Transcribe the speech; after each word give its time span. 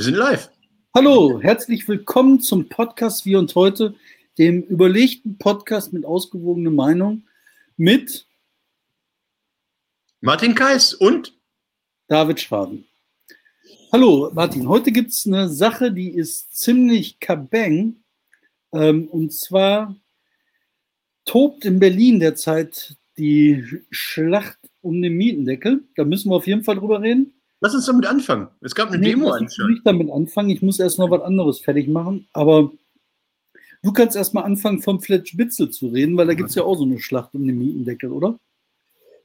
Wir 0.00 0.04
sind 0.04 0.16
live. 0.16 0.50
Hallo, 0.94 1.42
herzlich 1.42 1.86
willkommen 1.86 2.40
zum 2.40 2.70
Podcast 2.70 3.26
wie 3.26 3.36
und 3.36 3.54
heute, 3.54 3.94
dem 4.38 4.62
überlegten 4.62 5.36
Podcast 5.36 5.92
mit 5.92 6.06
ausgewogener 6.06 6.70
Meinung 6.70 7.24
mit 7.76 8.26
Martin 10.22 10.54
Kais 10.54 10.94
und 10.94 11.36
David 12.06 12.40
Schwaben. 12.40 12.86
Hallo 13.92 14.30
Martin, 14.32 14.66
heute 14.70 14.90
gibt 14.90 15.10
es 15.10 15.26
eine 15.26 15.50
Sache, 15.50 15.92
die 15.92 16.08
ist 16.08 16.56
ziemlich 16.56 17.20
kabeng. 17.20 17.96
Ähm, 18.72 19.06
und 19.08 19.34
zwar 19.34 19.94
tobt 21.26 21.66
in 21.66 21.78
Berlin 21.78 22.20
derzeit 22.20 22.96
die 23.18 23.82
Schlacht 23.90 24.60
um 24.80 25.02
den 25.02 25.18
Mietendeckel. 25.18 25.84
Da 25.94 26.04
müssen 26.06 26.30
wir 26.30 26.36
auf 26.36 26.46
jeden 26.46 26.64
Fall 26.64 26.76
drüber 26.76 27.02
reden. 27.02 27.34
Lass 27.60 27.74
uns 27.74 27.86
damit 27.86 28.06
anfangen. 28.06 28.48
Es 28.62 28.74
gab 28.74 28.88
eine 28.88 28.98
nee, 28.98 29.10
Demo 29.10 29.36
Ich 29.36 29.58
will 29.58 29.70
nicht 29.70 29.86
damit 29.86 30.10
anfangen. 30.10 30.50
Ich 30.50 30.62
muss 30.62 30.80
erst 30.80 30.98
noch 30.98 31.10
was 31.10 31.22
anderes 31.22 31.60
fertig 31.60 31.88
machen. 31.88 32.26
Aber 32.32 32.72
du 33.82 33.92
kannst 33.92 34.16
erst 34.16 34.32
mal 34.32 34.42
anfangen, 34.42 34.80
vom 34.80 35.00
Fletch-Bitzel 35.00 35.70
zu 35.70 35.88
reden, 35.88 36.16
weil 36.16 36.26
da 36.26 36.34
gibt 36.34 36.48
es 36.48 36.54
ja 36.54 36.62
auch 36.62 36.76
so 36.76 36.84
eine 36.84 36.98
Schlacht 36.98 37.34
um 37.34 37.46
den 37.46 37.58
Mietendeckel, 37.58 38.10
oder? 38.10 38.38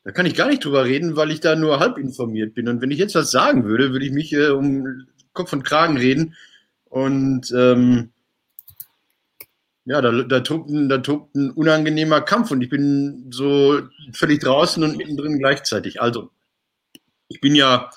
Da 0.04 0.12
kann 0.12 0.26
ich 0.26 0.36
gar 0.36 0.50
nicht 0.50 0.64
drüber 0.64 0.86
reden, 0.86 1.16
weil 1.16 1.32
ich 1.32 1.40
da 1.40 1.56
nur 1.56 1.80
halb 1.80 1.98
informiert 1.98 2.54
bin. 2.54 2.68
Und 2.68 2.82
wenn 2.82 2.92
ich 2.92 3.00
jetzt 3.00 3.16
was 3.16 3.32
sagen 3.32 3.64
würde, 3.64 3.92
würde 3.92 4.06
ich 4.06 4.12
mich 4.12 4.34
äh, 4.34 4.50
um 4.50 5.08
Kopf 5.34 5.54
und 5.54 5.64
Kragen 5.64 5.98
reden. 5.98 6.36
Und 6.86 7.52
ähm, 7.56 8.12
ja, 9.86 10.02
da, 10.02 10.12
da, 10.24 10.40
tobt 10.42 10.70
ein, 10.70 10.90
da 10.90 10.98
tobt 10.98 11.36
ein 11.36 11.52
unangenehmer 11.52 12.22
Kampf 12.22 12.52
und 12.52 12.62
ich 12.62 12.70
bin 12.70 13.28
so 13.32 13.82
völlig 14.14 14.42
draußen 14.42 14.84
und 14.84 14.98
mittendrin 14.98 15.40
gleichzeitig. 15.40 16.02
Also, 16.02 16.32
ich 17.28 17.40
bin 17.40 17.56
ja 17.56 17.92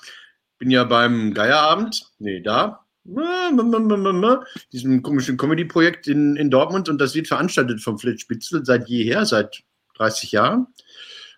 bin 0.59 0.69
ja 0.69 0.83
beim 0.83 1.33
Geierabend, 1.33 2.03
nee, 2.19 2.41
da, 2.41 2.85
diesem 4.71 5.01
komischen 5.01 5.37
Comedy-Projekt 5.37 6.07
in, 6.07 6.35
in 6.35 6.51
Dortmund 6.51 6.89
und 6.89 6.99
das 6.99 7.15
wird 7.15 7.27
veranstaltet 7.27 7.81
vom 7.81 7.97
Fritz 7.97 8.21
Spitzel 8.21 8.65
seit 8.65 8.87
jeher, 8.87 9.25
seit 9.25 9.63
30 9.95 10.31
Jahren. 10.31 10.67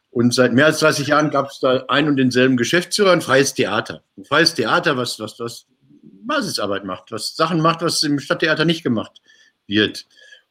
Und 0.09 0.33
seit 0.33 0.51
mehr 0.51 0.65
als 0.65 0.79
30 0.79 1.07
Jahren 1.07 1.29
gab 1.29 1.49
es 1.49 1.59
da 1.61 1.85
ein 1.87 2.09
und 2.09 2.17
denselben 2.17 2.57
Geschäftsführer, 2.57 3.13
ein 3.13 3.21
freies 3.21 3.53
Theater. 3.53 4.03
Ein 4.17 4.25
freies 4.25 4.53
Theater, 4.53 4.97
was, 4.97 5.19
was, 5.19 5.39
was 5.39 5.67
Basisarbeit 6.01 6.83
macht, 6.83 7.11
was 7.11 7.35
Sachen 7.35 7.61
macht, 7.61 7.81
was 7.81 8.03
im 8.03 8.19
Stadttheater 8.19 8.65
nicht 8.65 8.83
gemacht 8.83 9.21
wird 9.67 10.07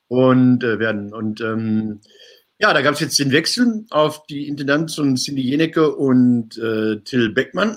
und 0.09 0.65
äh, 0.65 0.79
werden. 0.79 1.13
Und 1.13 1.43
ähm, 1.43 2.01
ja, 2.59 2.73
da 2.73 2.81
gab 2.81 2.95
es 2.95 3.01
jetzt 3.01 3.19
den 3.19 3.33
Wechsel 3.33 3.85
auf 3.91 4.27
die 4.27 4.49
Intendanz 4.49 4.95
von 4.95 5.17
Cindy 5.17 5.43
Jenecke 5.43 5.95
und 5.95 6.57
äh, 6.57 7.01
Till 7.01 7.31
Beckmann. 7.31 7.77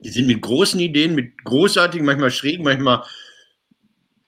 Die 0.00 0.10
sind 0.10 0.26
mit 0.26 0.40
großen 0.42 0.78
Ideen, 0.78 1.14
mit 1.14 1.44
großartigen, 1.44 2.06
manchmal 2.06 2.30
schrägen, 2.30 2.64
manchmal 2.64 3.02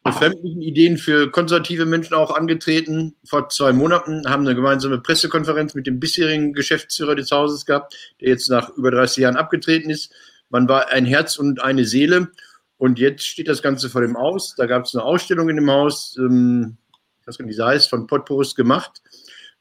befremdlichen 0.03 0.63
Ideen 0.63 0.97
für 0.97 1.31
konservative 1.31 1.87
Menschen 1.87 2.15
auch 2.15 2.35
angetreten. 2.35 3.15
Vor 3.25 3.49
zwei 3.51 3.73
Monaten 3.73 4.29
haben 4.29 4.47
eine 4.47 4.55
gemeinsame 4.55 4.99
Pressekonferenz 4.99 5.75
mit 5.75 5.87
dem 5.87 6.01
bisherigen 6.01 6.55
Geschäftsführer 6.55 7.15
des 7.15 7.31
Hauses 7.31 7.67
gehabt, 7.67 7.97
der 8.21 8.31
jetzt 8.31 8.49
nach 8.49 8.71
über 8.71 8.91
30 8.91 9.19
Jahren 9.19 9.37
abgetreten 9.37 9.91
ist. 9.91 10.13
Man 10.49 10.69
war 10.69 10.89
ein 10.89 11.05
Herz 11.05 11.37
und 11.37 11.63
eine 11.63 11.85
Seele. 11.85 12.33
Und 12.79 12.99
jetzt 12.99 13.27
steht 13.27 13.47
das 13.47 13.63
Ganze 13.63 13.91
vor 13.91 14.01
dem 14.01 14.17
Aus. 14.17 14.55
Da 14.57 14.67
gab 14.67 14.87
es 14.87 14.95
eine 14.95 15.05
Ausstellung 15.05 15.51
in 15.51 15.57
dem 15.57 15.71
Haus, 15.71 16.17
ähm, 16.19 16.79
ich 17.21 17.27
weiß 17.27 17.37
gar 17.37 17.45
nicht, 17.45 17.53
wie 17.53 17.57
sie 17.57 17.67
heißt, 17.67 17.91
von 17.91 18.07
Potpourri 18.07 18.49
gemacht 18.57 19.03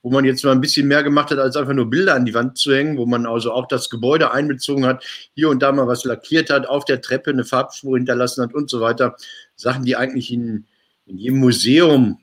wo 0.02 0.10
man 0.10 0.26
jetzt 0.26 0.44
mal 0.46 0.52
ein 0.52 0.62
bisschen 0.62 0.88
mehr 0.88 1.04
gemacht 1.04 1.32
hat, 1.32 1.40
als 1.40 1.58
einfach 1.58 1.74
nur 1.74 1.90
Bilder 1.90 2.16
an 2.16 2.26
die 2.26 2.34
Wand 2.34 2.58
zu 2.58 2.74
hängen, 2.74 2.98
wo 2.98 3.06
man 3.06 3.26
also 3.26 3.52
auch 3.52 3.68
das 3.68 3.90
Gebäude 3.90 4.32
einbezogen 4.32 4.86
hat, 4.86 5.04
hier 5.36 5.50
und 5.50 5.62
da 5.62 5.72
mal 5.72 5.88
was 5.88 6.06
lackiert 6.06 6.50
hat, 6.50 6.68
auf 6.68 6.86
der 6.86 7.02
Treppe 7.02 7.32
eine 7.32 7.44
Farbspur 7.44 7.98
hinterlassen 7.98 8.44
hat 8.44 8.54
und 8.54 8.70
so 8.70 8.80
weiter. 8.80 9.16
Sachen, 9.56 9.84
die 9.84 9.96
eigentlich 9.96 10.32
in, 10.32 10.66
in 11.06 11.18
jedem 11.18 11.40
Museum, 11.40 12.20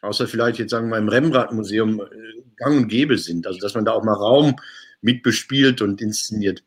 außer 0.00 0.26
vielleicht 0.26 0.58
jetzt 0.58 0.70
sagen 0.70 0.88
wir 0.88 0.98
im 0.98 1.08
Rembrandt-Museum, 1.08 2.00
äh, 2.00 2.04
gang 2.56 2.76
und 2.76 2.88
gäbe 2.88 3.18
sind. 3.18 3.46
Also 3.46 3.58
dass 3.60 3.74
man 3.74 3.84
da 3.84 3.92
auch 3.92 4.04
mal 4.04 4.14
Raum 4.14 4.56
mitbespielt 5.02 5.82
und 5.82 6.00
inszeniert. 6.00 6.62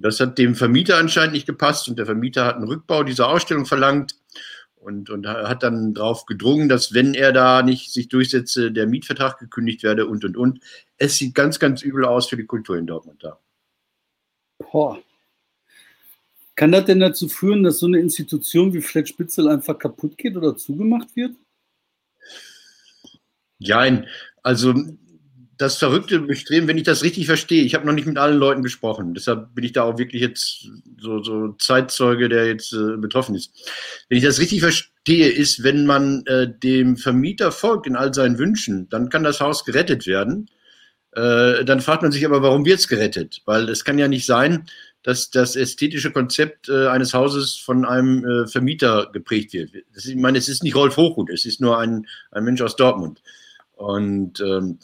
Das 0.00 0.20
hat 0.20 0.38
dem 0.38 0.54
Vermieter 0.54 0.96
anscheinend 0.96 1.32
nicht 1.32 1.46
gepasst 1.46 1.88
und 1.88 1.98
der 1.98 2.06
Vermieter 2.06 2.44
hat 2.44 2.56
einen 2.56 2.68
Rückbau 2.68 3.02
dieser 3.02 3.28
Ausstellung 3.28 3.66
verlangt 3.66 4.14
und, 4.80 5.10
und 5.10 5.26
hat 5.26 5.62
dann 5.62 5.94
darauf 5.94 6.26
gedrungen, 6.26 6.68
dass 6.68 6.94
wenn 6.94 7.14
er 7.14 7.32
da 7.32 7.62
nicht 7.62 7.92
sich 7.92 8.08
durchsetze, 8.08 8.72
der 8.72 8.86
Mietvertrag 8.86 9.38
gekündigt 9.38 9.82
werde 9.82 10.06
und 10.06 10.24
und 10.24 10.36
und. 10.36 10.60
Es 10.96 11.16
sieht 11.16 11.34
ganz, 11.34 11.58
ganz 11.58 11.82
übel 11.82 12.04
aus 12.04 12.28
für 12.28 12.36
die 12.36 12.46
Kultur 12.46 12.76
in 12.76 12.86
Dortmund 12.86 13.22
da. 13.22 13.38
Boah. 14.58 14.98
Kann 16.54 16.72
das 16.72 16.86
denn 16.86 16.98
dazu 16.98 17.28
führen, 17.28 17.62
dass 17.62 17.78
so 17.78 17.86
eine 17.86 18.00
Institution 18.00 18.72
wie 18.72 18.80
Fletch-Spitzel 18.80 19.48
einfach 19.48 19.78
kaputt 19.78 20.18
geht 20.18 20.36
oder 20.36 20.56
zugemacht 20.56 21.14
wird? 21.14 21.36
Nein, 23.60 24.06
also 24.42 24.74
das 25.58 25.76
verrückte 25.76 26.20
Bestreben, 26.20 26.68
wenn 26.68 26.78
ich 26.78 26.84
das 26.84 27.02
richtig 27.02 27.26
verstehe, 27.26 27.64
ich 27.64 27.74
habe 27.74 27.84
noch 27.84 27.92
nicht 27.92 28.06
mit 28.06 28.16
allen 28.16 28.38
Leuten 28.38 28.62
gesprochen, 28.62 29.12
deshalb 29.12 29.54
bin 29.54 29.64
ich 29.64 29.72
da 29.72 29.82
auch 29.82 29.98
wirklich 29.98 30.22
jetzt 30.22 30.70
so, 31.00 31.22
so 31.22 31.52
Zeitzeuge, 31.58 32.28
der 32.28 32.46
jetzt 32.46 32.72
äh, 32.72 32.96
betroffen 32.96 33.34
ist. 33.34 33.52
Wenn 34.08 34.18
ich 34.18 34.24
das 34.24 34.38
richtig 34.38 34.60
verstehe, 34.60 35.28
ist, 35.28 35.64
wenn 35.64 35.84
man 35.84 36.24
äh, 36.26 36.48
dem 36.48 36.96
Vermieter 36.96 37.50
folgt 37.50 37.88
in 37.88 37.96
all 37.96 38.14
seinen 38.14 38.38
Wünschen, 38.38 38.88
dann 38.88 39.10
kann 39.10 39.24
das 39.24 39.40
Haus 39.40 39.64
gerettet 39.64 40.06
werden. 40.06 40.48
Äh, 41.12 41.64
dann 41.64 41.80
fragt 41.80 42.02
man 42.02 42.12
sich 42.12 42.24
aber, 42.24 42.40
warum 42.40 42.64
wird 42.64 42.78
es 42.78 42.86
gerettet? 42.86 43.42
Weil 43.44 43.68
es 43.68 43.84
kann 43.84 43.98
ja 43.98 44.06
nicht 44.06 44.26
sein, 44.26 44.66
dass 45.02 45.30
das 45.30 45.56
ästhetische 45.56 46.12
Konzept 46.12 46.68
äh, 46.68 46.86
eines 46.86 47.14
Hauses 47.14 47.56
von 47.56 47.84
einem 47.84 48.24
äh, 48.24 48.46
Vermieter 48.46 49.10
geprägt 49.12 49.52
wird. 49.54 49.74
Ist, 49.92 50.06
ich 50.06 50.16
meine, 50.16 50.38
es 50.38 50.48
ist 50.48 50.62
nicht 50.62 50.76
Rolf 50.76 50.96
Hochhut, 50.96 51.30
es 51.30 51.44
ist 51.44 51.60
nur 51.60 51.78
ein, 51.78 52.06
ein 52.30 52.44
Mensch 52.44 52.60
aus 52.60 52.76
Dortmund. 52.76 53.22
Und 53.72 54.40
ähm, 54.40 54.78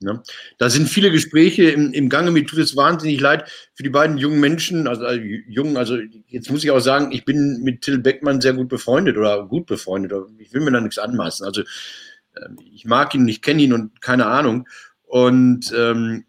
Ne? 0.00 0.22
Da 0.58 0.70
sind 0.70 0.88
viele 0.88 1.10
Gespräche 1.10 1.70
im, 1.70 1.92
im 1.92 2.08
Gange. 2.08 2.30
Mir 2.30 2.46
tut 2.46 2.60
es 2.60 2.76
wahnsinnig 2.76 3.20
leid 3.20 3.50
für 3.74 3.82
die 3.82 3.90
beiden 3.90 4.16
jungen 4.16 4.38
Menschen, 4.38 4.86
also, 4.86 5.04
also 5.04 5.20
jungen, 5.48 5.76
also 5.76 5.98
jetzt 6.28 6.50
muss 6.50 6.62
ich 6.62 6.70
auch 6.70 6.80
sagen, 6.80 7.10
ich 7.10 7.24
bin 7.24 7.62
mit 7.62 7.82
Till 7.82 7.98
Beckmann 7.98 8.40
sehr 8.40 8.52
gut 8.52 8.68
befreundet 8.68 9.16
oder 9.16 9.44
gut 9.46 9.66
befreundet. 9.66 10.12
Ich 10.38 10.52
will 10.52 10.60
mir 10.60 10.70
da 10.70 10.80
nichts 10.80 10.98
anmaßen. 10.98 11.44
Also 11.44 11.62
äh, 11.62 12.48
ich 12.72 12.84
mag 12.84 13.14
ihn, 13.14 13.26
ich 13.26 13.42
kenne 13.42 13.62
ihn 13.62 13.72
und 13.72 14.00
keine 14.00 14.26
Ahnung. 14.26 14.68
Und 15.02 15.72
ähm, 15.76 16.24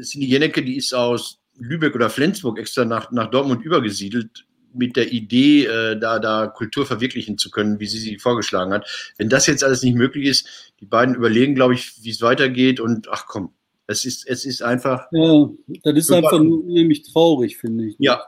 Cindy 0.00 0.26
Jennecke, 0.26 0.64
die 0.64 0.76
ist 0.76 0.94
aus 0.94 1.38
Lübeck 1.56 1.94
oder 1.94 2.10
Flensburg 2.10 2.58
extra 2.58 2.84
nach, 2.84 3.12
nach 3.12 3.30
Dortmund 3.30 3.64
übergesiedelt 3.64 4.46
mit 4.74 4.96
der 4.96 5.12
Idee, 5.12 5.66
äh, 5.66 5.98
da, 5.98 6.18
da 6.18 6.46
Kultur 6.46 6.86
verwirklichen 6.86 7.38
zu 7.38 7.50
können, 7.50 7.80
wie 7.80 7.86
sie 7.86 7.98
sie 7.98 8.18
vorgeschlagen 8.18 8.72
hat. 8.72 9.12
Wenn 9.16 9.28
das 9.28 9.46
jetzt 9.46 9.64
alles 9.64 9.82
nicht 9.82 9.96
möglich 9.96 10.26
ist, 10.26 10.72
die 10.80 10.86
beiden 10.86 11.14
überlegen, 11.14 11.54
glaube 11.54 11.74
ich, 11.74 12.02
wie 12.02 12.10
es 12.10 12.20
weitergeht 12.22 12.80
und 12.80 13.08
ach 13.08 13.26
komm, 13.26 13.52
es 13.86 14.04
ist, 14.04 14.26
es 14.26 14.44
ist 14.44 14.62
einfach. 14.62 15.06
Ja, 15.12 15.48
das 15.82 15.96
ist 15.96 16.10
einfach 16.10 16.38
nur 16.38 16.64
nämlich 16.64 17.02
traurig, 17.02 17.56
finde 17.58 17.86
ich. 17.86 17.96
Ja. 17.98 18.22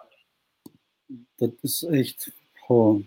Das 1.39 1.51
ist 1.63 1.85
echt. 1.85 2.33
Oh. 2.69 3.03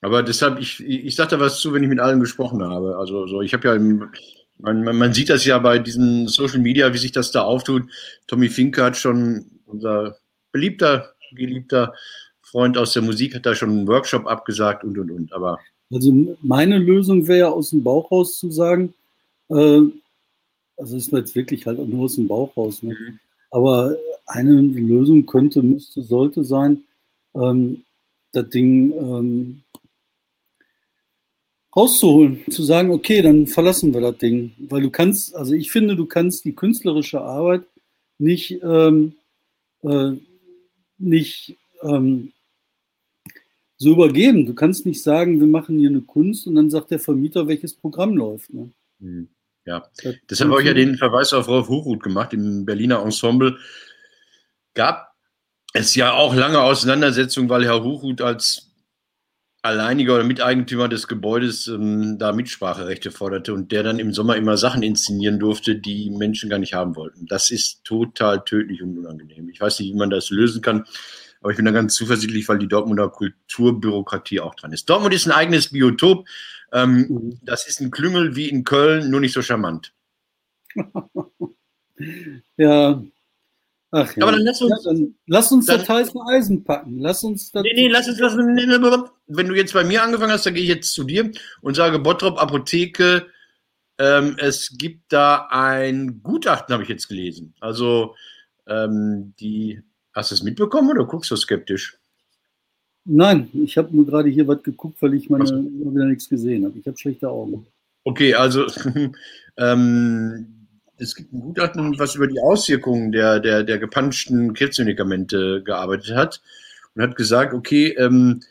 Aber 0.00 0.22
deshalb, 0.22 0.58
ich, 0.60 0.80
ich 0.80 1.14
sage 1.14 1.30
da 1.30 1.40
was 1.40 1.60
zu, 1.60 1.72
wenn 1.72 1.82
ich 1.82 1.88
mit 1.88 2.00
allen 2.00 2.20
gesprochen 2.20 2.62
habe. 2.62 2.96
Also 2.96 3.26
so, 3.26 3.42
ich 3.42 3.52
habe 3.52 3.68
ja 3.68 3.74
im, 3.74 4.10
man, 4.58 4.82
man, 4.82 5.12
sieht 5.12 5.30
das 5.30 5.44
ja 5.44 5.58
bei 5.58 5.78
diesen 5.78 6.26
Social 6.28 6.58
Media, 6.58 6.92
wie 6.92 6.98
sich 6.98 7.12
das 7.12 7.32
da 7.32 7.42
auftut. 7.42 7.82
Tommy 8.26 8.48
Finke 8.48 8.82
hat 8.82 8.96
schon, 8.96 9.60
unser 9.66 10.16
beliebter 10.52 11.14
geliebter 11.34 11.94
Freund 12.42 12.76
aus 12.76 12.92
der 12.92 13.02
Musik 13.02 13.34
hat 13.34 13.46
da 13.46 13.54
schon 13.54 13.70
einen 13.70 13.88
Workshop 13.88 14.26
abgesagt 14.26 14.84
und 14.84 14.98
und 14.98 15.10
und. 15.10 15.32
Aber 15.32 15.58
also 15.92 16.36
meine 16.42 16.78
Lösung 16.78 17.26
wäre 17.26 17.52
aus 17.52 17.70
dem 17.70 17.82
Bauch 17.82 18.10
raus 18.10 18.38
zu 18.38 18.50
sagen, 18.50 18.94
äh, 19.48 19.80
also 20.76 20.96
ist 20.96 21.12
jetzt 21.12 21.34
wirklich 21.34 21.66
halt 21.66 21.78
nur 21.86 22.04
aus 22.04 22.14
dem 22.14 22.28
Bauch 22.28 22.56
raus. 22.56 22.82
Ne? 22.82 22.94
Mhm. 22.94 23.18
Aber 23.50 23.96
eine 24.26 24.60
Lösung 24.60 25.26
könnte, 25.26 25.62
müsste, 25.62 26.02
sollte 26.02 26.44
sein, 26.44 26.84
ähm, 27.34 27.82
das 28.32 28.48
Ding 28.48 28.92
ähm, 28.92 29.62
rauszuholen, 31.74 32.40
zu 32.50 32.62
sagen, 32.62 32.90
okay, 32.90 33.22
dann 33.22 33.46
verlassen 33.46 33.92
wir 33.92 34.00
das 34.00 34.18
Ding. 34.18 34.52
Weil 34.58 34.82
du 34.82 34.90
kannst, 34.90 35.34
also 35.34 35.54
ich 35.54 35.70
finde, 35.70 35.96
du 35.96 36.06
kannst 36.06 36.44
die 36.44 36.54
künstlerische 36.54 37.20
Arbeit 37.20 37.62
nicht 38.18 38.60
ähm, 38.62 39.14
äh, 39.82 40.12
nicht 41.00 41.56
ähm, 41.82 42.32
so 43.76 43.92
übergeben. 43.92 44.46
Du 44.46 44.54
kannst 44.54 44.86
nicht 44.86 45.02
sagen, 45.02 45.40
wir 45.40 45.46
machen 45.46 45.78
hier 45.78 45.88
eine 45.88 46.02
Kunst 46.02 46.46
und 46.46 46.54
dann 46.54 46.70
sagt 46.70 46.90
der 46.90 47.00
Vermieter, 47.00 47.48
welches 47.48 47.74
Programm 47.74 48.16
läuft. 48.16 48.52
Ne? 48.52 48.70
Hm, 49.00 49.28
ja, 49.64 49.84
das 50.02 50.14
deshalb 50.28 50.50
habe 50.50 50.60
ich 50.60 50.68
ja 50.68 50.74
den 50.74 50.96
Verweis 50.96 51.32
auf 51.32 51.48
Rolf 51.48 51.68
Hochhuth 51.68 52.02
gemacht. 52.02 52.32
Im 52.32 52.64
Berliner 52.64 53.02
Ensemble 53.02 53.56
gab 54.74 55.14
es 55.72 55.94
ja 55.94 56.12
auch 56.12 56.34
lange 56.34 56.60
Auseinandersetzungen, 56.60 57.48
weil 57.48 57.64
Herr 57.64 57.82
Hochhuth 57.82 58.20
als 58.20 58.69
alleiniger 59.62 60.14
oder 60.14 60.24
Miteigentümer 60.24 60.88
des 60.88 61.06
Gebäudes 61.06 61.66
ähm, 61.66 62.18
da 62.18 62.32
Mitspracherechte 62.32 63.10
forderte 63.10 63.52
und 63.52 63.72
der 63.72 63.82
dann 63.82 63.98
im 63.98 64.12
Sommer 64.12 64.36
immer 64.36 64.56
Sachen 64.56 64.82
inszenieren 64.82 65.38
durfte, 65.38 65.76
die 65.76 66.10
Menschen 66.10 66.48
gar 66.48 66.58
nicht 66.58 66.74
haben 66.74 66.96
wollten. 66.96 67.26
Das 67.26 67.50
ist 67.50 67.84
total 67.84 68.42
tödlich 68.44 68.82
und 68.82 68.96
unangenehm. 68.98 69.48
Ich 69.50 69.60
weiß 69.60 69.80
nicht, 69.80 69.92
wie 69.92 69.98
man 69.98 70.10
das 70.10 70.30
lösen 70.30 70.62
kann, 70.62 70.84
aber 71.40 71.50
ich 71.50 71.56
bin 71.56 71.66
da 71.66 71.72
ganz 71.72 71.94
zuversichtlich, 71.94 72.48
weil 72.48 72.58
die 72.58 72.68
Dortmunder 72.68 73.08
Kulturbürokratie 73.10 74.40
auch 74.40 74.54
dran 74.54 74.72
ist. 74.72 74.88
Dortmund 74.88 75.14
ist 75.14 75.26
ein 75.26 75.32
eigenes 75.32 75.70
Biotop. 75.70 76.26
Ähm, 76.72 77.06
mhm. 77.08 77.38
Das 77.42 77.66
ist 77.66 77.80
ein 77.80 77.90
Klüngel 77.90 78.36
wie 78.36 78.48
in 78.48 78.64
Köln, 78.64 79.10
nur 79.10 79.20
nicht 79.20 79.34
so 79.34 79.42
charmant. 79.42 79.92
ja, 82.56 83.02
Ach 83.92 84.16
ja. 84.16 84.22
Aber 84.22 84.32
dann 84.32 84.42
lass 84.42 84.62
uns, 84.62 84.70
ja, 84.70 84.92
dann 84.92 85.14
lass 85.26 85.52
uns 85.52 85.66
dann, 85.66 85.78
das 85.80 85.88
heiße 85.88 86.18
Eisen 86.28 86.62
packen. 86.62 87.00
Lass 87.00 87.24
uns 87.24 87.50
das. 87.50 87.62
Nee, 87.62 87.72
nee, 87.74 87.88
lass 87.88 88.08
uns, 88.08 88.18
lass 88.20 88.34
uns 88.34 88.46
nee, 88.46 88.66
nee, 88.66 88.98
wenn 89.26 89.48
du 89.48 89.54
jetzt 89.54 89.72
bei 89.72 89.84
mir 89.84 90.02
angefangen 90.02 90.32
hast, 90.32 90.46
dann 90.46 90.54
gehe 90.54 90.62
ich 90.62 90.68
jetzt 90.68 90.92
zu 90.92 91.04
dir 91.04 91.30
und 91.60 91.74
sage, 91.74 91.98
Bottrop 91.98 92.40
Apotheke, 92.40 93.26
ähm, 93.98 94.36
es 94.38 94.76
gibt 94.78 95.12
da 95.12 95.48
ein 95.50 96.22
Gutachten, 96.22 96.72
habe 96.72 96.84
ich 96.84 96.88
jetzt 96.88 97.08
gelesen. 97.08 97.54
Also, 97.60 98.14
ähm, 98.68 99.34
die, 99.40 99.82
hast 100.12 100.30
du 100.30 100.36
es 100.36 100.42
mitbekommen 100.42 100.90
oder 100.90 101.04
guckst 101.04 101.30
du 101.30 101.36
skeptisch? 101.36 101.98
Nein, 103.04 103.48
ich 103.52 103.76
habe 103.76 103.94
nur 103.94 104.06
gerade 104.06 104.28
hier 104.28 104.46
was 104.46 104.62
geguckt, 104.62 105.02
weil 105.02 105.14
ich 105.14 105.28
meine, 105.30 105.44
wieder 105.44 106.04
nichts 106.04 106.28
gesehen 106.28 106.64
habe. 106.64 106.78
Ich 106.78 106.86
habe 106.86 106.96
schlechte 106.96 107.28
Augen. 107.28 107.66
Okay, 108.04 108.34
also 108.34 108.66
ähm, 109.56 110.59
es 111.00 111.14
gibt 111.14 111.32
ein 111.32 111.40
Gutachten, 111.40 111.98
was 111.98 112.14
über 112.14 112.26
die 112.26 112.40
Auswirkungen 112.40 113.12
der, 113.12 113.40
der, 113.40 113.64
der 113.64 113.78
gepanschten 113.78 114.54
Krebsmedikamente 114.54 115.62
gearbeitet 115.62 116.14
hat 116.14 116.42
und 116.94 117.02
hat 117.02 117.16
gesagt, 117.16 117.54
okay, 117.54 117.94
ähm, 117.98 118.42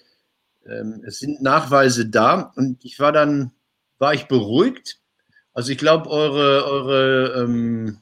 ähm, 0.65 1.03
es 1.05 1.19
sind 1.19 1.41
Nachweise 1.41 2.07
da 2.07 2.51
und 2.55 2.83
ich 2.83 2.99
war 2.99 3.11
dann, 3.11 3.51
war 3.99 4.13
ich 4.13 4.27
beruhigt. 4.27 4.99
Also 5.53 5.71
ich 5.71 5.77
glaube, 5.77 6.09
eure, 6.09 6.65
eure, 6.65 7.43
ähm, 7.43 7.99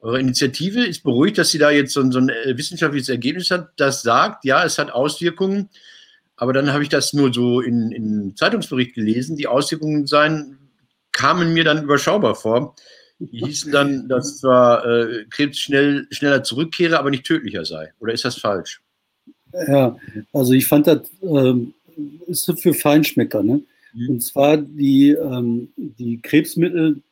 eure 0.00 0.20
Initiative 0.20 0.84
ist 0.84 1.02
beruhigt, 1.02 1.38
dass 1.38 1.50
sie 1.50 1.58
da 1.58 1.70
jetzt 1.70 1.92
so, 1.92 2.10
so 2.10 2.18
ein 2.18 2.28
äh, 2.28 2.56
wissenschaftliches 2.56 3.08
Ergebnis 3.08 3.50
hat, 3.50 3.70
das 3.76 4.02
sagt, 4.02 4.44
ja, 4.44 4.64
es 4.64 4.78
hat 4.78 4.92
Auswirkungen, 4.92 5.68
aber 6.36 6.52
dann 6.52 6.72
habe 6.72 6.82
ich 6.82 6.88
das 6.88 7.12
nur 7.12 7.32
so 7.32 7.60
in, 7.60 7.92
in 7.92 8.36
Zeitungsbericht 8.36 8.94
gelesen. 8.94 9.36
Die 9.36 9.46
Auswirkungen 9.46 10.06
seien, 10.06 10.58
kamen 11.12 11.54
mir 11.54 11.64
dann 11.64 11.84
überschaubar 11.84 12.34
vor. 12.34 12.74
Die 13.18 13.44
hießen 13.44 13.72
dann, 13.72 14.08
dass 14.08 14.38
zwar 14.38 14.84
äh, 14.84 15.24
Krebs 15.30 15.58
schnell, 15.58 16.06
schneller 16.10 16.42
zurückkehre, 16.42 16.98
aber 16.98 17.10
nicht 17.10 17.24
tödlicher 17.24 17.64
sei. 17.64 17.92
Oder 18.00 18.12
ist 18.12 18.24
das 18.24 18.38
falsch? 18.38 18.82
Ja, 19.68 19.96
also 20.32 20.52
ich 20.52 20.66
fand 20.66 20.88
das 20.88 21.08
ähm, 21.22 21.74
ist 22.26 22.52
für 22.60 22.74
Feinschmecker. 22.74 23.42
Ne? 23.42 23.62
Mhm. 23.92 24.08
Und 24.10 24.20
zwar 24.20 24.56
die, 24.56 25.10
ähm, 25.10 25.68
die 25.76 26.20
Krebsmittel, 26.20 27.02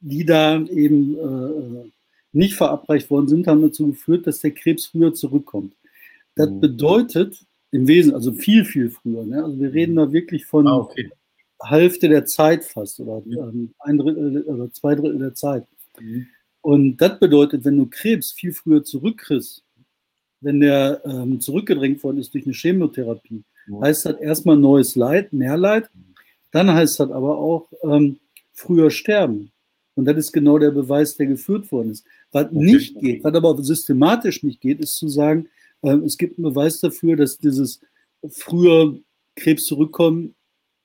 die 0.00 0.24
da 0.24 0.60
eben 0.60 1.14
äh, 1.16 1.90
nicht 2.32 2.54
verabreicht 2.54 3.10
worden 3.10 3.28
sind, 3.28 3.46
haben 3.46 3.62
dazu 3.62 3.88
geführt, 3.88 4.26
dass 4.26 4.40
der 4.40 4.52
Krebs 4.52 4.86
früher 4.86 5.12
zurückkommt. 5.12 5.74
Das 6.34 6.48
mhm. 6.48 6.60
bedeutet 6.60 7.38
im 7.70 7.86
Wesen, 7.86 8.14
also 8.14 8.32
viel, 8.32 8.64
viel 8.64 8.90
früher. 8.90 9.24
Ne? 9.24 9.44
Also 9.44 9.60
wir 9.60 9.72
reden 9.72 9.96
da 9.96 10.10
wirklich 10.10 10.46
von 10.46 10.66
ah, 10.66 10.76
okay. 10.76 11.10
Hälfte 11.62 12.08
der 12.08 12.24
Zeit 12.24 12.64
fast 12.64 13.00
oder 13.00 13.22
ähm, 13.26 13.74
ein 13.80 13.98
Drittel 13.98 14.42
oder 14.42 14.72
zwei 14.72 14.94
Drittel 14.94 15.18
der 15.18 15.34
Zeit. 15.34 15.66
Mhm. 16.00 16.26
Und 16.60 16.96
das 16.98 17.18
bedeutet, 17.18 17.64
wenn 17.64 17.78
du 17.78 17.86
Krebs 17.86 18.32
viel 18.32 18.52
früher 18.52 18.84
zurückkriegst, 18.84 19.64
wenn 20.40 20.60
der 20.60 21.02
ähm, 21.04 21.40
zurückgedrängt 21.40 22.02
worden 22.04 22.18
ist 22.18 22.32
durch 22.34 22.44
eine 22.44 22.54
Chemotherapie, 22.54 23.42
mhm. 23.66 23.80
heißt 23.82 24.06
das 24.06 24.20
erstmal 24.20 24.56
neues 24.56 24.94
Leid, 24.94 25.32
mehr 25.32 25.56
Leid. 25.56 25.90
Dann 26.50 26.72
heißt 26.72 27.00
das 27.00 27.10
aber 27.10 27.38
auch 27.38 27.68
ähm, 27.82 28.18
früher 28.52 28.90
sterben. 28.90 29.50
Und 29.94 30.04
das 30.04 30.16
ist 30.16 30.32
genau 30.32 30.58
der 30.58 30.70
Beweis, 30.70 31.16
der 31.16 31.26
geführt 31.26 31.70
worden 31.72 31.90
ist. 31.90 32.04
Was 32.30 32.46
okay. 32.46 32.56
nicht 32.56 33.00
geht, 33.00 33.24
was 33.24 33.34
aber 33.34 33.62
systematisch 33.62 34.42
nicht 34.44 34.60
geht, 34.60 34.80
ist 34.80 34.96
zu 34.96 35.08
sagen, 35.08 35.48
äh, 35.82 35.96
es 35.96 36.16
gibt 36.16 36.38
einen 36.38 36.44
Beweis 36.44 36.80
dafür, 36.80 37.16
dass 37.16 37.38
dieses 37.38 37.80
früher 38.28 38.96
Krebs 39.34 39.64
zurückkommen 39.64 40.34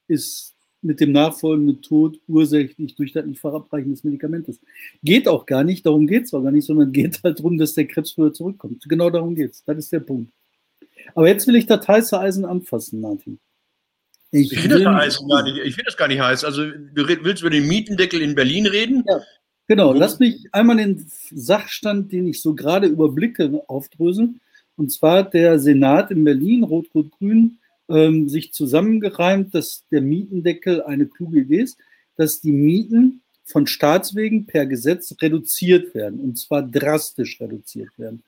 ist 0.08 0.53
mit 0.84 1.00
dem 1.00 1.12
nachfolgenden 1.12 1.82
Tod 1.82 2.20
ursächlich 2.28 2.96
durch 2.96 3.14
das 3.14 3.26
nicht 3.26 3.40
verabreichen 3.40 3.92
des 3.92 4.04
Medikamentes. 4.04 4.60
Geht 5.04 5.28
auch 5.28 5.46
gar 5.46 5.64
nicht, 5.64 5.86
darum 5.86 6.08
geht 6.08 6.26
es 6.26 6.34
auch 6.34 6.44
gar 6.44 6.52
nicht, 6.52 6.66
sondern 6.66 6.92
geht 6.92 7.22
halt 7.24 7.40
darum, 7.40 7.58
dass 7.58 7.74
der 7.74 7.88
Krebs 7.88 8.12
früher 8.12 8.34
zurückkommt. 8.34 8.84
Genau 8.88 9.10
darum 9.10 9.36
geht 9.36 9.52
es. 9.52 9.64
Das 9.64 9.78
ist 9.78 9.92
der 9.92 10.02
Punkt. 10.02 10.32
Aber 11.16 11.28
jetzt 11.28 11.48
will 11.48 11.56
ich 11.56 11.66
das 11.66 11.88
heiße 11.88 12.20
Eisen 12.20 12.46
anfassen, 12.46 13.02
Martin. 13.02 13.40
Ich, 14.32 14.52
ich 14.52 14.60
finde 14.60 14.84
das, 14.84 15.18
find 15.18 15.84
das, 15.86 15.98
gar 15.98 16.08
nicht 16.08 16.20
heiß. 16.20 16.44
Also, 16.44 16.66
du 16.66 17.08
willst 17.08 17.42
über 17.42 17.52
den 17.52 17.68
Mietendeckel 17.68 18.20
in 18.20 18.34
Berlin 18.34 18.66
reden? 18.66 19.04
Ja, 19.08 19.22
genau. 19.68 19.94
Lass 19.94 20.18
mich 20.18 20.48
einmal 20.52 20.78
den 20.78 21.06
Sachstand, 21.32 22.12
den 22.12 22.28
ich 22.28 22.42
so 22.42 22.56
gerade 22.56 22.88
überblicke, 22.88 23.62
aufdröseln. 23.68 24.42
Und 24.76 24.92
zwar 24.92 25.30
der 25.30 25.60
Senat 25.60 26.10
in 26.10 26.24
Berlin, 26.24 26.64
Rot-Rot-Grün, 26.64 27.60
ähm, 27.90 28.30
sich 28.30 28.54
zusammengereimt, 28.54 29.54
dass 29.54 29.86
der 29.92 30.02
Mietendeckel 30.02 30.82
eine 30.84 31.08
kluge 31.08 31.42
Idee 31.42 31.62
ist, 31.62 31.78
dass 32.16 32.42
die 32.42 32.52
Mieten 32.52 33.24
von 33.46 33.68
Staatswegen 33.68 34.46
per 34.46 34.66
Gesetz 34.66 35.14
reduziert 35.22 35.94
werden 35.94 36.20
und 36.20 36.38
zwar 36.38 36.64
drastisch 36.64 37.42
reduziert 37.42 37.90
werden. 37.98 38.24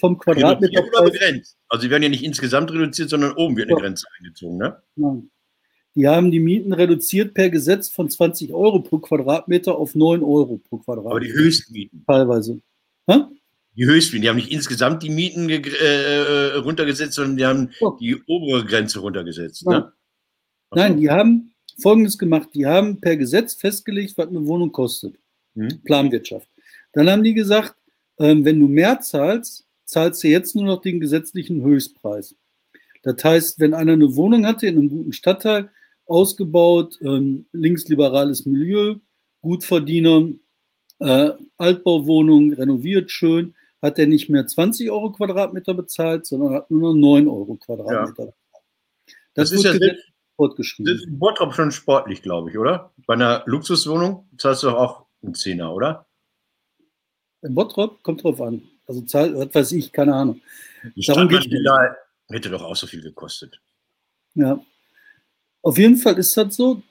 vom 0.00 0.18
Quadratmeter. 0.18 0.82
begrenzt. 1.02 1.56
Also 1.68 1.82
sie 1.82 1.90
werden 1.90 2.02
ja 2.02 2.08
nicht 2.10 2.24
insgesamt 2.24 2.70
reduziert, 2.70 3.08
sondern 3.08 3.32
oben 3.32 3.56
wird 3.56 3.68
eine 3.68 3.78
ja. 3.78 3.82
Grenze 3.82 4.06
eingezogen. 4.18 4.58
Ne? 4.58 4.82
Nein. 4.96 5.30
Die 5.94 6.06
haben 6.06 6.30
die 6.30 6.40
Mieten 6.40 6.74
reduziert 6.74 7.32
per 7.32 7.48
Gesetz 7.48 7.88
von 7.88 8.10
20 8.10 8.52
Euro 8.52 8.80
pro 8.80 8.98
Quadratmeter 8.98 9.78
auf 9.78 9.94
9 9.94 10.22
Euro 10.22 10.58
pro 10.58 10.76
Quadratmeter. 10.76 11.10
Aber 11.10 11.20
die 11.20 11.32
Höchstmieten. 11.32 12.04
Teilweise. 12.06 12.60
Die 13.76 13.84
Höchstmieten, 13.84 14.22
die 14.22 14.28
haben 14.28 14.36
nicht 14.36 14.50
insgesamt 14.50 15.02
die 15.02 15.10
Mieten 15.10 15.48
äh, 15.50 15.60
äh, 15.60 16.56
runtergesetzt, 16.56 17.14
sondern 17.14 17.36
die 17.36 17.44
haben 17.44 17.70
oh. 17.80 17.96
die 18.00 18.16
obere 18.26 18.64
Grenze 18.64 19.00
runtergesetzt. 19.00 19.66
Ne? 19.66 19.92
Nein, 20.74 20.98
die 20.98 21.10
haben 21.10 21.52
Folgendes 21.78 22.18
gemacht. 22.18 22.48
Die 22.54 22.66
haben 22.66 23.00
per 23.00 23.16
Gesetz 23.16 23.54
festgelegt, 23.54 24.16
was 24.16 24.28
eine 24.28 24.46
Wohnung 24.46 24.72
kostet. 24.72 25.16
Hm. 25.54 25.82
Planwirtschaft. 25.84 26.48
Dann 26.92 27.10
haben 27.10 27.22
die 27.22 27.34
gesagt, 27.34 27.74
ähm, 28.18 28.44
wenn 28.44 28.60
du 28.60 28.66
mehr 28.66 29.00
zahlst, 29.00 29.66
zahlst 29.84 30.24
du 30.24 30.28
jetzt 30.28 30.54
nur 30.56 30.64
noch 30.64 30.80
den 30.80 31.00
gesetzlichen 31.00 31.62
Höchstpreis. 31.62 32.34
Das 33.02 33.22
heißt, 33.22 33.60
wenn 33.60 33.74
einer 33.74 33.92
eine 33.92 34.16
Wohnung 34.16 34.46
hatte 34.46 34.66
in 34.66 34.78
einem 34.78 34.88
guten 34.88 35.12
Stadtteil, 35.12 35.70
ausgebaut, 36.06 36.98
ähm, 37.02 37.46
linksliberales 37.52 38.46
Milieu, 38.46 38.96
Gutverdiener, 39.42 40.28
äh, 41.00 41.30
Altbauwohnung, 41.56 42.52
renoviert 42.52 43.10
schön, 43.10 43.54
hat 43.82 43.98
er 43.98 44.06
nicht 44.06 44.28
mehr 44.28 44.46
20 44.46 44.90
Euro 44.90 45.12
Quadratmeter 45.12 45.74
bezahlt, 45.74 46.26
sondern 46.26 46.54
hat 46.54 46.70
nur 46.70 46.94
noch 46.94 47.00
9 47.00 47.28
Euro 47.28 47.56
Quadratmeter 47.56 48.26
ja. 48.26 48.32
Das, 49.34 49.50
das 49.50 49.64
ist 49.64 49.64
ja 49.64 49.92
fortgeschrieben. 50.36 50.92
Das 50.92 51.02
ist 51.02 51.08
in 51.08 51.18
Bottrop 51.18 51.54
schon 51.54 51.72
sportlich, 51.72 52.22
glaube 52.22 52.50
ich, 52.50 52.58
oder? 52.58 52.92
Bei 53.06 53.14
einer 53.14 53.42
Luxuswohnung 53.46 54.28
zahlst 54.38 54.62
du 54.62 54.70
auch 54.70 55.06
einen 55.22 55.34
Zehner, 55.34 55.74
oder? 55.74 56.06
In 57.42 57.54
Bottrop 57.54 58.02
kommt 58.02 58.22
drauf 58.22 58.40
an. 58.40 58.62
Also 58.86 59.02
zahl, 59.02 59.36
was 59.36 59.54
weiß 59.54 59.72
ich, 59.72 59.92
keine 59.92 60.14
Ahnung. 60.14 60.40
Die 60.94 61.04
Darum 61.06 61.28
geht 61.28 61.48
da 61.64 61.96
hätte 62.28 62.50
doch 62.50 62.62
auch 62.62 62.76
so 62.76 62.86
viel 62.86 63.02
gekostet. 63.02 63.60
Ja. 64.34 64.60
Auf 65.62 65.78
jeden 65.78 65.96
Fall 65.96 66.18
ist 66.18 66.36
das 66.36 66.56
so, 66.56 66.82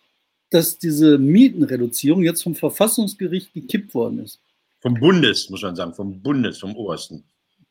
dass 0.49 0.77
diese 0.77 1.17
Mietenreduzierung 1.17 2.23
jetzt 2.23 2.43
vom 2.43 2.55
Verfassungsgericht 2.55 3.53
gekippt 3.53 3.93
worden 3.93 4.19
ist. 4.19 4.39
Vom 4.85 4.99
Bundes, 4.99 5.49
muss 5.49 5.63
man 5.63 5.75
sagen, 5.75 5.95
vom 5.95 6.21
Bundes, 6.21 6.59
vom 6.59 6.75
Obersten. 6.75 7.23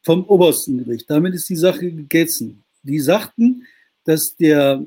Vom 0.02 0.24
obersten 0.24 0.78
Gericht. 0.78 1.08
Damit 1.08 1.32
ist 1.32 1.48
die 1.48 1.54
Sache 1.54 1.92
gegessen. 1.92 2.64
Die 2.82 2.98
sagten, 2.98 3.68
dass 4.02 4.34
der, 4.34 4.84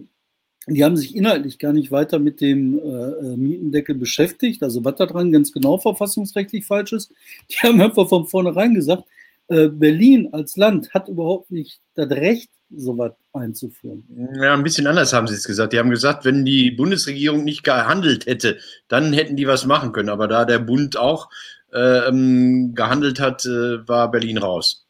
die 0.68 0.84
haben 0.84 0.98
sich 0.98 1.16
inhaltlich 1.16 1.58
gar 1.58 1.72
nicht 1.72 1.90
weiter 1.90 2.20
mit 2.20 2.42
dem 2.42 2.80
äh, 2.80 3.38
Mietendeckel 3.38 3.96
beschäftigt, 3.96 4.62
also 4.62 4.84
was 4.84 4.96
da 4.96 5.06
dran 5.06 5.32
ganz 5.32 5.54
genau 5.54 5.78
verfassungsrechtlich 5.78 6.66
falsch 6.66 6.92
ist. 6.92 7.14
Die 7.50 7.66
haben 7.66 7.80
einfach 7.80 8.10
von 8.10 8.28
vornherein 8.28 8.74
gesagt, 8.74 9.06
äh, 9.48 9.70
Berlin 9.70 10.28
als 10.34 10.58
Land 10.58 10.94
hat 10.94 11.08
überhaupt 11.08 11.50
nicht 11.50 11.80
das 11.96 12.10
Recht, 12.10 12.50
sowas 12.76 13.14
einzuführen. 13.32 14.04
Ja, 14.42 14.54
ein 14.54 14.64
bisschen 14.64 14.88
anders 14.88 15.14
haben 15.14 15.28
sie 15.28 15.36
es 15.36 15.46
gesagt. 15.46 15.72
Die 15.72 15.80
haben 15.80 15.90
gesagt, 15.90 16.26
wenn 16.26 16.44
die 16.44 16.72
Bundesregierung 16.72 17.46
nicht 17.46 17.64
gehandelt 17.64 18.26
hätte, 18.26 18.58
dann 18.90 19.14
hätten 19.14 19.38
die 19.38 19.48
was 19.48 19.66
machen 19.66 19.94
können. 19.94 20.10
Aber 20.10 20.28
da 20.28 20.44
der 20.44 20.60
Bund 20.60 20.98
auch 20.98 21.30
ähm, 21.78 22.74
gehandelt 22.76 23.20
hat, 23.20 23.46
äh, 23.46 23.88
war 23.88 24.12
Berlin 24.12 24.38
raus. 24.38 24.86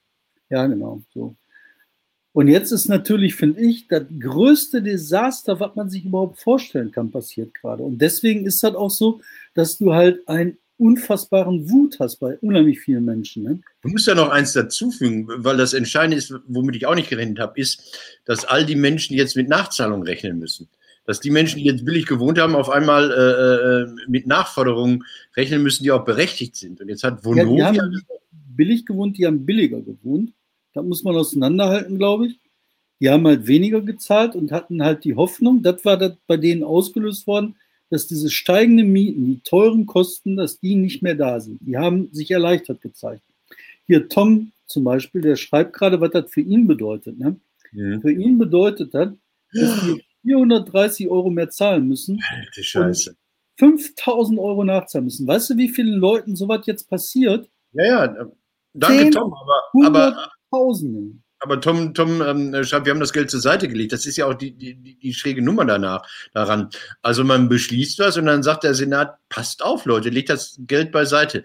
Ja, 0.50 0.65
genau. 0.67 1.01
So. 1.13 1.36
Und 2.34 2.48
jetzt 2.48 2.72
ist 2.72 2.88
natürlich, 2.88 3.36
finde 3.36 3.62
ich, 3.62 3.88
das 3.88 4.03
größte 4.20 4.82
Desaster, 4.82 5.60
was 5.60 5.75
man 5.75 5.89
sich 5.89 6.06
überhaupt 6.06 6.39
vorstellen 6.39 6.91
kann, 6.91 7.10
passiert 7.10 7.53
gerade. 7.56 7.84
Und 7.84 7.98
deswegen 8.00 8.46
ist 8.46 8.62
das 8.62 8.75
auch 8.75 8.91
so, 8.91 9.22
dass 9.56 9.77
du 9.79 9.94
halt 9.94 10.27
ein 10.27 10.58
unfassbaren 10.77 11.70
Wut 11.70 12.00
hast 12.00 12.17
bei 12.17 12.38
unheimlich 12.38 12.79
vielen 12.79 13.06
Menschen. 13.06 13.44
Ne? 13.44 13.60
Du 13.82 13.89
musst 13.89 14.06
ja 14.06 14.13
noch 14.13 14.29
eins 14.29 14.53
dazufügen, 14.53 15.27
weil 15.27 15.58
das 15.58 15.74
Entscheidende 15.74 16.17
ist, 16.17 16.34
womit 16.48 16.75
ich 16.75 16.86
auch 16.86 16.94
nicht 16.94 17.10
gerechnet 17.10 17.39
habe, 17.39 17.60
ist, 17.60 17.98
dass 18.25 18.46
all 18.46 18.65
die 18.65 18.75
Menschen 18.75 19.15
jetzt 19.15 19.36
mit 19.36 19.50
Nachzahlung 19.50 20.03
rechnen 20.03 20.38
müssen. 20.38 20.70
Dass 21.08 21.20
die 21.20 21.32
Menschen, 21.32 21.58
die 21.58 21.66
jetzt 21.66 21.84
billig 21.84 22.06
gewohnt 22.06 22.38
haben, 22.38 22.56
auf 22.56 22.70
einmal 22.70 23.10
äh, 23.12 23.92
äh 23.92 24.10
mit 24.10 24.28
Nachforderungen 24.28 25.04
rechnen 25.36 25.64
müssen, 25.64 25.84
die 25.84 25.92
auch 25.92 26.06
berechtigt 26.06 26.56
sind. 26.56 26.80
Und 26.80 26.90
jetzt 26.90 27.04
hat 27.04 27.26
Vonovia. 27.26 27.66
Ja, 27.66 27.72
die 27.72 27.82
haben 27.82 28.06
billig 28.32 28.86
gewohnt, 28.86 29.18
die 29.18 29.26
haben 29.26 29.46
billiger 29.46 29.82
gewohnt. 29.82 30.34
Da 30.74 30.84
muss 30.84 31.04
man 31.04 31.16
auseinanderhalten, 31.16 31.98
glaube 31.98 32.28
ich. 32.28 32.40
Die 33.00 33.10
haben 33.10 33.26
halt 33.26 33.48
weniger 33.48 33.82
gezahlt 33.82 34.36
und 34.36 34.52
hatten 34.52 34.84
halt 34.84 35.04
die 35.04 35.16
Hoffnung, 35.16 35.62
das 35.62 35.84
war 35.86 35.98
das 35.98 36.14
bei 36.28 36.38
denen 36.38 36.64
ausgelöst 36.64 37.28
worden, 37.28 37.56
dass 37.90 38.08
diese 38.08 38.30
steigenden 38.30 38.92
Mieten, 38.92 39.26
die 39.26 39.40
teuren 39.44 39.86
Kosten, 39.86 40.36
dass 40.36 40.60
die 40.60 40.76
nicht 40.76 41.02
mehr 41.02 41.16
da 41.16 41.40
sind. 41.40 41.60
Die 41.62 41.78
haben 41.78 42.10
sich 42.12 42.32
erleichtert 42.32 42.82
gezeigt. 42.82 43.22
Hier 43.86 44.10
Tom 44.10 44.52
zum 44.66 44.84
Beispiel, 44.84 45.22
der 45.22 45.38
schreibt 45.38 45.74
gerade, 45.74 46.02
was 46.02 46.12
das 46.12 46.30
für 46.30 46.42
ihn 46.42 46.68
bedeutet. 46.68 47.18
Ne? 47.18 47.38
Ja. 47.72 48.00
Für 48.02 48.12
ihn 48.12 48.38
bedeutet 48.38 48.94
das, 48.94 49.10
dass 49.54 49.82
die 49.82 50.04
430 50.27 51.10
Euro 51.10 51.29
mehr 51.29 51.50
zahlen 51.50 51.88
müssen. 51.88 52.22
Alte 52.29 52.63
Scheiße. 52.63 53.15
5000 53.60 54.39
Euro 54.39 54.63
nachzahlen 54.63 55.05
müssen. 55.05 55.27
Weißt 55.27 55.50
du, 55.50 55.57
wie 55.57 55.69
vielen 55.69 56.00
Leuten 56.00 56.36
sowas 56.36 56.62
jetzt 56.65 56.89
passiert? 56.89 57.50
Ja, 57.72 57.86
ja. 57.86 58.27
Danke, 58.74 59.03
10, 59.03 59.12
Tom. 59.12 59.34
Aber, 59.34 59.88
aber, 59.88 60.29
Tausenden 60.51 61.24
aber 61.39 61.62
Tom, 61.62 61.93
Tom 61.93 62.22
ähm, 62.22 62.63
schreibt, 62.63 62.86
wir 62.86 62.93
haben 62.93 63.00
das 63.00 63.13
Geld 63.13 63.29
zur 63.29 63.39
Seite 63.39 63.67
gelegt. 63.67 63.91
Das 63.91 64.05
ist 64.05 64.17
ja 64.17 64.25
auch 64.25 64.34
die, 64.34 64.51
die, 64.51 64.75
die 64.75 65.13
schräge 65.13 65.41
Nummer 65.41 65.65
danach 65.65 66.07
daran. 66.34 66.69
Also 67.01 67.24
man 67.24 67.50
beschließt 67.50 68.00
was 68.00 68.17
und 68.17 68.25
dann 68.25 68.43
sagt 68.43 68.63
der 68.63 68.74
Senat, 68.74 69.17
passt 69.29 69.63
auf, 69.63 69.86
Leute, 69.86 70.10
legt 70.10 70.29
das 70.29 70.57
Geld 70.62 70.91
beiseite. 70.91 71.43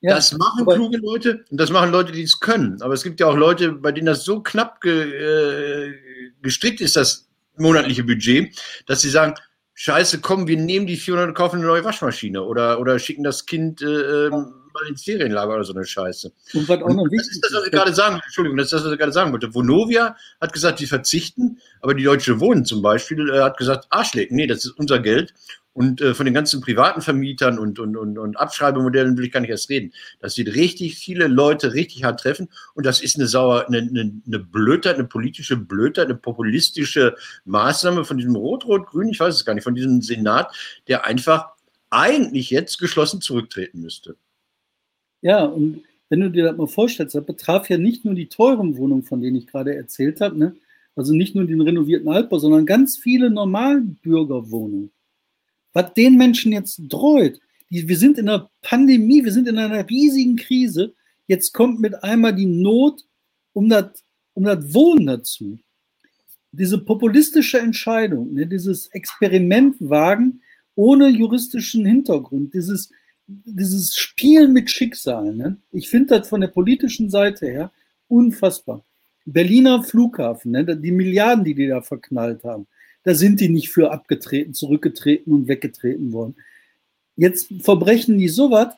Ja, 0.00 0.14
das 0.14 0.32
machen 0.32 0.64
kluge 0.64 0.98
Leute 0.98 1.44
und 1.50 1.60
das 1.60 1.70
machen 1.70 1.90
Leute, 1.90 2.12
die 2.12 2.22
es 2.22 2.38
können. 2.38 2.80
Aber 2.82 2.94
es 2.94 3.02
gibt 3.02 3.20
ja 3.20 3.26
auch 3.26 3.36
Leute, 3.36 3.72
bei 3.72 3.92
denen 3.92 4.06
das 4.06 4.24
so 4.24 4.40
knapp 4.40 4.80
ge, 4.80 4.92
äh, 4.92 5.94
gestrickt 6.40 6.80
ist, 6.80 6.96
das 6.96 7.27
monatliche 7.60 8.04
Budget, 8.04 8.58
dass 8.86 9.00
sie 9.00 9.10
sagen, 9.10 9.34
Scheiße, 9.74 10.20
komm, 10.20 10.48
wir 10.48 10.56
nehmen 10.56 10.88
die 10.88 10.96
400 10.96 11.28
und 11.28 11.34
kaufen 11.34 11.58
eine 11.58 11.66
neue 11.66 11.84
Waschmaschine 11.84 12.42
oder, 12.42 12.80
oder 12.80 12.98
schicken 12.98 13.22
das 13.22 13.46
Kind 13.46 13.80
äh, 13.80 14.26
ähm, 14.26 14.52
mal 14.74 14.88
ins 14.88 15.04
Ferienlager 15.04 15.54
oder 15.54 15.64
so 15.64 15.72
eine 15.72 15.84
Scheiße. 15.84 16.32
Und 16.54 16.68
was 16.68 16.82
auch 16.82 16.88
noch 16.88 17.04
wichtig 17.10 17.28
das 17.28 17.28
ist 17.28 17.44
das, 17.44 17.52
was 17.54 17.66
ich 17.66 17.72
gerade 17.72 17.94
sagen, 17.94 18.20
Entschuldigung, 18.24 18.56
das 18.56 18.66
ist 18.66 18.72
das, 18.72 18.84
was 18.84 18.92
ich 18.92 18.98
gerade 18.98 19.12
sagen 19.12 19.32
wollte. 19.32 19.54
Vonovia 19.54 20.16
hat 20.40 20.52
gesagt, 20.52 20.80
die 20.80 20.86
verzichten, 20.86 21.58
aber 21.80 21.94
die 21.94 22.04
Deutsche 22.04 22.40
Wohnen 22.40 22.64
zum 22.64 22.82
Beispiel 22.82 23.30
äh, 23.30 23.40
hat 23.40 23.56
gesagt, 23.56 23.86
Arschlecken, 23.90 24.36
nee, 24.36 24.46
das 24.46 24.64
ist 24.64 24.72
unser 24.72 24.98
Geld. 24.98 25.32
Und 25.78 26.00
äh, 26.00 26.12
von 26.12 26.24
den 26.24 26.34
ganzen 26.34 26.60
privaten 26.60 27.02
Vermietern 27.02 27.58
und, 27.58 27.78
und, 27.78 27.96
und, 27.96 28.18
und 28.18 28.36
Abschreibemodellen 28.36 29.16
will 29.16 29.26
ich 29.26 29.32
gar 29.32 29.38
nicht 29.38 29.50
erst 29.50 29.70
reden. 29.70 29.92
Das 30.18 30.36
wird 30.36 30.54
richtig 30.56 30.96
viele 30.96 31.28
Leute 31.28 31.72
richtig 31.72 32.02
hart 32.02 32.18
treffen. 32.18 32.48
Und 32.74 32.84
das 32.84 33.00
ist 33.00 33.16
eine 33.16 33.28
sauer, 33.28 33.66
eine, 33.68 33.78
eine, 33.78 34.20
eine 34.26 34.38
Blödheit, 34.40 34.96
eine 34.96 35.04
politische 35.04 35.56
Blödheit, 35.56 36.06
eine 36.06 36.16
populistische 36.16 37.14
Maßnahme 37.44 38.04
von 38.04 38.16
diesem 38.16 38.34
Rot-Rot-Grün, 38.34 39.10
ich 39.10 39.20
weiß 39.20 39.34
es 39.34 39.44
gar 39.44 39.54
nicht, 39.54 39.62
von 39.62 39.76
diesem 39.76 40.02
Senat, 40.02 40.52
der 40.88 41.06
einfach 41.06 41.50
eigentlich 41.90 42.50
jetzt 42.50 42.78
geschlossen 42.78 43.20
zurücktreten 43.20 43.80
müsste. 43.80 44.16
Ja, 45.20 45.44
und 45.44 45.82
wenn 46.08 46.20
du 46.20 46.30
dir 46.30 46.44
das 46.44 46.56
mal 46.56 46.66
vorstellst, 46.66 47.14
das 47.14 47.24
betraf 47.24 47.70
ja 47.70 47.78
nicht 47.78 48.04
nur 48.04 48.14
die 48.14 48.28
teuren 48.28 48.76
Wohnungen, 48.76 49.04
von 49.04 49.20
denen 49.20 49.36
ich 49.36 49.46
gerade 49.46 49.76
erzählt 49.76 50.20
habe, 50.20 50.36
ne? 50.36 50.56
also 50.96 51.14
nicht 51.14 51.36
nur 51.36 51.44
den 51.44 51.60
renovierten 51.60 52.08
Altbau, 52.08 52.38
sondern 52.38 52.66
ganz 52.66 52.96
viele 52.96 53.30
Normalbürgerwohnungen. 53.30 54.90
Was 55.78 55.94
den 55.94 56.16
Menschen 56.16 56.50
jetzt 56.50 56.80
dreut, 56.88 57.38
die, 57.70 57.86
wir 57.86 57.96
sind 57.96 58.18
in 58.18 58.28
einer 58.28 58.50
Pandemie, 58.62 59.24
wir 59.24 59.30
sind 59.30 59.46
in 59.46 59.58
einer 59.58 59.88
riesigen 59.88 60.34
Krise, 60.34 60.92
jetzt 61.28 61.54
kommt 61.54 61.78
mit 61.78 62.02
einmal 62.02 62.34
die 62.34 62.46
Not 62.46 63.04
um 63.52 63.68
das 63.68 64.02
um 64.34 64.42
das 64.42 64.74
Wohnen 64.74 65.06
dazu. 65.06 65.56
Diese 66.50 66.78
populistische 66.78 67.60
Entscheidung, 67.60 68.34
ne, 68.34 68.44
dieses 68.44 68.88
Experiment 68.88 69.76
wagen 69.78 70.40
ohne 70.74 71.10
juristischen 71.10 71.86
Hintergrund, 71.86 72.54
dieses 72.54 72.90
dieses 73.28 73.94
Spielen 73.94 74.52
mit 74.52 74.68
Schicksal, 74.72 75.32
ne? 75.32 75.58
ich 75.70 75.88
finde 75.88 76.18
das 76.18 76.28
von 76.28 76.40
der 76.40 76.48
politischen 76.48 77.08
Seite 77.08 77.46
her 77.46 77.70
unfassbar. 78.08 78.82
Berliner 79.26 79.84
Flughafen, 79.84 80.50
ne? 80.50 80.76
die 80.76 80.90
Milliarden, 80.90 81.44
die 81.44 81.54
die 81.54 81.68
da 81.68 81.82
verknallt 81.82 82.42
haben, 82.42 82.66
da 83.08 83.14
sind 83.14 83.40
die 83.40 83.48
nicht 83.48 83.70
für 83.70 83.90
abgetreten, 83.90 84.52
zurückgetreten 84.52 85.32
und 85.32 85.48
weggetreten 85.48 86.12
worden. 86.12 86.34
Jetzt 87.16 87.50
verbrechen 87.62 88.18
die 88.18 88.28
sowas 88.28 88.74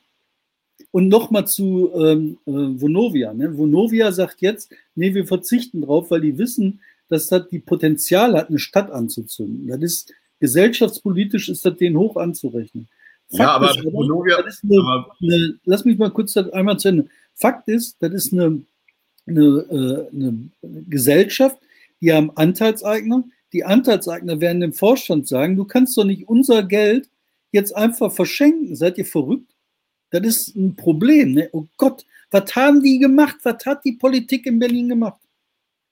und 0.92 1.08
nochmal 1.08 1.48
zu 1.48 1.90
ähm, 1.96 2.38
äh, 2.46 2.52
Vonovia. 2.52 3.34
Ne? 3.34 3.58
Vonovia 3.58 4.12
sagt 4.12 4.40
jetzt, 4.40 4.72
nee, 4.94 5.14
wir 5.14 5.26
verzichten 5.26 5.82
drauf, 5.82 6.12
weil 6.12 6.20
die 6.20 6.38
wissen, 6.38 6.78
dass 7.08 7.26
das 7.26 7.48
die 7.48 7.58
Potenzial 7.58 8.36
hat, 8.36 8.50
eine 8.50 8.60
Stadt 8.60 8.92
anzuzünden. 8.92 9.66
Das 9.66 9.82
ist 9.82 10.14
gesellschaftspolitisch 10.38 11.48
ist 11.48 11.66
das 11.66 11.76
denen 11.76 11.96
hoch 11.98 12.16
anzurechnen. 12.16 12.86
Fakt 13.30 13.40
ja, 13.40 13.48
aber, 13.48 13.70
ist, 13.70 13.82
Bologna, 13.82 14.36
eine, 14.36 14.80
aber 14.80 15.16
eine, 15.20 15.58
lass 15.64 15.84
mich 15.84 15.98
mal 15.98 16.12
kurz 16.12 16.36
einmal 16.36 16.78
zu 16.78 16.86
Ende. 16.86 17.06
Fakt 17.34 17.66
ist, 17.66 17.96
das 17.98 18.12
ist 18.12 18.32
eine, 18.32 18.62
eine, 19.26 19.40
äh, 19.42 20.14
eine 20.14 20.50
Gesellschaft, 20.88 21.58
die 22.00 22.12
haben 22.12 22.30
Anteilseigner. 22.36 23.24
Die 23.52 23.64
Anteilseigner 23.64 24.40
werden 24.40 24.60
dem 24.60 24.72
Vorstand 24.72 25.26
sagen, 25.26 25.56
du 25.56 25.64
kannst 25.64 25.96
doch 25.96 26.04
nicht 26.04 26.28
unser 26.28 26.62
Geld 26.62 27.08
jetzt 27.52 27.74
einfach 27.74 28.12
verschenken. 28.12 28.76
Seid 28.76 28.98
ihr 28.98 29.04
verrückt? 29.04 29.54
Das 30.10 30.26
ist 30.26 30.56
ein 30.56 30.76
Problem. 30.76 31.32
Ne? 31.32 31.48
Oh 31.52 31.66
Gott, 31.76 32.04
was 32.30 32.54
haben 32.54 32.82
die 32.82 32.98
gemacht? 32.98 33.36
Was 33.42 33.64
hat 33.66 33.84
die 33.84 33.92
Politik 33.92 34.46
in 34.46 34.58
Berlin 34.58 34.88
gemacht? 34.88 35.20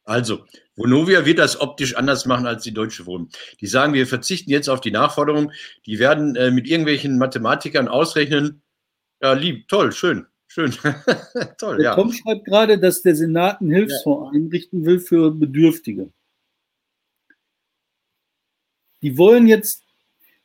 Also, 0.05 0.45
Vonovia 0.75 1.27
wird 1.27 1.39
das 1.39 1.61
optisch 1.61 1.95
anders 1.95 2.25
machen 2.25 2.47
als 2.47 2.63
die 2.63 2.73
Deutsche 2.73 3.05
Wohnen. 3.05 3.29
Die 3.61 3.67
sagen, 3.67 3.93
wir 3.93 4.07
verzichten 4.07 4.51
jetzt 4.51 4.69
auf 4.69 4.81
die 4.81 4.91
Nachforderung. 4.91 5.53
Die 5.85 5.99
werden 5.99 6.35
äh, 6.35 6.51
mit 6.51 6.67
irgendwelchen 6.67 7.19
Mathematikern 7.19 7.89
ausrechnen. 7.89 8.63
Ja, 9.21 9.35
lieb, 9.35 9.69
toll, 9.69 9.93
schön, 9.93 10.27
schön. 10.47 10.73
toll, 11.59 11.77
der 11.77 11.85
ja. 11.85 11.95
Tom 11.95 12.13
schreibt 12.13 12.47
gerade, 12.47 12.79
dass 12.79 13.03
der 13.03 13.17
Senat 13.17 13.61
einen 13.61 13.71
Hilfsfonds 13.71 14.31
ja. 14.33 14.41
einrichten 14.41 14.87
will 14.87 14.99
für 14.99 15.31
Bedürftige. 15.31 16.11
Die 19.03 19.17
wollen 19.17 19.47
jetzt 19.47 19.85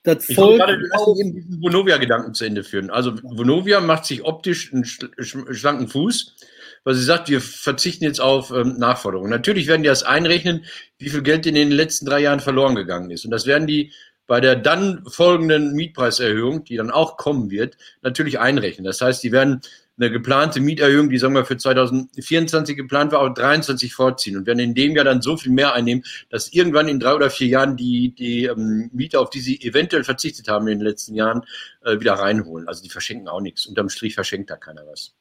das 0.04 0.26
Volk. 0.26 0.62
Ich 0.62 1.20
eben 1.20 1.34
diesen 1.34 1.62
Vonovia-Gedanken 1.62 2.34
zu 2.34 2.46
Ende 2.46 2.64
führen. 2.64 2.90
Also, 2.90 3.16
Vonovia 3.24 3.80
macht 3.80 4.06
sich 4.06 4.24
optisch 4.24 4.74
einen 4.74 4.86
schlanken 4.86 5.88
Fuß 5.88 6.36
weil 6.84 6.96
sie 6.96 7.04
sagt, 7.04 7.30
wir 7.30 7.42
verzichten 7.42 8.04
jetzt 8.04 8.20
auf 8.20 8.52
ähm, 8.52 8.78
Nachforderungen. 8.78 9.30
Natürlich 9.30 9.68
werden 9.68 9.84
die 9.84 9.90
das 9.90 10.04
einrechnen, 10.04 10.66
wie 10.98 11.10
viel 11.10 11.22
Geld 11.22 11.46
in 11.46 11.56
den 11.56 11.72
letzten 11.72 12.06
drei 12.06 12.20
Jahren 12.20 12.40
verloren 12.40 12.76
gegangen 12.76 13.10
ist. 13.10 13.26
Und 13.26 13.32
das 13.32 13.46
werden 13.46 13.68
die 13.68 13.92
bei 14.26 14.40
der 14.40 14.56
dann 14.56 15.04
folgenden 15.06 15.74
Mietpreiserhöhung, 15.74 16.64
die 16.64 16.78
dann 16.78 16.92
auch 16.92 17.18
kommen 17.18 17.52
wird, 17.52 17.78
natürlich 18.02 18.40
einrechnen. 18.40 18.86
Das 18.86 19.02
heißt, 19.02 19.22
die 19.22 19.32
werden 19.32 19.62
eine 19.98 20.12
geplante 20.12 20.60
Mieterhöhung, 20.60 21.10
die 21.10 21.18
sagen 21.18 21.36
wir 21.36 21.46
für 21.46 21.58
2024 21.58 22.76
geplant 22.76 23.12
war, 23.12 23.22
auch 23.22 23.34
23 23.34 23.94
vorziehen 23.94 24.38
und 24.38 24.48
werden 24.48 24.60
in 24.60 24.74
dem 24.74 24.96
Jahr 24.96 25.06
dann 25.06 25.22
so 25.22 25.38
viel 25.38 25.52
mehr 25.52 25.74
einnehmen, 25.74 26.04
dass 26.30 26.52
irgendwann 26.52 26.88
in 26.88 27.00
drei 27.00 27.14
oder 27.14 27.30
vier 27.30 27.48
Jahren 27.48 27.78
die, 27.78 28.14
die 28.16 28.46
ähm, 28.46 28.90
Mieter, 28.94 29.22
auf 29.22 29.30
die 29.30 29.40
sie 29.40 29.62
eventuell 29.62 30.04
verzichtet 30.04 30.48
haben 30.48 30.68
in 30.68 30.80
den 30.80 30.88
letzten 30.88 31.14
Jahren, 31.14 31.44
äh, 31.84 32.00
wieder 32.00 32.14
reinholen. 32.14 32.68
Also 32.68 32.82
die 32.82 32.90
verschenken 32.90 33.28
auch 33.28 33.42
nichts. 33.42 33.68
Unterm 33.68 33.90
Strich 33.90 34.16
verschenkt 34.16 34.50
da 34.50 34.56
keiner 34.56 34.86
was. 34.88 35.14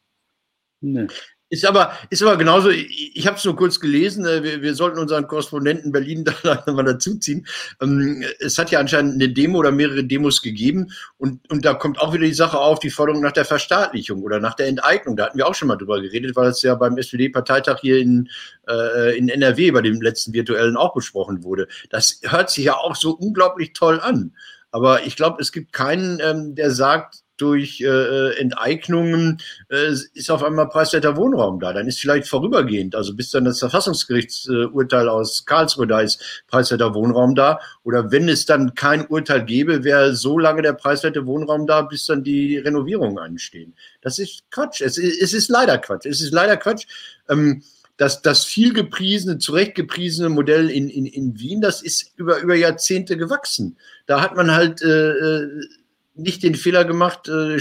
Nee. 0.81 1.07
Ist 1.53 1.67
aber, 1.67 1.93
ist 2.09 2.23
aber 2.23 2.39
genauso, 2.39 2.71
ich, 2.71 3.15
ich 3.15 3.27
habe 3.27 3.37
es 3.37 3.45
nur 3.45 3.55
kurz 3.55 3.79
gelesen, 3.79 4.25
äh, 4.25 4.43
wir, 4.43 4.63
wir 4.63 4.75
sollten 4.75 4.99
unseren 4.99 5.29
Korrespondenten 5.29 5.93
Berlin 5.93 6.25
da 6.43 6.65
mal 6.73 6.83
dazuziehen. 6.83 7.47
Ähm, 7.83 8.25
es 8.41 8.57
hat 8.57 8.71
ja 8.71 8.81
anscheinend 8.81 9.17
eine 9.17 9.29
Demo 9.29 9.59
oder 9.59 9.71
mehrere 9.71 10.03
Demos 10.03 10.41
gegeben 10.41 10.91
und, 11.19 11.51
und 11.51 11.63
da 11.63 11.75
kommt 11.75 12.01
auch 12.01 12.15
wieder 12.15 12.25
die 12.25 12.33
Sache 12.33 12.59
auf, 12.59 12.79
die 12.79 12.89
Forderung 12.89 13.21
nach 13.21 13.33
der 13.33 13.45
Verstaatlichung 13.45 14.23
oder 14.23 14.41
nach 14.41 14.55
der 14.55 14.69
Enteignung. 14.69 15.15
Da 15.15 15.27
hatten 15.27 15.37
wir 15.37 15.47
auch 15.47 15.55
schon 15.55 15.69
mal 15.69 15.77
drüber 15.77 16.01
geredet, 16.01 16.37
weil 16.37 16.49
es 16.49 16.63
ja 16.63 16.75
beim 16.75 16.97
SPD-Parteitag 16.97 17.81
hier 17.83 17.99
in, 17.99 18.31
äh, 18.67 19.19
in 19.19 19.29
NRW 19.29 19.73
bei 19.73 19.83
dem 19.83 20.01
letzten 20.01 20.33
virtuellen 20.33 20.79
auch 20.79 20.95
besprochen 20.95 21.45
wurde. 21.45 21.69
Das 21.91 22.19
hört 22.23 22.49
sich 22.49 22.65
ja 22.65 22.79
auch 22.79 22.97
so 22.97 23.11
unglaublich 23.11 23.75
toll 23.75 24.01
an. 24.01 24.33
Aber 24.71 25.05
ich 25.05 25.17
glaube, 25.17 25.43
es 25.43 25.53
gibt 25.53 25.75
keinen, 25.75 26.19
ähm, 26.21 26.55
der 26.55 26.71
sagt, 26.71 27.25
durch 27.43 27.81
äh, 27.81 27.87
äh, 27.87 28.39
Enteignungen 28.39 29.39
äh, 29.69 29.91
ist 30.15 30.31
auf 30.31 30.45
einmal 30.45 30.69
preiswerter 30.69 31.17
Wohnraum 31.17 31.59
da. 31.59 31.73
Dann 31.73 31.89
ist 31.89 31.99
vielleicht 31.99 32.29
vorübergehend, 32.29 32.95
also 32.95 33.15
bis 33.15 33.33
dann 33.33 33.45
das 33.45 33.59
Verfassungsgerichtsurteil 33.59 35.09
aus 35.09 35.45
Karlsruhe 35.45 35.89
da 35.89 36.01
ist, 36.01 36.45
preiswerter 36.47 36.95
Wohnraum 36.95 37.35
da. 37.35 37.59
Oder 37.83 38.13
wenn 38.13 38.29
es 38.29 38.47
dann 38.47 38.75
kein 38.75 39.07
Urteil 39.07 39.45
gäbe, 39.45 39.83
wäre 39.83 40.15
so 40.15 40.39
lange 40.39 40.63
der 40.63 40.75
preiswerte 40.75 41.27
Wohnraum 41.27 41.67
da, 41.67 41.83
bis 41.83 42.07
dann 42.07 42.23
die 42.23 42.59
Renovierungen 42.59 43.19
anstehen. 43.19 43.75
Das 44.03 44.21
ist 44.21 44.49
Quatsch. 44.53 44.81
Es, 44.81 44.97
es 44.97 45.35
ist 45.35 45.49
leider 45.49 45.79
Quatsch. 45.79 46.07
Es 46.07 46.21
ist 46.21 46.33
leider 46.33 46.57
Quatsch. 46.57 46.87
Ähm, 47.29 47.65
das, 47.97 48.23
das 48.23 48.45
viel 48.45 48.73
gepriesene, 48.73 49.39
zurecht 49.39 49.75
gepriesene 49.75 50.29
Modell 50.29 50.71
in, 50.71 50.89
in, 50.89 51.07
in 51.07 51.39
Wien, 51.39 51.61
das 51.61 51.83
ist 51.83 52.13
über, 52.17 52.39
über 52.39 52.55
Jahrzehnte 52.55 53.17
gewachsen. 53.17 53.77
Da 54.07 54.21
hat 54.21 54.37
man 54.37 54.53
halt 54.53 54.81
äh, 54.83 55.11
äh 55.11 55.67
nicht 56.15 56.43
den 56.43 56.55
Fehler 56.55 56.85
gemacht, 56.85 57.29
äh, 57.29 57.59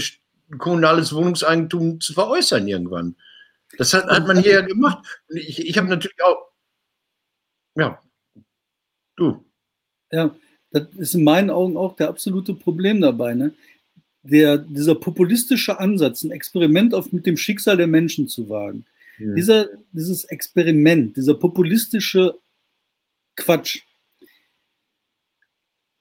kommunales 0.58 1.14
Wohnungseigentum 1.14 2.00
zu 2.00 2.12
veräußern 2.12 2.68
irgendwann. 2.68 3.16
Das 3.78 3.94
hat, 3.94 4.04
hat 4.06 4.26
man 4.26 4.38
hier 4.38 4.52
ja 4.52 4.60
gemacht. 4.60 5.22
Ich, 5.28 5.66
ich 5.66 5.78
habe 5.78 5.88
natürlich 5.88 6.22
auch, 6.22 6.50
ja, 7.74 8.00
du. 9.16 9.44
Ja, 10.10 10.34
das 10.70 10.88
ist 10.98 11.14
in 11.14 11.24
meinen 11.24 11.50
Augen 11.50 11.76
auch 11.76 11.96
der 11.96 12.08
absolute 12.08 12.54
Problem 12.54 13.00
dabei. 13.00 13.34
Ne? 13.34 13.54
Der, 14.22 14.58
dieser 14.58 14.94
populistische 14.94 15.78
Ansatz, 15.78 16.22
ein 16.22 16.30
Experiment 16.30 16.94
auf, 16.94 17.12
mit 17.12 17.24
dem 17.24 17.36
Schicksal 17.36 17.78
der 17.78 17.86
Menschen 17.86 18.28
zu 18.28 18.48
wagen, 18.48 18.84
ja. 19.18 19.34
dieser, 19.34 19.68
dieses 19.92 20.24
Experiment, 20.24 21.16
dieser 21.16 21.34
populistische 21.34 22.38
Quatsch, 23.36 23.80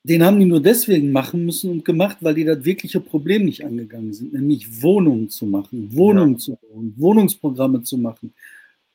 den 0.03 0.23
haben 0.23 0.39
die 0.39 0.45
nur 0.45 0.61
deswegen 0.61 1.11
machen 1.11 1.45
müssen 1.45 1.69
und 1.69 1.85
gemacht, 1.85 2.17
weil 2.21 2.33
die 2.33 2.43
das 2.43 2.65
wirkliche 2.65 2.99
Problem 2.99 3.45
nicht 3.45 3.63
angegangen 3.63 4.13
sind, 4.13 4.33
nämlich 4.33 4.81
Wohnungen 4.81 5.29
zu 5.29 5.45
machen, 5.45 5.95
Wohnungen 5.95 6.33
ja. 6.33 6.39
zu 6.39 6.57
bauen, 6.57 6.93
Wohnungsprogramme 6.97 7.83
zu 7.83 7.97
machen. 7.97 8.33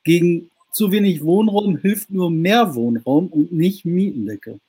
Gegen 0.03 0.49
zu 0.73 0.91
wenig 0.91 1.23
Wohnraum 1.23 1.77
hilft 1.77 2.11
nur 2.11 2.29
mehr 2.29 2.75
Wohnraum 2.75 3.27
und 3.27 3.51
nicht 3.51 3.85
Mietendecke. 3.85 4.59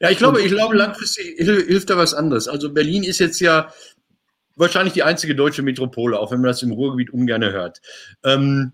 Ja, 0.00 0.10
ich 0.10 0.18
glaube, 0.18 0.40
ich 0.40 0.48
glaube, 0.48 0.76
langfristig 0.76 1.36
hilft 1.36 1.90
da 1.90 1.98
was 1.98 2.14
anderes. 2.14 2.48
Also 2.48 2.72
Berlin 2.72 3.02
ist 3.02 3.18
jetzt 3.18 3.40
ja 3.40 3.70
wahrscheinlich 4.54 4.94
die 4.94 5.02
einzige 5.02 5.34
deutsche 5.34 5.62
Metropole, 5.62 6.18
auch 6.18 6.30
wenn 6.30 6.40
man 6.40 6.48
das 6.48 6.62
im 6.62 6.72
Ruhrgebiet 6.72 7.10
ungern 7.10 7.44
hört. 7.44 7.82
Ähm, 8.24 8.72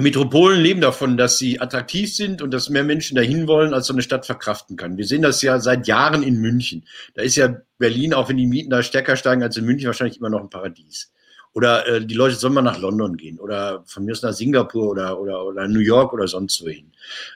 Metropolen 0.00 0.60
leben 0.60 0.80
davon, 0.80 1.16
dass 1.16 1.38
sie 1.38 1.60
attraktiv 1.60 2.14
sind 2.14 2.40
und 2.40 2.52
dass 2.52 2.68
mehr 2.68 2.84
Menschen 2.84 3.16
dahin 3.16 3.48
wollen, 3.48 3.74
als 3.74 3.88
so 3.88 3.92
eine 3.92 4.02
Stadt 4.02 4.26
verkraften 4.26 4.76
kann. 4.76 4.96
Wir 4.96 5.04
sehen 5.04 5.22
das 5.22 5.42
ja 5.42 5.58
seit 5.58 5.88
Jahren 5.88 6.22
in 6.22 6.40
München. 6.40 6.86
Da 7.14 7.22
ist 7.22 7.34
ja 7.34 7.56
Berlin, 7.78 8.14
auch 8.14 8.28
wenn 8.28 8.36
die 8.36 8.46
Mieten 8.46 8.70
da 8.70 8.84
stärker 8.84 9.16
steigen 9.16 9.42
als 9.42 9.56
in 9.56 9.64
München, 9.64 9.88
wahrscheinlich 9.88 10.18
immer 10.18 10.30
noch 10.30 10.40
ein 10.40 10.50
Paradies. 10.50 11.10
Oder 11.52 11.84
äh, 11.88 12.06
die 12.06 12.14
Leute 12.14 12.36
sollen 12.36 12.54
mal 12.54 12.62
nach 12.62 12.78
London 12.78 13.16
gehen 13.16 13.40
oder 13.40 13.82
von 13.86 14.04
mir 14.04 14.12
aus 14.12 14.22
nach 14.22 14.32
Singapur 14.32 14.88
oder, 14.88 15.18
oder, 15.18 15.44
oder 15.44 15.66
New 15.66 15.80
York 15.80 16.12
oder 16.12 16.28
sonst 16.28 16.62
wohin. 16.62 16.92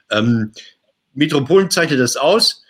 Ähm, 0.09 0.53
Metropolen 1.13 1.69
zeichnet 1.69 1.99
das 1.99 2.15
aus, 2.15 2.63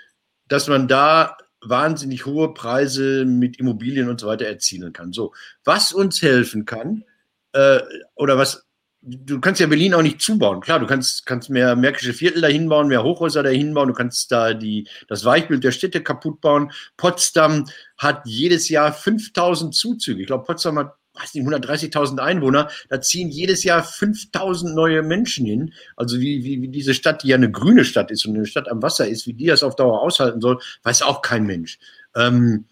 dass 0.47 0.67
man 0.67 0.87
da 0.87 1.37
wahnsinnig 1.61 2.25
hohe 2.25 2.55
Preise 2.55 3.25
mit 3.25 3.59
Immobilien 3.59 4.09
und 4.09 4.19
so 4.19 4.25
weiter 4.25 4.47
erzielen 4.47 4.91
kann. 4.91 5.13
So, 5.13 5.35
was 5.63 5.93
uns 5.93 6.23
helfen 6.23 6.65
kann, 6.65 7.03
äh, 7.51 7.79
oder 8.15 8.39
was 8.39 8.65
du 9.05 9.39
kannst 9.41 9.59
ja 9.59 9.67
Berlin 9.67 9.93
auch 9.93 10.01
nicht 10.01 10.21
zubauen. 10.21 10.61
Klar, 10.61 10.79
du 10.79 10.87
kannst, 10.87 11.25
kannst 11.25 11.49
mehr 11.49 11.75
märkische 11.75 12.13
Viertel 12.13 12.41
dahin 12.41 12.69
bauen, 12.69 12.87
mehr 12.87 13.03
Hochhäuser 13.03 13.43
dahin 13.43 13.73
bauen, 13.73 13.89
du 13.89 13.93
kannst 13.93 14.31
da 14.31 14.53
die, 14.53 14.87
das 15.07 15.25
Weichbild 15.25 15.63
der 15.63 15.71
Städte 15.71 16.01
kaputt 16.01 16.41
bauen. 16.41 16.71
Potsdam 16.97 17.67
hat 17.97 18.21
jedes 18.25 18.69
Jahr 18.69 18.93
5000 18.93 19.75
Zuzüge. 19.75 20.21
Ich 20.21 20.27
glaube, 20.27 20.45
Potsdam 20.45 20.79
hat 20.79 20.95
weiß 21.15 21.35
nicht, 21.35 21.45
130.000 21.45 22.17
Einwohner, 22.17 22.69
da 22.89 22.99
ziehen 22.99 23.29
jedes 23.29 23.63
Jahr 23.63 23.83
5.000 23.83 24.73
neue 24.73 25.03
Menschen 25.03 25.45
hin. 25.45 25.73
Also 25.95 26.19
wie, 26.19 26.43
wie, 26.43 26.63
wie 26.63 26.69
diese 26.69 26.95
Stadt, 26.95 27.21
die 27.21 27.27
ja 27.27 27.35
eine 27.35 27.51
grüne 27.51 27.85
Stadt 27.85 28.09
ist 28.09 28.25
und 28.25 28.35
eine 28.35 28.47
Stadt 28.47 28.67
am 28.67 28.81
Wasser 28.81 29.07
ist, 29.07 29.27
wie 29.27 29.33
die 29.33 29.45
das 29.45 29.61
auf 29.61 29.75
Dauer 29.75 30.01
aushalten 30.01 30.41
soll, 30.41 30.59
weiß 30.81 31.03
auch 31.03 31.21
kein 31.21 31.45
Mensch. 31.45 31.77
Ähm, 32.15 32.65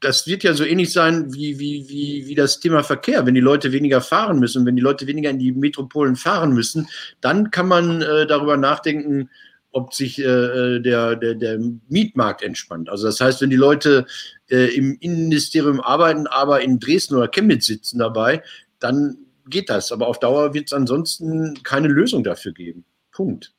das 0.00 0.26
wird 0.26 0.42
ja 0.42 0.54
so 0.54 0.64
ähnlich 0.64 0.92
sein 0.92 1.32
wie, 1.32 1.58
wie, 1.58 1.88
wie, 1.88 2.26
wie 2.26 2.34
das 2.34 2.60
Thema 2.60 2.82
Verkehr. 2.82 3.24
Wenn 3.26 3.34
die 3.34 3.40
Leute 3.40 3.72
weniger 3.72 4.00
fahren 4.00 4.38
müssen, 4.38 4.66
wenn 4.66 4.76
die 4.76 4.82
Leute 4.82 5.06
weniger 5.06 5.30
in 5.30 5.38
die 5.38 5.52
Metropolen 5.52 6.16
fahren 6.16 6.52
müssen, 6.52 6.88
dann 7.20 7.50
kann 7.50 7.68
man 7.68 8.02
äh, 8.02 8.26
darüber 8.26 8.56
nachdenken, 8.56 9.30
ob 9.72 9.94
sich 9.94 10.18
äh, 10.18 10.24
äh 10.24 10.80
der, 10.80 11.16
der, 11.16 11.34
der 11.34 11.58
Mietmarkt 11.88 12.42
entspannt. 12.42 12.88
Also 12.88 13.06
das 13.06 13.20
heißt, 13.20 13.40
wenn 13.40 13.50
die 13.50 13.56
Leute 13.56 14.06
äh, 14.50 14.74
im 14.74 14.96
Innenministerium 15.00 15.80
arbeiten, 15.80 16.26
aber 16.26 16.60
in 16.62 16.78
Dresden 16.78 17.16
oder 17.16 17.28
Chemnitz 17.28 17.66
sitzen 17.66 17.98
dabei, 17.98 18.42
dann 18.78 19.18
geht 19.48 19.70
das. 19.70 19.92
Aber 19.92 20.08
auf 20.08 20.18
Dauer 20.18 20.54
wird 20.54 20.66
es 20.66 20.72
ansonsten 20.72 21.62
keine 21.62 21.88
Lösung 21.88 22.24
dafür 22.24 22.52
geben. 22.52 22.84
Punkt. 23.12 23.52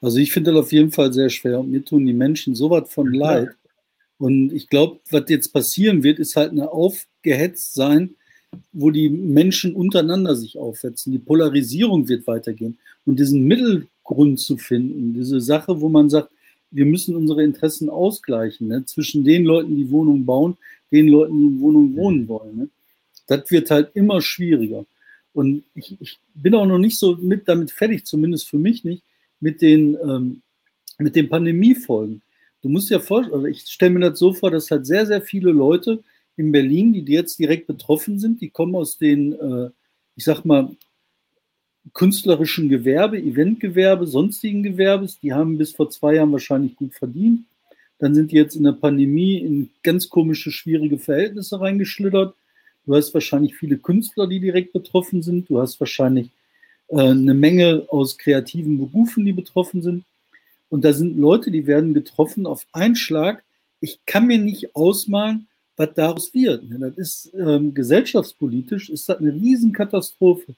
Also 0.00 0.18
ich 0.18 0.32
finde 0.32 0.52
das 0.52 0.60
auf 0.60 0.72
jeden 0.72 0.92
Fall 0.92 1.12
sehr 1.12 1.28
schwer 1.28 1.60
und 1.60 1.70
mir 1.70 1.84
tun 1.84 2.06
die 2.06 2.12
Menschen 2.12 2.54
so 2.54 2.70
was 2.70 2.92
von 2.92 3.12
leid. 3.12 3.50
Und 4.18 4.52
ich 4.52 4.68
glaube, 4.68 4.98
was 5.10 5.24
jetzt 5.28 5.52
passieren 5.52 6.02
wird, 6.02 6.18
ist 6.18 6.36
halt 6.36 6.50
eine 6.50 6.70
aufgehetzt 6.70 7.74
sein, 7.74 8.14
wo 8.72 8.90
die 8.90 9.08
Menschen 9.08 9.74
untereinander 9.74 10.34
sich 10.34 10.58
aufhetzen. 10.58 11.12
Die 11.12 11.18
Polarisierung 11.18 12.08
wird 12.08 12.26
weitergehen. 12.26 12.78
Und 13.06 13.18
diesen 13.18 13.44
Mittelgrund 13.44 14.40
zu 14.40 14.56
finden, 14.56 15.14
diese 15.14 15.40
Sache, 15.40 15.80
wo 15.80 15.88
man 15.88 16.10
sagt, 16.10 16.30
wir 16.70 16.84
müssen 16.84 17.16
unsere 17.16 17.42
Interessen 17.44 17.88
ausgleichen, 17.88 18.68
ne? 18.68 18.84
zwischen 18.84 19.24
den 19.24 19.44
Leuten, 19.44 19.76
die 19.76 19.90
Wohnungen 19.90 20.26
bauen, 20.26 20.56
den 20.90 21.08
Leuten, 21.08 21.38
die 21.38 21.46
in 21.46 21.60
Wohnungen 21.60 21.96
wohnen 21.96 22.28
wollen. 22.28 22.56
Ne? 22.56 22.68
Das 23.26 23.50
wird 23.50 23.70
halt 23.70 23.90
immer 23.94 24.20
schwieriger. 24.20 24.84
Und 25.32 25.62
ich, 25.74 25.96
ich, 26.00 26.18
bin 26.34 26.54
auch 26.54 26.66
noch 26.66 26.78
nicht 26.78 26.98
so 26.98 27.16
mit 27.16 27.48
damit 27.48 27.70
fertig, 27.70 28.04
zumindest 28.04 28.48
für 28.48 28.58
mich 28.58 28.84
nicht, 28.84 29.02
mit 29.40 29.62
den, 29.62 29.96
ähm, 30.02 30.42
mit 30.98 31.16
den 31.16 31.28
Pandemiefolgen. 31.28 32.22
Du 32.62 32.68
musst 32.68 32.90
ja 32.90 32.98
vorstellen, 32.98 33.34
also 33.34 33.46
ich 33.46 33.60
stelle 33.60 33.92
mir 33.92 34.10
das 34.10 34.18
so 34.18 34.32
vor, 34.32 34.50
dass 34.50 34.70
halt 34.70 34.86
sehr, 34.86 35.06
sehr 35.06 35.22
viele 35.22 35.52
Leute 35.52 36.02
in 36.36 36.52
Berlin, 36.52 36.92
die 36.92 37.12
jetzt 37.12 37.38
direkt 37.38 37.66
betroffen 37.66 38.18
sind, 38.18 38.40
die 38.40 38.50
kommen 38.50 38.74
aus 38.74 38.98
den, 38.98 39.32
äh, 39.32 39.70
ich 40.16 40.24
sag 40.24 40.44
mal, 40.44 40.70
künstlerischen 41.94 42.68
Gewerbe, 42.68 43.18
Eventgewerbe, 43.18 44.06
sonstigen 44.06 44.62
Gewerbes, 44.62 45.18
die 45.20 45.32
haben 45.32 45.58
bis 45.58 45.72
vor 45.72 45.90
zwei 45.90 46.14
Jahren 46.14 46.32
wahrscheinlich 46.32 46.76
gut 46.76 46.94
verdient. 46.94 47.44
Dann 47.98 48.14
sind 48.14 48.30
die 48.30 48.36
jetzt 48.36 48.54
in 48.54 48.64
der 48.64 48.72
Pandemie 48.72 49.38
in 49.38 49.70
ganz 49.82 50.08
komische, 50.08 50.50
schwierige 50.50 50.98
Verhältnisse 50.98 51.60
reingeschlittert. 51.60 52.34
Du 52.86 52.94
hast 52.94 53.12
wahrscheinlich 53.12 53.56
viele 53.56 53.76
Künstler, 53.76 54.26
die 54.26 54.40
direkt 54.40 54.72
betroffen 54.72 55.22
sind. 55.22 55.48
Du 55.48 55.60
hast 55.60 55.80
wahrscheinlich 55.80 56.30
äh, 56.88 57.00
eine 57.00 57.34
Menge 57.34 57.86
aus 57.88 58.16
kreativen 58.16 58.78
Berufen, 58.78 59.24
die 59.24 59.32
betroffen 59.32 59.82
sind. 59.82 60.04
Und 60.70 60.84
da 60.84 60.92
sind 60.92 61.18
Leute, 61.18 61.50
die 61.50 61.66
werden 61.66 61.94
getroffen 61.94 62.46
auf 62.46 62.66
einen 62.72 62.96
Schlag. 62.96 63.42
Ich 63.80 64.00
kann 64.06 64.26
mir 64.26 64.38
nicht 64.38 64.74
ausmalen, 64.74 65.46
was 65.76 65.94
daraus 65.94 66.34
wird. 66.34 66.64
Das 66.68 66.96
ist 66.96 67.32
ähm, 67.34 67.74
gesellschaftspolitisch, 67.74 68.90
ist 68.90 69.08
das 69.08 69.18
eine 69.18 69.32
Riesenkatastrophe. 69.32 70.54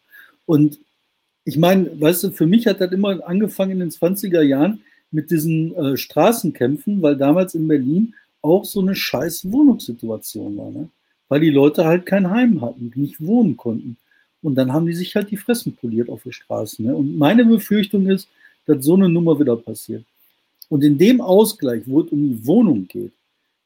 Und 0.46 0.78
ich 1.44 1.56
meine, 1.56 2.00
weißt 2.00 2.24
du, 2.24 2.30
für 2.30 2.46
mich 2.46 2.66
hat 2.66 2.80
das 2.80 2.92
immer 2.92 3.26
angefangen 3.26 3.72
in 3.72 3.78
den 3.80 3.90
20er 3.90 4.42
Jahren 4.42 4.82
mit 5.10 5.30
diesen 5.30 5.74
äh, 5.74 5.96
Straßenkämpfen, 5.96 7.02
weil 7.02 7.16
damals 7.16 7.54
in 7.54 7.68
Berlin 7.68 8.14
auch 8.42 8.64
so 8.64 8.80
eine 8.80 8.94
scheiß 8.94 9.50
Wohnungssituation 9.50 10.56
war. 10.56 10.70
Ne? 10.70 10.88
Weil 11.28 11.40
die 11.40 11.50
Leute 11.50 11.84
halt 11.84 12.06
kein 12.06 12.30
Heim 12.30 12.62
hatten, 12.62 12.92
nicht 12.94 13.20
wohnen 13.20 13.56
konnten. 13.56 13.96
Und 14.42 14.54
dann 14.54 14.72
haben 14.72 14.86
die 14.86 14.94
sich 14.94 15.14
halt 15.14 15.30
die 15.30 15.36
Fressen 15.36 15.76
poliert 15.76 16.08
auf 16.08 16.22
der 16.22 16.32
Straße. 16.32 16.82
Ne? 16.82 16.94
Und 16.94 17.18
meine 17.18 17.44
Befürchtung 17.44 18.06
ist, 18.06 18.28
dass 18.66 18.84
so 18.84 18.94
eine 18.94 19.08
Nummer 19.08 19.38
wieder 19.38 19.56
passiert. 19.56 20.04
Und 20.68 20.84
in 20.84 20.98
dem 20.98 21.20
Ausgleich, 21.20 21.82
wo 21.86 22.02
es 22.02 22.12
um 22.12 22.22
die 22.22 22.46
Wohnung 22.46 22.86
geht, 22.86 23.12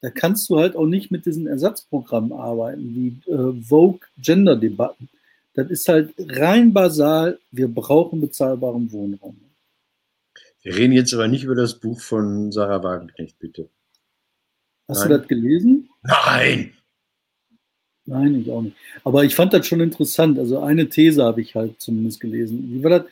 da 0.00 0.10
kannst 0.10 0.50
du 0.50 0.58
halt 0.58 0.76
auch 0.76 0.86
nicht 0.86 1.10
mit 1.10 1.26
diesen 1.26 1.46
Ersatzprogrammen 1.46 2.32
arbeiten, 2.32 2.94
wie 2.94 3.30
äh, 3.30 3.62
Vogue 3.62 4.00
Gender 4.18 4.56
Debatten. 4.56 5.08
Das 5.54 5.70
ist 5.70 5.88
halt 5.88 6.12
rein 6.18 6.72
basal, 6.72 7.38
wir 7.52 7.68
brauchen 7.68 8.20
bezahlbaren 8.20 8.90
Wohnraum. 8.92 9.36
Wir 10.62 10.76
reden 10.76 10.92
jetzt 10.92 11.12
aber 11.14 11.28
nicht 11.28 11.44
über 11.44 11.54
das 11.54 11.78
Buch 11.78 12.00
von 12.00 12.50
Sarah 12.52 12.82
Wagenknecht, 12.82 13.38
bitte. 13.38 13.68
Hast 14.88 15.00
Nein. 15.00 15.08
du 15.08 15.18
das 15.18 15.28
gelesen? 15.28 15.88
Nein! 16.02 16.72
Nein, 18.06 18.40
ich 18.40 18.50
auch 18.50 18.62
nicht. 18.62 18.76
Aber 19.02 19.24
ich 19.24 19.34
fand 19.34 19.52
das 19.54 19.66
schon 19.66 19.80
interessant. 19.80 20.38
Also 20.38 20.60
eine 20.60 20.88
These 20.88 21.24
habe 21.24 21.40
ich 21.40 21.54
halt 21.54 21.80
zumindest 21.80 22.20
gelesen. 22.20 22.62
Wie 22.70 22.82
war 22.82 22.90
das? 22.90 23.04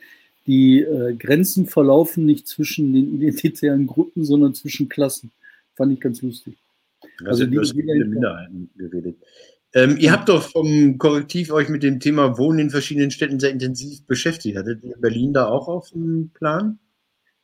Die 0.47 0.81
äh, 0.81 1.15
Grenzen 1.15 1.67
verlaufen 1.67 2.25
nicht 2.25 2.47
zwischen 2.47 2.93
den 2.93 3.15
identitären 3.21 3.87
Gruppen, 3.87 4.25
sondern 4.25 4.53
zwischen 4.53 4.89
Klassen. 4.89 5.31
Fand 5.75 5.93
ich 5.93 5.99
ganz 5.99 6.21
lustig. 6.21 6.55
Also, 7.25 7.43
also 7.43 7.45
die, 7.45 7.73
die 7.73 8.03
Minderheiten 8.05 8.69
geredet. 8.77 9.17
Ähm, 9.73 9.97
ihr 9.99 10.11
habt 10.11 10.29
doch 10.29 10.43
vom 10.43 10.97
Korrektiv 10.97 11.51
euch 11.51 11.67
mit 11.67 11.81
dem 11.81 11.99
Thema 11.99 12.37
Wohnen 12.37 12.59
in 12.59 12.69
verschiedenen 12.69 13.09
Städten 13.09 13.39
sehr 13.39 13.49
intensiv 13.49 14.05
beschäftigt. 14.05 14.57
Hattet 14.57 14.83
ihr 14.83 14.95
Berlin 14.97 15.33
da 15.33 15.47
auch 15.47 15.67
auf 15.67 15.89
dem 15.89 16.29
Plan? 16.33 16.77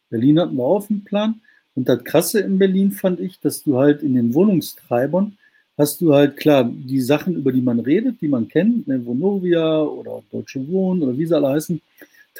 Berlin 0.09 0.39
hatten 0.39 0.55
wir 0.55 0.63
auf 0.63 0.87
dem 0.87 1.03
Plan. 1.03 1.41
Und 1.75 1.89
das 1.89 2.03
Krasse 2.03 2.39
in 2.41 2.59
Berlin 2.59 2.91
fand 2.91 3.19
ich, 3.19 3.39
dass 3.39 3.63
du 3.63 3.77
halt 3.77 4.03
in 4.03 4.13
den 4.13 4.33
Wohnungstreibern 4.33 5.37
hast 5.79 6.01
du 6.01 6.13
halt 6.13 6.35
klar 6.35 6.65
die 6.65 6.99
Sachen, 6.99 7.35
über 7.35 7.53
die 7.53 7.61
man 7.61 7.79
redet, 7.79 8.19
die 8.19 8.27
man 8.27 8.49
kennt, 8.49 8.85
ne, 8.87 9.03
Vonovia 9.03 9.81
oder 9.81 10.21
Deutsche 10.29 10.67
Wohnen 10.67 11.01
oder 11.01 11.17
wie 11.17 11.25
sie 11.25 11.35
alle 11.35 11.47
heißen. 11.47 11.81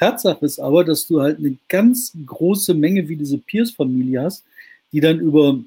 Tatsache 0.00 0.46
ist 0.46 0.58
aber, 0.58 0.82
dass 0.82 1.06
du 1.06 1.20
halt 1.20 1.38
eine 1.38 1.56
ganz 1.68 2.16
große 2.24 2.72
Menge 2.72 3.06
wie 3.08 3.16
diese 3.16 3.36
Pierce-Familie 3.36 4.22
hast, 4.22 4.44
die 4.92 5.00
dann 5.00 5.20
über 5.20 5.58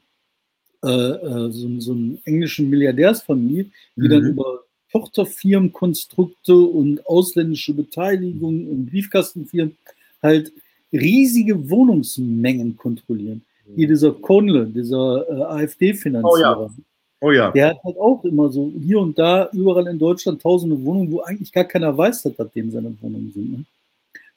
äh, 0.84 0.88
äh, 0.90 1.52
so, 1.52 1.80
so 1.80 1.92
einen 1.92 2.20
englischen 2.26 2.70
Milliardärsfamilie, 2.70 3.68
die 3.96 4.02
mhm. 4.02 4.10
dann 4.10 4.24
über 4.24 4.64
Tochterfirmenkonstrukte 4.92 6.56
und 6.56 7.06
ausländische 7.08 7.74
Beteiligung 7.74 8.68
und 8.68 8.88
Briefkastenfirmen 8.88 9.78
halt 10.22 10.52
riesige 10.92 11.70
Wohnungsmengen 11.70 12.76
kontrollieren. 12.76 13.44
Mhm. 13.68 13.76
Hier 13.76 13.88
dieser 13.88 14.14
Konle, 14.14 14.66
dieser 14.66 15.26
äh, 15.30 15.64
AfD-Finanzierer. 15.64 16.60
Oh 16.60 16.66
ja. 16.66 16.72
Oh 17.22 17.32
ja. 17.32 17.52
Der 17.52 17.70
hat 17.70 17.84
halt 17.84 17.98
auch 17.98 18.26
immer 18.26 18.52
so 18.52 18.72
hier 18.82 19.00
und 19.00 19.18
da, 19.18 19.50
überall 19.54 19.88
in 19.88 20.00
Deutschland 20.00 20.42
tausende 20.42 20.84
Wohnungen, 20.84 21.12
wo 21.12 21.22
eigentlich 21.22 21.54
gar 21.54 21.64
keiner 21.64 21.96
weiß, 21.96 22.24
dass 22.24 22.36
das 22.36 22.52
dem 22.52 22.72
seine 22.72 22.94
Wohnungen 23.00 23.32
sind. 23.34 23.52
Ne? 23.52 23.66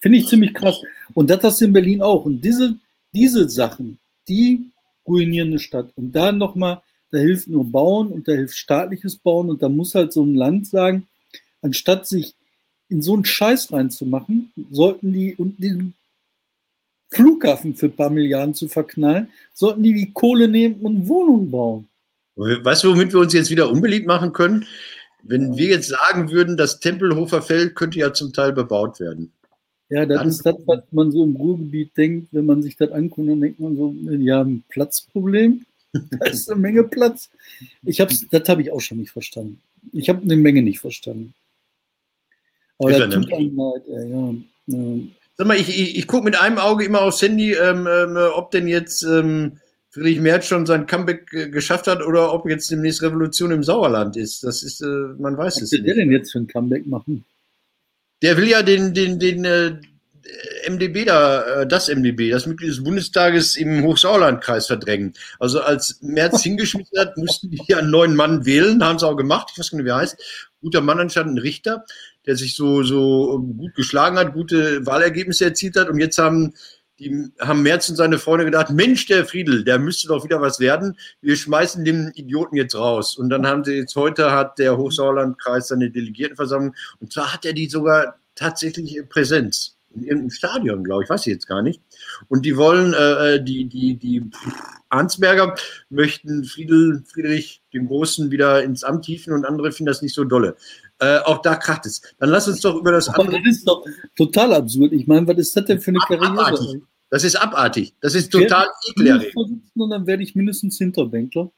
Finde 0.01 0.19
ich 0.19 0.29
ziemlich 0.29 0.55
krass. 0.55 0.81
Und 1.15 1.31
das 1.31 1.43
hast 1.43 1.61
du 1.61 1.67
in 1.67 1.73
Berlin 1.73 2.03
auch. 2.03 2.25
Und 2.25 2.43
diese, 2.43 2.77
diese 3.13 3.49
Sachen, 3.49 3.99
die 4.29 4.71
ruinieren 5.07 5.49
eine 5.49 5.59
Stadt. 5.59 5.91
Und 5.97 6.13
da 6.13 6.33
nochmal, 6.33 6.83
da 7.11 7.19
hilft 7.19 7.49
nur 7.49 7.65
Bauen 7.65 8.09
und 8.09 8.29
da 8.29 8.33
hilft 8.33 8.57
staatliches 8.57 9.17
Bauen. 9.17 9.49
Und 9.51 9.63
da 9.63 9.69
muss 9.69 9.95
halt 9.95 10.13
so 10.13 10.23
ein 10.23 10.35
Land 10.35 10.67
sagen, 10.67 11.07
anstatt 11.63 12.07
sich 12.07 12.35
in 12.89 13.03
so 13.03 13.15
einen 13.15 13.25
Scheiß 13.25 13.73
reinzumachen, 13.73 14.53
sollten 14.71 15.13
die 15.13 15.35
und 15.35 15.63
den 15.63 15.95
Flughafen 17.11 17.75
für 17.75 17.87
ein 17.87 17.97
paar 17.97 18.11
Milliarden 18.11 18.55
zu 18.55 18.69
verknallen, 18.69 19.29
sollten 19.55 19.83
die 19.83 19.95
die 19.95 20.13
Kohle 20.13 20.49
nehmen 20.49 20.81
und 20.81 21.09
Wohnungen 21.09 21.51
bauen. 21.51 21.89
Weißt 22.37 22.85
du, 22.85 22.93
womit 22.93 23.13
wir 23.13 23.21
uns 23.21 23.33
jetzt 23.33 23.51
wieder 23.51 23.71
unbeliebt 23.71 24.07
machen 24.07 24.33
können? 24.33 24.67
Wenn 25.23 25.57
wir 25.57 25.69
jetzt 25.69 25.89
sagen 25.89 26.31
würden, 26.31 26.57
das 26.57 26.79
Tempelhofer 26.81 27.43
Feld 27.43 27.75
könnte 27.75 27.99
ja 27.99 28.13
zum 28.13 28.33
Teil 28.33 28.53
bebaut 28.53 29.01
werden. 29.01 29.33
Ja, 29.89 30.05
das 30.05 30.19
dann, 30.19 30.29
ist 30.29 30.47
das, 30.47 30.57
was 30.67 30.81
man 30.91 31.13
so 31.13 31.25
im 31.25 31.37
Ruhrgebiet 31.37 31.97
denkt, 31.97 32.29
wenn 32.33 32.47
man 32.47 32.63
sich 32.63 32.77
das 32.77 32.91
anguckt, 32.91 33.29
dann 33.29 33.41
denkt 33.41 33.61
man 33.61 33.77
so, 33.77 33.95
ja, 34.19 34.43
ein 34.43 34.65
Platzproblem. 34.69 35.65
da 35.93 36.27
ist 36.27 36.51
eine 36.51 36.61
Menge 36.61 36.85
Platz. 36.85 37.31
Ich 37.83 38.01
hab's, 38.01 38.27
das 38.31 38.49
habe 38.49 38.63
ich 38.63 38.73
auch 38.73 38.81
schon 38.81 38.99
nicht 38.99 39.11
verstanden. 39.11 39.61
Ich 39.93 40.09
habe 40.09 40.23
eine 40.23 40.37
Menge 40.37 40.63
nicht 40.63 40.81
verstanden. 40.81 41.35
Aber 42.79 42.91
das 42.91 43.15
tut 43.15 43.33
einem 43.33 43.57
leid, 43.57 43.83
ja, 43.89 44.03
ja. 44.03 44.35
Sag 45.37 45.47
mal, 45.47 45.57
ich, 45.57 45.69
ich, 45.69 45.99
ich 45.99 46.07
gucke 46.07 46.25
mit 46.25 46.39
einem 46.41 46.59
Auge 46.59 46.85
immer 46.85 47.03
aufs 47.03 47.23
Handy, 47.23 47.53
ähm, 47.53 47.87
ähm, 47.87 48.17
ob 48.35 48.51
denn 48.51 48.69
jetzt 48.69 49.03
ähm, 49.03 49.59
Friedrich 49.91 50.21
Merz 50.21 50.47
schon 50.47 50.67
sein 50.67 50.87
Comeback 50.87 51.33
äh, 51.33 51.49
geschafft 51.49 51.87
hat 51.87 52.03
oder 52.03 52.33
ob 52.33 52.49
jetzt 52.49 52.71
demnächst 52.71 53.03
Revolution 53.03 53.51
im 53.51 53.63
Sauerland 53.63 54.17
ist. 54.17 54.45
Das 54.45 54.63
ist, 54.63 54.83
äh, 54.83 54.87
man 55.19 55.37
weiß 55.37 55.57
Was 55.57 55.63
es 55.63 55.73
nicht. 55.73 55.81
Was 55.81 55.87
will 55.87 55.95
der 55.95 55.95
denn 55.95 56.13
jetzt 56.13 56.33
für 56.33 56.39
ein 56.39 56.47
Comeback 56.47 56.87
machen? 56.87 57.25
Der 58.23 58.37
will 58.37 58.49
ja 58.49 58.63
den, 58.63 58.95
den, 58.95 59.19
den 59.19 59.45
äh, 59.45 59.77
MDB 60.69 61.05
da, 61.05 61.43
äh, 61.43 61.67
das 61.67 61.89
MDB, 61.89 62.31
das 62.31 62.47
Mitglied 62.47 62.71
des 62.71 62.83
Bundestages 62.83 63.57
im 63.57 63.85
Hochsauerlandkreis 63.85 64.67
verdrängen. 64.67 65.15
Also 65.39 65.61
als 65.61 65.99
Merz 66.03 66.43
hingeschmissen 66.45 66.99
hat, 66.99 67.17
mussten 67.17 67.51
die 67.51 67.75
einen 67.75 67.91
neuen 67.91 68.17
Mann 68.17 68.47
wählen, 68.47 68.83
haben 68.85 68.99
sie 68.99 69.07
auch 69.07 69.17
gemacht, 69.17 69.51
ich 69.53 69.59
weiß 69.59 69.73
nicht, 69.73 69.85
wie 69.85 69.91
er 69.91 69.97
heißt. 69.97 70.17
Guter 70.61 70.81
Mann 70.81 70.99
anstatt 70.99 71.27
ein 71.27 71.39
Richter, 71.39 71.85
der 72.27 72.37
sich 72.37 72.57
so, 72.57 72.83
so 72.83 73.39
gut 73.39 73.75
geschlagen 73.75 74.19
hat, 74.19 74.33
gute 74.33 74.85
Wahlergebnisse 74.85 75.45
erzielt 75.45 75.77
hat 75.77 75.89
und 75.89 76.01
jetzt 76.01 76.19
haben 76.19 76.55
die 76.99 77.31
haben 77.41 77.63
Merz 77.63 77.89
und 77.89 77.97
seine 77.97 78.19
Freunde 78.19 78.45
gedacht, 78.45 78.71
Mensch, 78.71 79.07
der 79.07 79.27
Friedel, 79.27 79.65
der 79.65 79.79
müsste 79.79 80.09
doch 80.09 80.25
wieder 80.25 80.41
was 80.41 80.61
werden. 80.61 80.97
Wir 81.21 81.37
schmeißen 81.37 81.85
den 81.85 82.11
Idioten 82.15 82.57
jetzt 82.57 82.75
raus. 82.75 83.17
Und 83.17 83.29
dann 83.29 83.47
haben 83.47 83.65
sie 83.65 83.75
jetzt 83.75 83.97
heute 83.97 84.33
hat 84.33 84.59
der 84.59 84.77
Hochsauerlandkreis 84.77 85.69
seine 85.69 85.91
Delegiertenversammlung 85.91 86.75
und 87.01 87.13
zwar 87.13 87.33
hat 87.33 87.45
er 87.45 87.53
die 87.53 87.69
sogar 87.69 88.19
tatsächlich 88.35 88.99
Präsenz 89.09 89.77
in 89.95 90.03
irgendeinem 90.03 90.31
Stadion, 90.31 90.85
glaube 90.85 91.05
ich, 91.05 91.11
weiß 91.11 91.23
ich 91.23 91.33
jetzt 91.33 91.47
gar 91.47 91.63
nicht. 91.63 91.81
Und 92.29 92.45
die 92.45 92.57
wollen, 92.57 92.95
äh, 92.95 93.35
äh 93.35 93.43
die, 93.43 93.67
die, 93.67 93.97
die 93.97 94.31
Arnsberger 94.89 95.55
möchten 95.91 96.45
Friedel, 96.45 97.03
Friedrich 97.07 97.63
den 97.73 97.87
Großen 97.87 98.31
wieder 98.31 98.63
ins 98.63 98.85
Amt 98.85 99.07
hieven 99.07 99.33
und 99.33 99.45
andere 99.45 99.73
finden 99.73 99.89
das 99.89 100.03
nicht 100.03 100.15
so 100.15 100.25
dolle. 100.25 100.57
Äh, 100.99 101.19
auch 101.19 101.43
da 101.43 101.57
kracht 101.57 101.87
es. 101.87 102.01
Dann 102.19 102.31
lass 102.31 102.49
uns 102.49 102.61
doch 102.61 102.77
über 102.77 102.93
das 102.93 103.09
Aber 103.09 103.21
andere. 103.21 103.43
Das 103.43 103.57
ist 103.57 103.69
doch 103.69 103.85
total 104.17 104.55
absurd. 104.55 104.93
Ich 104.93 105.07
meine, 105.07 105.27
was 105.27 105.39
ist 105.39 105.57
das 105.57 105.65
denn 105.65 105.81
für 105.81 105.91
eine 105.91 105.99
Karriere? 105.99 106.31
Abartig. 106.31 106.83
Das 107.11 107.23
ist 107.23 107.37
abartig. 107.37 107.95
Das 108.01 108.15
ist 108.15 108.33
total 108.33 108.67
ekelerregend. 108.91 109.63
Und 109.75 109.91
dann 109.91 110.07
werde 110.07 110.23
ich 110.23 110.35
mindestens 110.35 110.79
Hinterbänkler. 110.79 111.51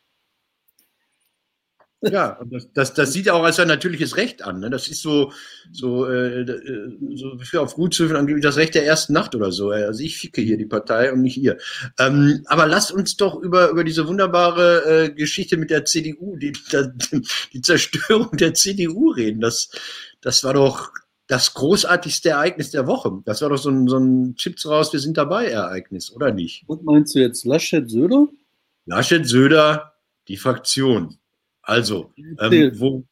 Ja, 2.00 2.38
das, 2.44 2.72
das, 2.72 2.94
das 2.94 3.12
sieht 3.12 3.28
auch 3.28 3.42
als 3.42 3.58
ein 3.58 3.66
natürliches 3.66 4.16
Recht 4.16 4.42
an. 4.42 4.60
Ne? 4.60 4.70
Das 4.70 4.86
ist 4.86 5.02
so, 5.02 5.32
so, 5.72 6.06
äh, 6.06 6.46
so 7.14 7.38
für 7.40 7.60
auf 7.60 7.74
Guthöfen 7.74 8.14
angeblich 8.14 8.44
das 8.44 8.56
Recht 8.56 8.76
der 8.76 8.86
ersten 8.86 9.12
Nacht 9.12 9.34
oder 9.34 9.50
so. 9.50 9.70
Also 9.70 10.04
ich 10.04 10.16
ficke 10.16 10.40
hier 10.40 10.56
die 10.56 10.66
Partei 10.66 11.12
und 11.12 11.22
nicht 11.22 11.38
ihr. 11.38 11.58
Ähm, 11.98 12.44
aber 12.46 12.66
lasst 12.66 12.92
uns 12.92 13.16
doch 13.16 13.42
über, 13.42 13.70
über 13.70 13.82
diese 13.82 14.06
wunderbare 14.06 15.06
äh, 15.06 15.10
Geschichte 15.10 15.56
mit 15.56 15.70
der 15.70 15.84
CDU, 15.86 16.36
die, 16.36 16.52
die 17.52 17.62
Zerstörung 17.62 18.36
der 18.36 18.54
CDU 18.54 19.10
reden. 19.10 19.40
Das, 19.40 19.68
das 20.20 20.44
war 20.44 20.54
doch 20.54 20.92
das 21.26 21.52
großartigste 21.54 22.30
Ereignis 22.30 22.70
der 22.70 22.86
Woche. 22.86 23.22
Das 23.24 23.42
war 23.42 23.48
doch 23.48 23.58
so 23.58 23.70
ein, 23.70 23.88
so 23.88 23.98
ein 23.98 24.36
Chips 24.36 24.66
raus, 24.66 24.92
wir 24.92 25.00
sind 25.00 25.16
dabei 25.16 25.46
Ereignis, 25.48 26.12
oder 26.12 26.32
nicht? 26.32 26.62
Und 26.68 26.84
meinst 26.84 27.16
du 27.16 27.18
jetzt 27.18 27.44
Laschet 27.44 27.90
Söder? 27.90 28.28
Laschet 28.86 29.26
Söder, 29.26 29.94
die 30.28 30.36
Fraktion. 30.36 31.18
Also, 31.68 32.14
ähm, 32.40 32.72
wo, 32.76 33.04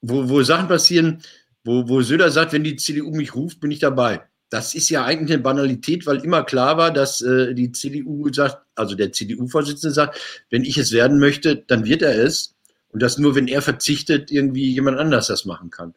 wo, 0.00 0.26
wo 0.30 0.42
Sachen 0.42 0.66
passieren, 0.66 1.20
wo, 1.62 1.86
wo 1.90 2.00
Söder 2.00 2.30
sagt, 2.30 2.54
wenn 2.54 2.64
die 2.64 2.76
CDU 2.76 3.10
mich 3.10 3.34
ruft, 3.34 3.60
bin 3.60 3.70
ich 3.70 3.80
dabei. 3.80 4.22
Das 4.48 4.74
ist 4.74 4.88
ja 4.88 5.04
eigentlich 5.04 5.34
eine 5.34 5.42
Banalität, 5.42 6.06
weil 6.06 6.24
immer 6.24 6.42
klar 6.42 6.78
war, 6.78 6.90
dass 6.90 7.20
äh, 7.20 7.52
die 7.52 7.70
CDU 7.72 8.32
sagt, 8.32 8.64
also 8.76 8.94
der 8.94 9.12
CDU-Vorsitzende 9.12 9.92
sagt, 9.92 10.18
wenn 10.48 10.64
ich 10.64 10.78
es 10.78 10.92
werden 10.92 11.18
möchte, 11.18 11.56
dann 11.56 11.84
wird 11.84 12.00
er 12.00 12.18
es. 12.18 12.54
Und 12.88 13.02
das 13.02 13.18
nur, 13.18 13.34
wenn 13.34 13.46
er 13.46 13.60
verzichtet, 13.60 14.30
irgendwie 14.30 14.72
jemand 14.72 14.98
anders 14.98 15.26
das 15.26 15.44
machen 15.44 15.68
kann. 15.68 15.92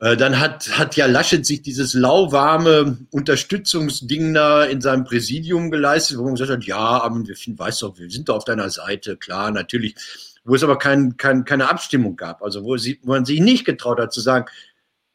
Äh, 0.00 0.16
dann 0.16 0.40
hat, 0.40 0.78
hat 0.78 0.96
ja 0.96 1.04
Laschet 1.04 1.44
sich 1.44 1.60
dieses 1.60 1.92
lauwarme 1.92 2.96
Unterstützungsding 3.10 4.32
da 4.32 4.64
in 4.64 4.80
seinem 4.80 5.04
Präsidium 5.04 5.70
geleistet, 5.70 6.16
wo 6.16 6.24
man 6.24 6.32
gesagt 6.32 6.50
hat, 6.50 6.64
ja, 6.64 6.78
aber 6.78 7.26
wir 7.26 7.36
finden, 7.36 7.58
weißt 7.58 7.82
doch, 7.82 7.98
wir 7.98 8.08
sind 8.08 8.30
da 8.30 8.32
auf 8.32 8.46
deiner 8.46 8.70
Seite, 8.70 9.18
klar, 9.18 9.50
natürlich 9.50 9.96
wo 10.44 10.54
es 10.54 10.62
aber 10.62 10.78
kein, 10.78 11.16
kein, 11.16 11.44
keine 11.44 11.70
Abstimmung 11.70 12.16
gab, 12.16 12.42
also 12.42 12.64
wo, 12.64 12.76
sie, 12.76 13.00
wo 13.02 13.12
man 13.12 13.24
sich 13.24 13.40
nicht 13.40 13.64
getraut 13.64 13.98
hat 13.98 14.12
zu 14.12 14.20
sagen, 14.20 14.46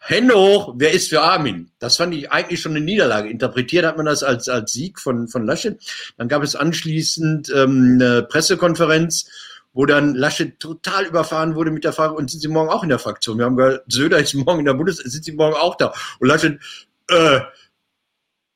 Hände 0.02 0.34
hoch, 0.34 0.76
wer 0.78 0.94
ist 0.94 1.10
für 1.10 1.22
Armin? 1.22 1.72
Das 1.78 1.98
fand 1.98 2.16
ich 2.16 2.32
eigentlich 2.32 2.62
schon 2.62 2.72
eine 2.72 2.84
Niederlage. 2.84 3.30
Interpretiert 3.30 3.86
hat 3.86 3.98
man 3.98 4.06
das 4.06 4.24
als, 4.24 4.48
als 4.48 4.72
Sieg 4.72 4.98
von, 4.98 5.28
von 5.28 5.46
Laschet. 5.46 5.78
Dann 6.18 6.30
gab 6.30 6.42
es 6.42 6.56
anschließend 6.56 7.52
ähm, 7.54 8.00
eine 8.00 8.24
Pressekonferenz, 8.24 9.30
wo 9.74 9.86
dann 9.86 10.16
Laschet 10.16 10.58
total 10.60 11.06
überfahren 11.06 11.56
wurde 11.56 11.72
mit 11.72 11.84
der 11.84 11.94
Frage, 11.94 12.14
und 12.14 12.32
sind 12.32 12.40
Sie 12.40 12.48
morgen 12.48 12.70
auch 12.70 12.84
in 12.84 12.90
der 12.90 12.98
Fraktion? 12.98 13.38
Wir 13.38 13.46
haben 13.46 13.58
gehört, 13.58 13.84
Söder 13.92 14.20
ist 14.20 14.34
morgen 14.34 14.60
in 14.60 14.66
der 14.66 14.74
Bundes, 14.74 14.98
sind 14.98 15.26
Sie 15.26 15.34
morgen 15.34 15.56
auch 15.56 15.76
da? 15.76 15.94
Und 16.20 16.28
Laschet, 16.28 16.60
äh, 17.10 17.42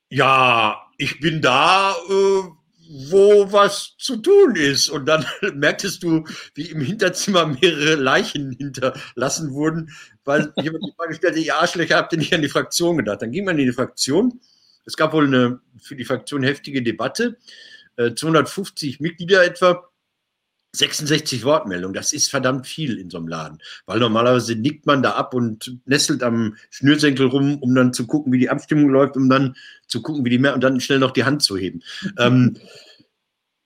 ja, 0.10 0.82
ich 0.98 1.20
bin 1.20 1.42
da, 1.42 1.92
äh, 2.10 2.50
wo 2.94 3.52
was 3.52 3.96
zu 3.98 4.18
tun 4.18 4.56
ist. 4.56 4.90
Und 4.90 5.06
dann 5.06 5.26
merktest 5.56 6.04
du, 6.04 6.24
wie 6.54 6.70
im 6.70 6.82
Hinterzimmer 6.82 7.48
mehrere 7.48 7.96
Leichen 7.96 8.52
hinterlassen 8.52 9.54
wurden, 9.54 9.92
weil 10.24 10.54
jemand 10.62 10.86
die 10.86 10.94
Frage 10.96 11.16
stellte, 11.16 11.40
ihr 11.40 11.56
Arschlöcher, 11.56 11.98
habt 11.98 12.14
ihr 12.14 12.20
nicht 12.20 12.34
an 12.34 12.42
die 12.42 12.50
Fraktion 12.50 12.98
gedacht? 12.98 13.22
Dann 13.22 13.32
ging 13.32 13.46
man 13.46 13.58
in 13.58 13.66
die 13.66 13.74
Fraktion. 13.74 14.40
Es 14.86 14.96
gab 14.96 15.14
wohl 15.14 15.26
eine 15.26 15.60
für 15.82 15.96
die 15.96 16.06
Fraktion 16.06 16.44
heftige 16.44 16.84
Debatte. 16.84 17.38
250 17.98 19.00
äh, 19.00 19.04
Mitglieder 19.04 19.44
etwa. 19.44 19.90
66 20.76 21.46
Wortmeldungen, 21.46 21.94
das 21.94 22.14
ist 22.14 22.30
verdammt 22.30 22.66
viel 22.66 22.98
in 22.98 23.10
so 23.10 23.18
einem 23.18 23.28
Laden, 23.28 23.60
weil 23.86 24.00
normalerweise 24.00 24.56
nickt 24.56 24.88
man 24.88 25.04
da 25.04 25.12
ab 25.12 25.36
und 25.36 25.78
nestelt 25.86 26.24
am 26.24 26.56
Schnürsenkel 26.72 27.28
rum, 27.28 27.60
um 27.60 27.76
dann 27.76 27.94
zu 27.94 28.08
gucken, 28.08 28.34
wie 28.34 28.40
die 28.40 28.50
Abstimmung 28.50 28.90
läuft, 28.90 29.16
um 29.16 29.30
dann 29.30 29.56
zu 29.88 30.02
gucken, 30.02 30.26
wie 30.26 30.32
die 30.32 30.40
mehr 30.40 30.56
und 30.56 30.64
dann 30.64 30.80
schnell 30.80 31.00
noch 31.00 31.12
die 31.12 31.26
Hand 31.26 31.44
zu 31.44 31.58
heben. 31.58 31.84
ähm, 32.18 32.58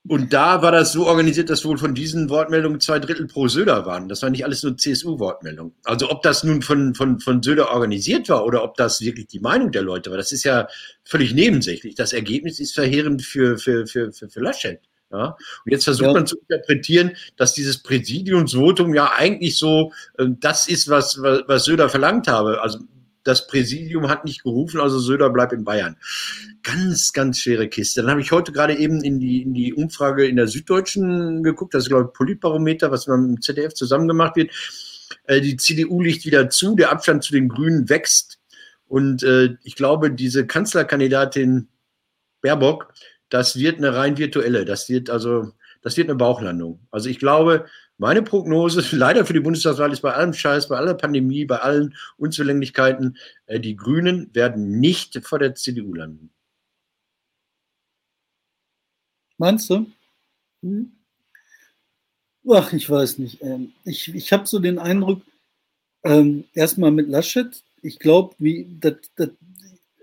und 0.10 0.32
da 0.32 0.62
war 0.62 0.72
das 0.72 0.94
so 0.94 1.06
organisiert, 1.06 1.50
dass 1.50 1.66
wohl 1.66 1.78
von 1.78 1.94
diesen 1.94 2.30
Wortmeldungen 2.30 2.80
zwei 2.80 3.00
Drittel 3.00 3.28
pro 3.28 3.50
Söder 3.50 3.86
waren. 3.86 4.08
Das 4.08 4.22
war 4.22 4.30
nicht 4.30 4.46
alles 4.46 4.64
nur 4.64 4.78
CSU-Wortmeldungen. 4.78 5.74
Also 5.84 6.10
ob 6.10 6.22
das 6.22 6.46
nun 6.46 6.62
von, 6.62 6.96
von, 6.96 7.20
von 7.20 7.44
Söder 7.44 7.72
organisiert 7.72 8.30
war 8.30 8.46
oder 8.46 8.64
ob 8.64 8.76
das 8.76 9.02
wirklich 9.02 9.28
die 9.28 9.42
Meinung 9.42 9.74
der 9.74 9.82
Leute 9.82 10.10
war, 10.10 10.18
das 10.18 10.32
ist 10.32 10.46
ja 10.46 10.70
völlig 11.04 11.34
nebensächlich. 11.34 11.96
Das 11.96 12.14
Ergebnis 12.14 12.62
ist 12.62 12.74
verheerend 12.74 13.22
für, 13.22 13.58
für, 13.58 13.86
für, 13.86 14.14
für, 14.14 14.30
für 14.30 14.40
Laschet. 14.40 14.80
Ja? 15.12 15.38
Und 15.66 15.72
jetzt 15.72 15.86
versucht 15.86 16.08
ja. 16.08 16.14
man 16.14 16.28
zu 16.28 16.38
interpretieren, 16.38 17.16
dass 17.38 17.54
dieses 17.54 17.82
Präsidiumsvotum 17.82 18.94
ja 18.94 19.12
eigentlich 19.16 19.58
so 19.58 19.92
äh, 20.18 20.26
das 20.40 20.68
ist, 20.68 20.90
was, 20.90 21.22
was, 21.22 21.44
was 21.48 21.66
Söder 21.66 21.90
verlangt 21.90 22.28
habe. 22.28 22.62
Also 22.62 22.80
das 23.28 23.46
Präsidium 23.46 24.08
hat 24.08 24.24
nicht 24.24 24.44
gerufen, 24.44 24.80
also 24.80 25.00
Söder 25.00 25.30
bleibt 25.30 25.52
in 25.52 25.66
Bayern. 25.66 25.98
Ganz, 26.64 27.12
ganz 27.12 27.40
schwere 27.40 27.68
Kiste. 27.68 28.02
Dann 28.02 28.12
habe 28.12 28.22
ich 28.22 28.32
heute 28.32 28.54
gerade 28.54 28.78
eben 28.78 29.04
in 29.04 29.20
die, 29.20 29.42
in 29.42 29.54
die 29.54 29.74
Umfrage 29.74 30.26
in 30.26 30.38
der 30.38 30.48
Süddeutschen 30.48 31.44
geguckt, 31.44 31.74
das 31.74 31.84
ist, 31.84 31.90
glaube 31.90 32.06
ich, 32.06 32.14
Politbarometer, 32.14 32.90
was 32.90 33.06
beim 33.06 33.26
im 33.26 33.42
ZDF 33.42 33.74
zusammen 33.74 34.08
gemacht 34.08 34.38
wird. 34.38 34.52
Äh, 35.26 35.42
die 35.42 35.58
CDU 35.58 36.02
liegt 36.02 36.26
wieder 36.26 36.50
zu, 36.50 36.76
der 36.76 36.92
Abstand 36.92 37.24
zu 37.24 37.34
den 37.34 37.50
Grünen 37.50 37.90
wächst. 37.90 38.40
Und 38.88 39.24
äh, 39.24 39.56
ich 39.64 39.76
glaube, 39.76 40.12
diese 40.12 40.48
Kanzlerkandidatin 40.48 41.68
Baerbock, 42.42 42.94
das 43.30 43.58
wird 43.58 43.78
eine 43.78 43.96
rein 43.96 44.18
virtuelle. 44.18 44.66
Das 44.66 44.90
wird 44.90 45.10
also, 45.10 45.52
das 45.82 45.98
wird 45.98 46.10
eine 46.10 46.18
Bauchlandung. 46.18 46.80
Also 46.92 47.10
ich 47.10 47.20
glaube, 47.20 47.66
meine 47.98 48.22
Prognose, 48.22 48.84
leider 48.96 49.26
für 49.26 49.34
die 49.34 49.40
Bundestagswahl, 49.40 49.92
ist 49.92 50.02
bei 50.02 50.14
allem 50.14 50.34
Scheiß, 50.34 50.68
bei 50.70 50.78
aller 50.78 50.94
Pandemie, 50.94 51.46
bei 51.46 51.60
allen 51.60 51.96
Unzulänglichkeiten, 52.18 53.18
äh, 53.48 53.60
die 53.60 53.76
Grünen 53.76 54.34
werden 54.34 54.80
nicht 54.80 55.20
vor 55.26 55.40
der 55.40 55.56
CDU 55.56 55.94
landen. 55.94 56.30
Meinst 59.38 59.70
du? 59.70 59.86
Hm? 60.64 60.92
Ach, 62.50 62.72
ich 62.74 62.90
weiß 62.90 63.18
nicht. 63.20 63.42
Ähm, 63.42 63.74
ich 63.84 64.14
ich 64.14 64.32
habe 64.32 64.48
so 64.48 64.60
den 64.60 64.80
Eindruck, 64.80 65.22
ähm, 66.04 66.46
erstmal 66.54 66.92
mit 66.92 67.10
Laschet, 67.10 67.62
ich 67.82 68.00
glaube, 68.00 68.36
wie 68.40 68.68
das, 68.80 68.96
das, 69.16 69.30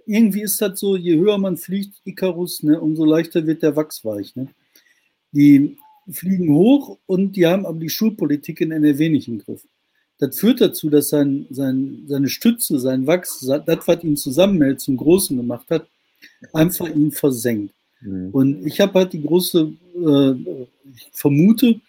irgendwie 0.06 0.42
ist 0.42 0.60
das 0.60 0.78
so, 0.78 0.96
je 0.96 1.16
höher 1.16 1.38
man 1.38 1.56
fliegt, 1.56 2.00
Icarus, 2.04 2.62
ne, 2.62 2.80
umso 2.80 3.04
leichter 3.04 3.46
wird 3.46 3.62
der 3.62 3.76
Wachs 3.76 4.04
weich. 4.04 4.34
Ne? 4.36 4.48
Die 5.32 5.76
fliegen 6.10 6.54
hoch 6.54 6.98
und 7.06 7.36
die 7.36 7.46
haben 7.46 7.66
aber 7.66 7.78
die 7.78 7.88
Schulpolitik 7.88 8.60
in 8.60 8.72
NRW 8.72 9.08
nicht 9.08 9.28
im 9.28 9.38
Griff. 9.38 9.66
Das 10.18 10.38
führt 10.38 10.60
dazu, 10.60 10.90
dass 10.90 11.08
sein, 11.08 11.46
sein, 11.50 12.04
seine 12.06 12.28
Stütze, 12.28 12.78
sein 12.78 13.06
Wachs, 13.06 13.40
das, 13.40 13.88
was 13.88 14.04
ihn 14.04 14.16
zusammenhält, 14.16 14.80
zum 14.80 14.96
Großen 14.96 15.36
gemacht 15.36 15.68
hat, 15.70 15.88
einfach 16.52 16.88
ihn 16.88 17.10
versenkt. 17.10 17.74
Mhm. 18.00 18.30
Und 18.30 18.66
ich 18.66 18.80
habe 18.80 19.00
halt 19.00 19.12
die 19.12 19.22
große, 19.22 19.72
äh, 19.96 20.32
ich 20.94 21.08
vermute, 21.12 21.80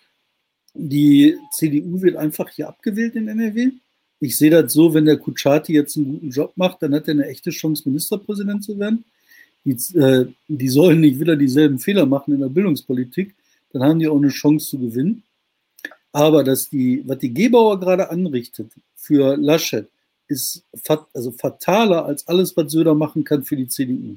die 0.74 1.38
CDU 1.52 2.02
wird 2.02 2.16
einfach 2.16 2.50
hier 2.50 2.68
abgewählt 2.68 3.16
in 3.16 3.28
NRW. 3.28 3.72
Ich 4.20 4.38
sehe 4.38 4.50
das 4.50 4.74
so, 4.74 4.94
wenn 4.94 5.06
der 5.06 5.18
Kutschaty 5.18 5.74
jetzt 5.74 5.98
einen 5.98 6.14
guten 6.14 6.30
Job 6.30 6.54
macht, 6.56 6.82
dann 6.82 6.94
hat 6.94 7.08
er 7.08 7.14
eine 7.14 7.28
echte 7.28 7.50
Chance, 7.50 7.84
Ministerpräsident 7.86 8.64
zu 8.64 8.80
werden. 8.80 9.04
Die, 9.66 9.72
äh, 9.98 10.28
die 10.48 10.70
sollen 10.70 11.02
nicht 11.02 11.20
wieder 11.20 11.36
dieselben 11.36 11.80
Fehler 11.80 12.06
machen 12.06 12.34
in 12.34 12.40
der 12.40 12.50
Bildungspolitik, 12.50 13.36
dann 13.74 13.84
haben 13.84 14.00
die 14.00 14.08
auch 14.08 14.18
eine 14.18 14.30
Chance 14.30 14.70
zu 14.70 14.80
gewinnen. 14.80 15.24
Aber 16.12 16.44
dass 16.44 16.70
die, 16.70 17.04
was 17.06 17.18
die 17.18 17.34
Gebauer 17.34 17.80
gerade 17.80 18.10
anrichtet 18.10 18.72
für 18.96 19.36
Laschet, 19.36 19.88
ist 20.28 20.64
fat, 20.82 21.06
also 21.14 21.32
fataler 21.32 22.06
als 22.06 22.28
alles, 22.28 22.56
was 22.56 22.72
Söder 22.72 22.96
machen 22.96 23.24
kann 23.24 23.44
für 23.44 23.56
die 23.56 23.68
CDU. 23.68 24.16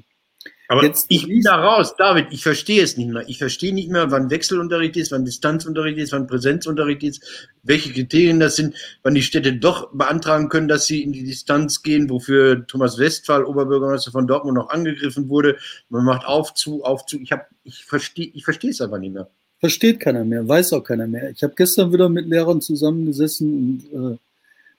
Aber 0.71 0.83
Jetzt 0.83 1.07
ich 1.09 1.25
bin 1.25 1.41
da 1.41 1.55
raus, 1.55 1.95
David, 1.97 2.27
ich 2.29 2.43
verstehe 2.43 2.83
es 2.83 2.95
nicht 2.95 3.09
mehr. 3.09 3.27
Ich 3.27 3.39
verstehe 3.39 3.73
nicht 3.73 3.89
mehr, 3.89 4.11
wann 4.11 4.29
Wechselunterricht 4.29 4.97
ist, 4.97 5.11
wann 5.11 5.25
Distanzunterricht 5.25 5.97
ist, 5.97 6.11
wann 6.11 6.27
Präsenzunterricht 6.27 7.01
ist, 7.01 7.23
welche 7.63 7.91
Kriterien 7.91 8.39
das 8.39 8.55
sind, 8.55 8.75
wann 9.01 9.15
die 9.15 9.23
Städte 9.23 9.53
doch 9.53 9.89
beantragen 9.93 10.47
können, 10.47 10.67
dass 10.67 10.85
sie 10.85 11.01
in 11.01 11.11
die 11.11 11.23
Distanz 11.23 11.81
gehen, 11.81 12.07
wofür 12.07 12.67
Thomas 12.67 12.99
Westphal, 12.99 13.45
Oberbürgermeister 13.45 14.11
von 14.11 14.27
Dortmund, 14.27 14.57
noch 14.57 14.69
angegriffen 14.69 15.27
wurde. 15.27 15.57
Man 15.89 16.05
macht 16.05 16.27
auf, 16.27 16.53
zu, 16.53 16.83
auf, 16.83 17.03
zu. 17.07 17.17
Ich, 17.17 17.31
ich 17.63 17.85
verstehe 17.85 18.29
ich 18.31 18.45
verstehe 18.45 18.69
es 18.69 18.79
einfach 18.79 18.99
nicht 18.99 19.15
mehr. 19.15 19.27
Versteht 19.59 19.99
keiner 19.99 20.23
mehr, 20.23 20.47
weiß 20.47 20.73
auch 20.73 20.83
keiner 20.83 21.07
mehr. 21.07 21.31
Ich 21.31 21.41
habe 21.41 21.53
gestern 21.55 21.91
wieder 21.91 22.09
mit 22.09 22.27
Lehrern 22.27 22.61
zusammengesessen 22.61 23.81
und 23.91 24.13
äh, 24.13 24.17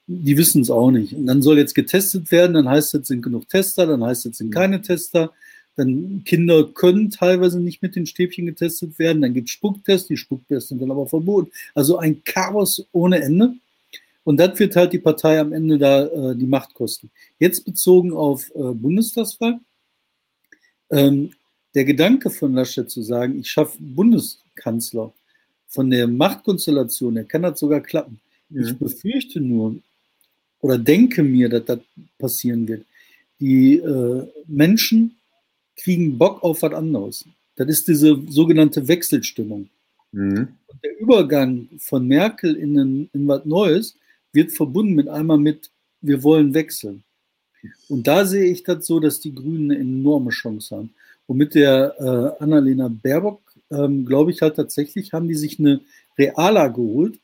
die 0.07 0.37
wissen 0.37 0.63
es 0.63 0.71
auch 0.71 0.93
nicht. 0.93 1.15
Und 1.15 1.27
dann 1.27 1.43
soll 1.43 1.59
jetzt 1.59 1.75
getestet 1.75 2.31
werden, 2.31 2.55
dann 2.55 2.69
heißt 2.69 2.95
es, 2.95 3.09
sind 3.09 3.23
genug 3.23 3.49
Tester, 3.49 3.89
dann 3.89 4.05
heißt 4.05 4.27
es, 4.27 4.39
sind 4.39 4.55
keine 4.55 4.81
Tester 4.83 5.33
dann 5.81 6.23
Kinder 6.25 6.65
können 6.75 7.11
teilweise 7.11 7.59
nicht 7.59 7.81
mit 7.81 7.97
den 7.97 8.05
Stäbchen 8.05 8.45
getestet 8.45 8.99
werden. 8.99 9.23
Dann 9.23 9.33
gibt 9.33 9.49
es 9.49 9.55
Spucktests, 9.55 10.09
die 10.09 10.19
Spucktests 10.19 10.69
sind 10.69 10.83
dann 10.83 10.91
aber 10.91 11.07
verboten. 11.07 11.51
Also 11.75 11.97
ein 11.97 12.23
Chaos 12.23 12.87
ohne 12.93 13.23
Ende. 13.23 13.55
Und 14.23 14.37
das 14.37 14.59
wird 14.59 14.77
halt 14.77 14.93
die 14.93 14.99
Partei 14.99 15.41
am 15.41 15.55
Ende 15.55 15.79
da 15.79 16.05
äh, 16.05 16.37
die 16.37 16.47
Macht 16.47 16.75
kosten. 16.75 17.11
Jetzt 17.39 17.65
bezogen 17.65 18.13
auf 18.13 18.51
äh, 18.51 18.75
Bundestagswahl. 18.75 19.59
Ähm, 20.91 21.33
der 21.75 21.87
Gedanke 21.87 22.29
von 22.29 22.53
Laschet 22.53 22.91
zu 22.91 23.01
sagen, 23.01 23.41
ich 23.41 23.51
schaffe 23.51 23.79
Bundeskanzler 23.81 25.15
von 25.67 25.89
der 25.89 26.07
Machtkonstellation, 26.09 27.15
der 27.15 27.25
kann 27.25 27.43
das 27.43 27.59
sogar 27.59 27.81
klappen. 27.81 28.21
Mhm. 28.51 28.65
Ich 28.65 28.77
befürchte 28.77 29.41
nur 29.41 29.77
oder 30.61 30.77
denke 30.77 31.23
mir, 31.23 31.49
dass 31.49 31.65
das 31.65 31.79
passieren 32.19 32.69
wird. 32.69 32.85
Die 33.39 33.77
äh, 33.77 34.29
Menschen 34.47 35.17
kriegen 35.81 36.19
Bock 36.19 36.43
auf 36.43 36.63
was 36.63 36.73
anderes. 36.73 37.25
Das 37.57 37.69
ist 37.69 37.89
diese 37.89 38.21
sogenannte 38.29 38.87
Wechselstimmung. 38.87 39.69
Mhm. 40.13 40.49
der 40.83 40.99
Übergang 40.99 41.69
von 41.79 42.07
Merkel 42.07 42.57
in, 42.57 42.77
ein, 42.79 43.11
in 43.13 43.29
was 43.29 43.45
Neues 43.45 43.97
wird 44.33 44.51
verbunden 44.51 44.95
mit 44.95 45.09
einmal 45.09 45.39
mit, 45.39 45.71
wir 46.01 46.23
wollen 46.25 46.53
wechseln. 46.53 47.05
Und 47.89 48.07
da 48.07 48.25
sehe 48.25 48.51
ich 48.51 48.65
das 48.65 48.87
so, 48.87 48.99
dass 48.99 49.21
die 49.21 49.35
Grünen 49.35 49.71
eine 49.71 49.81
enorme 49.81 50.31
Chance 50.31 50.77
haben. 50.77 50.95
Und 51.27 51.37
mit 51.37 51.55
der 51.55 51.95
äh, 51.99 52.43
Annalena 52.43 52.89
Baerbock, 52.89 53.41
ähm, 53.71 54.05
glaube 54.05 54.33
ich 54.33 54.43
halt 54.43 54.57
tatsächlich, 54.57 55.13
haben 55.13 55.29
die 55.29 55.35
sich 55.35 55.61
eine 55.61 55.81
Reala 56.19 56.67
geholt, 56.69 57.19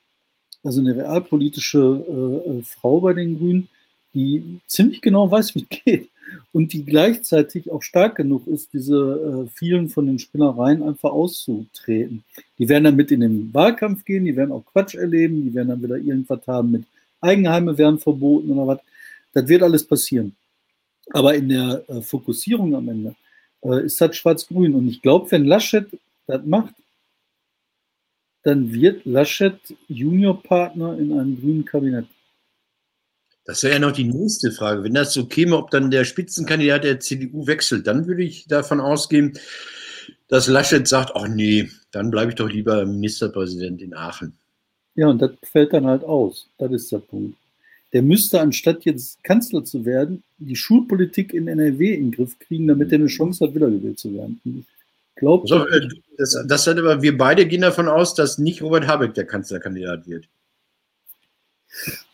also 0.63 0.81
eine 0.81 0.95
realpolitische 0.95 2.05
äh, 2.09 2.51
äh 2.51 2.63
Frau 2.63 3.01
bei 3.01 3.15
den 3.15 3.39
Grünen, 3.39 3.69
die 4.15 4.61
ziemlich 4.69 5.01
genau 5.01 5.29
weiß, 5.29 5.55
wie 5.55 5.67
es 5.69 5.83
geht 5.85 6.09
und 6.53 6.73
die 6.73 6.85
gleichzeitig 6.85 7.71
auch 7.71 7.83
stark 7.83 8.17
genug 8.17 8.47
ist, 8.47 8.73
diese 8.73 9.47
äh, 9.47 9.51
vielen 9.55 9.89
von 9.89 10.07
den 10.07 10.19
Spinnereien 10.19 10.83
einfach 10.83 11.11
auszutreten. 11.11 12.25
Die 12.59 12.69
werden 12.69 12.85
dann 12.85 12.97
mit 12.97 13.11
in 13.11 13.21
den 13.21 13.55
Wahlkampf 13.55 14.05
gehen, 14.05 14.25
die 14.25 14.37
werden 14.37 14.53
auch 14.53 14.65
Quatsch 14.65 14.95
erleben, 14.95 15.45
die 15.45 15.55
werden 15.55 15.69
dann 15.69 15.83
wieder 15.83 15.97
irgendwas 15.97 16.47
haben 16.47 16.73
mit 16.73 16.85
Eigenheime 17.21 17.77
werden 17.77 17.99
verboten 17.99 18.51
oder 18.51 18.67
was. 18.67 18.81
Das 19.33 19.49
wird 19.49 19.63
alles 19.63 19.87
passieren. 19.87 20.37
Aber 21.13 21.35
in 21.35 21.49
der 21.49 21.85
äh, 21.89 22.03
Fokussierung 22.03 22.75
am 22.75 22.89
Ende 22.89 23.15
äh, 23.63 23.85
ist 23.85 24.01
das 24.01 24.17
schwarz-grün. 24.17 24.75
Und 24.75 24.89
ich 24.89 25.03
glaube, 25.03 25.31
wenn 25.31 25.45
Laschet 25.45 25.87
das 26.27 26.45
macht, 26.45 26.75
dann 28.43 28.73
wird 28.73 29.05
Laschet 29.05 29.59
Juniorpartner 29.89 30.99
in 30.99 31.13
einem 31.13 31.41
grünen 31.41 31.65
Kabinett. 31.65 32.07
Das 33.47 33.63
wäre 33.63 33.75
ja 33.75 33.79
noch 33.79 33.93
die 33.93 34.05
nächste 34.05 34.51
Frage. 34.51 34.83
Wenn 34.83 34.95
das 34.95 35.13
so 35.13 35.27
käme, 35.27 35.57
ob 35.57 35.71
dann 35.71 35.91
der 35.91 36.05
Spitzenkandidat 36.05 36.83
der 36.83 36.99
CDU 37.01 37.47
wechselt, 37.47 37.87
dann 37.87 38.07
würde 38.07 38.25
ich 38.25 38.47
davon 38.49 38.81
ausgehen, 38.81 39.39
dass 40.29 40.49
Laschet 40.49 40.87
sagt, 40.87 41.13
ach 41.15 41.29
nee, 41.29 41.71
dann 41.93 42.11
bleibe 42.11 42.31
ich 42.31 42.35
doch 42.35 42.51
lieber 42.51 42.85
Ministerpräsident 42.85 43.81
in 43.81 43.95
Aachen. 43.95 44.37
Ja, 44.97 45.09
und 45.09 45.23
das 45.23 45.31
fällt 45.45 45.73
dann 45.73 45.87
halt 45.87 46.03
aus. 46.03 46.49
Das 46.59 46.73
ist 46.73 46.91
der 46.91 46.99
Punkt. 46.99 47.37
Der 47.93 48.03
müsste, 48.03 48.41
anstatt 48.41 48.85
jetzt 48.85 49.23
Kanzler 49.23 49.65
zu 49.65 49.85
werden, 49.85 50.25
die 50.39 50.57
Schulpolitik 50.57 51.33
in 51.33 51.47
NRW 51.47 51.95
in 51.95 52.07
den 52.07 52.13
Griff 52.13 52.37
kriegen, 52.41 52.67
damit 52.67 52.91
er 52.91 52.99
eine 52.99 53.07
Chance 53.07 53.47
hat, 53.47 53.55
wiedergewählt 53.55 53.99
zu 53.99 54.13
werden. 54.13 54.41
Ich 54.45 54.65
glaube. 55.15 55.47
So, 55.47 55.67
äh, 55.69 55.89
das, 56.19 56.37
das 56.49 56.67
hat 56.67 56.79
aber, 56.79 57.01
wir 57.01 57.17
beide 57.17 57.47
gehen 57.47 57.61
davon 57.61 57.89
aus, 57.89 58.15
dass 58.15 58.39
nicht 58.39 58.61
Robert 58.61 58.89
Habeck 58.89 59.15
der 59.15 59.27
Kanzlerkandidat 59.27 60.09
wird. 60.09 60.29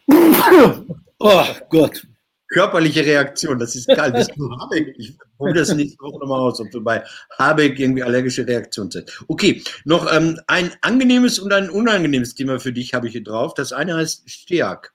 Oh 1.25 1.47
Gott. 1.69 2.05
Körperliche 2.49 3.07
Reaktion, 3.07 3.59
das 3.59 3.77
ist 3.77 3.87
geil. 3.87 4.13
Bist 4.13 4.33
du 4.37 4.51
Habeck? 4.59 4.95
Ich 4.99 5.17
probiere 5.39 5.61
das 5.61 5.73
nächste 5.73 6.03
Woche 6.03 6.19
nochmal 6.19 6.41
aus, 6.41 6.61
ob 6.61 6.71
du 6.71 6.83
bei 6.83 7.03
Habeck 7.39 7.79
irgendwie 7.79 8.03
allergische 8.03 8.47
Reaktion 8.47 8.91
hast. 8.93 9.25
Okay, 9.29 9.63
noch 9.85 10.13
ähm, 10.13 10.39
ein 10.49 10.73
angenehmes 10.81 11.39
und 11.39 11.53
ein 11.53 11.71
unangenehmes 11.71 12.35
Thema 12.35 12.59
für 12.59 12.73
dich 12.73 12.93
habe 12.93 13.07
ich 13.07 13.13
hier 13.13 13.23
drauf. 13.23 13.55
Das 13.55 13.73
eine 13.73 13.95
heißt 13.95 14.29
STEAG, 14.29 14.93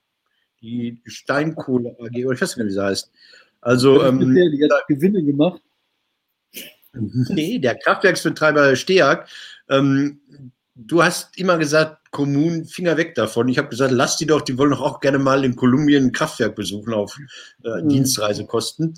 die 0.61 1.01
Steinkohle 1.05 1.95
AG, 1.99 2.25
oder 2.25 2.35
ich 2.35 2.41
weiß 2.41 2.57
nicht, 2.57 2.67
wie 2.67 2.71
sie 2.71 2.83
heißt. 2.83 3.09
Also, 3.61 4.03
ähm, 4.03 4.19
die 4.19 4.69
hat 4.69 4.87
Gewinne 4.87 5.23
gemacht. 5.23 5.61
Nee, 7.29 7.59
der 7.59 7.75
Kraftwerksbetreiber 7.75 8.75
STEAG 8.75 9.25
ähm, 9.69 10.19
du 10.77 11.03
hast 11.03 11.37
immer 11.37 11.57
gesagt, 11.57 12.11
Kommunen, 12.11 12.65
Finger 12.65 12.97
weg 12.97 13.15
davon. 13.15 13.47
Ich 13.49 13.57
habe 13.57 13.69
gesagt, 13.69 13.91
lass 13.91 14.17
die 14.17 14.25
doch, 14.25 14.41
die 14.41 14.57
wollen 14.57 14.71
doch 14.71 14.81
auch 14.81 14.99
gerne 14.99 15.19
mal 15.19 15.43
in 15.43 15.55
Kolumbien 15.55 16.05
ein 16.05 16.11
Kraftwerk 16.11 16.55
besuchen 16.55 16.93
auf 16.93 17.17
äh, 17.63 17.81
mhm. 17.81 17.89
Dienstreisekosten. 17.89 18.93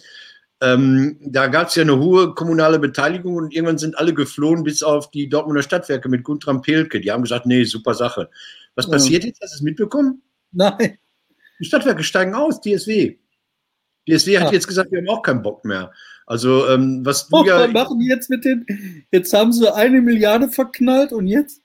Ähm, 0.61 1.17
da 1.21 1.47
gab 1.47 1.69
es 1.69 1.75
ja 1.75 1.83
eine 1.83 1.97
hohe 1.97 2.35
kommunale 2.35 2.79
Beteiligung 2.79 3.35
und 3.35 3.53
irgendwann 3.53 3.77
sind 3.77 3.97
alle 3.97 4.13
geflohen, 4.13 4.63
bis 4.63 4.83
auf 4.83 5.09
die 5.09 5.29
Dortmunder 5.29 5.63
Stadtwerke 5.63 6.09
mit 6.09 6.23
Guntram 6.23 6.61
Pelke. 6.61 6.99
Die 6.99 7.11
haben 7.11 7.23
gesagt, 7.23 7.45
nee, 7.45 7.63
super 7.63 7.93
Sache. 7.93 8.29
Was 8.75 8.89
passiert 8.89 9.23
jetzt? 9.23 9.41
Hast 9.41 9.53
du 9.53 9.55
es 9.55 9.61
mitbekommen? 9.61 10.21
Nein. 10.51 10.97
Die 11.59 11.65
Stadtwerke 11.65 12.03
steigen 12.03 12.35
aus, 12.35 12.59
DSW. 12.61 13.17
DSW 14.07 14.33
ja. 14.33 14.41
hat 14.41 14.51
jetzt 14.51 14.67
gesagt, 14.67 14.91
wir 14.91 14.99
haben 14.99 15.09
auch 15.09 15.21
keinen 15.21 15.41
Bock 15.41 15.63
mehr. 15.63 15.91
Also, 16.25 16.67
ähm, 16.67 17.05
was 17.05 17.27
du 17.27 17.37
oh, 17.37 17.45
ja. 17.45 17.61
Was 17.61 17.71
machen 17.71 17.99
die 17.99 18.07
jetzt 18.07 18.29
mit 18.29 18.45
den. 18.45 18.65
Jetzt 19.11 19.33
haben 19.33 19.51
sie 19.51 19.73
eine 19.73 20.01
Milliarde 20.01 20.49
verknallt 20.49 21.11
und 21.11 21.27
jetzt? 21.27 21.58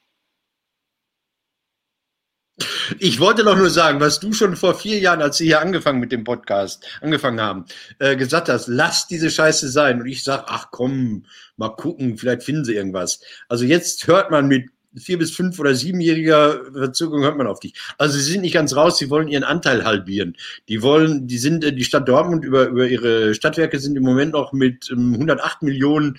Ich 2.99 3.19
wollte 3.19 3.43
doch 3.43 3.57
nur 3.57 3.71
sagen, 3.71 4.01
was 4.01 4.21
du 4.21 4.33
schon 4.33 4.57
vor 4.57 4.75
vier 4.75 4.99
Jahren, 4.99 5.23
als 5.23 5.39
sie 5.39 5.47
hier 5.47 5.61
angefangen 5.61 6.01
mit 6.01 6.13
dem 6.13 6.23
Podcast, 6.23 6.85
angefangen 7.01 7.41
haben, 7.41 7.65
äh, 7.99 8.15
gesagt 8.17 8.49
hast, 8.49 8.69
lass 8.69 9.09
diese 9.09 9.31
Scheiße 9.31 9.69
sein. 9.71 10.01
Und 10.01 10.07
ich 10.07 10.23
sage, 10.23 10.45
ach 10.47 10.69
komm, 10.71 11.25
mal 11.57 11.71
gucken, 11.71 12.17
vielleicht 12.17 12.43
finden 12.43 12.65
sie 12.65 12.75
irgendwas. 12.75 13.21
Also 13.49 13.65
jetzt 13.65 14.07
hört 14.07 14.31
man 14.31 14.47
mit 14.47 14.71
vier 14.97 15.19
bis 15.19 15.33
fünf 15.33 15.59
oder 15.59 15.75
siebenjähriger 15.75 16.73
Verzögerung 16.73 17.23
hört 17.23 17.37
man 17.37 17.49
auf 17.49 17.59
dich. 17.59 17.75
Also 17.99 18.17
sie 18.17 18.31
sind 18.31 18.43
nicht 18.43 18.55
ganz 18.55 18.77
raus, 18.77 18.99
sie 18.99 19.11
wollen 19.11 19.29
ihren 19.29 19.43
Anteil 19.43 19.85
halbieren. 19.85 20.37
Die 20.69 20.83
wollen, 20.83 21.27
die 21.27 21.39
sind, 21.39 21.65
äh, 21.65 21.73
die 21.73 21.85
Stadt 21.85 22.09
Dortmund 22.09 22.45
über, 22.45 22.69
über 22.69 22.87
ihre 22.87 23.35
Stadtwerke 23.35 23.79
sind 23.81 23.97
im 23.97 24.05
Moment 24.05 24.33
noch 24.33 24.53
mit 24.53 24.91
ähm, 24.93 25.15
108 25.15 25.63
Millionen 25.63 26.19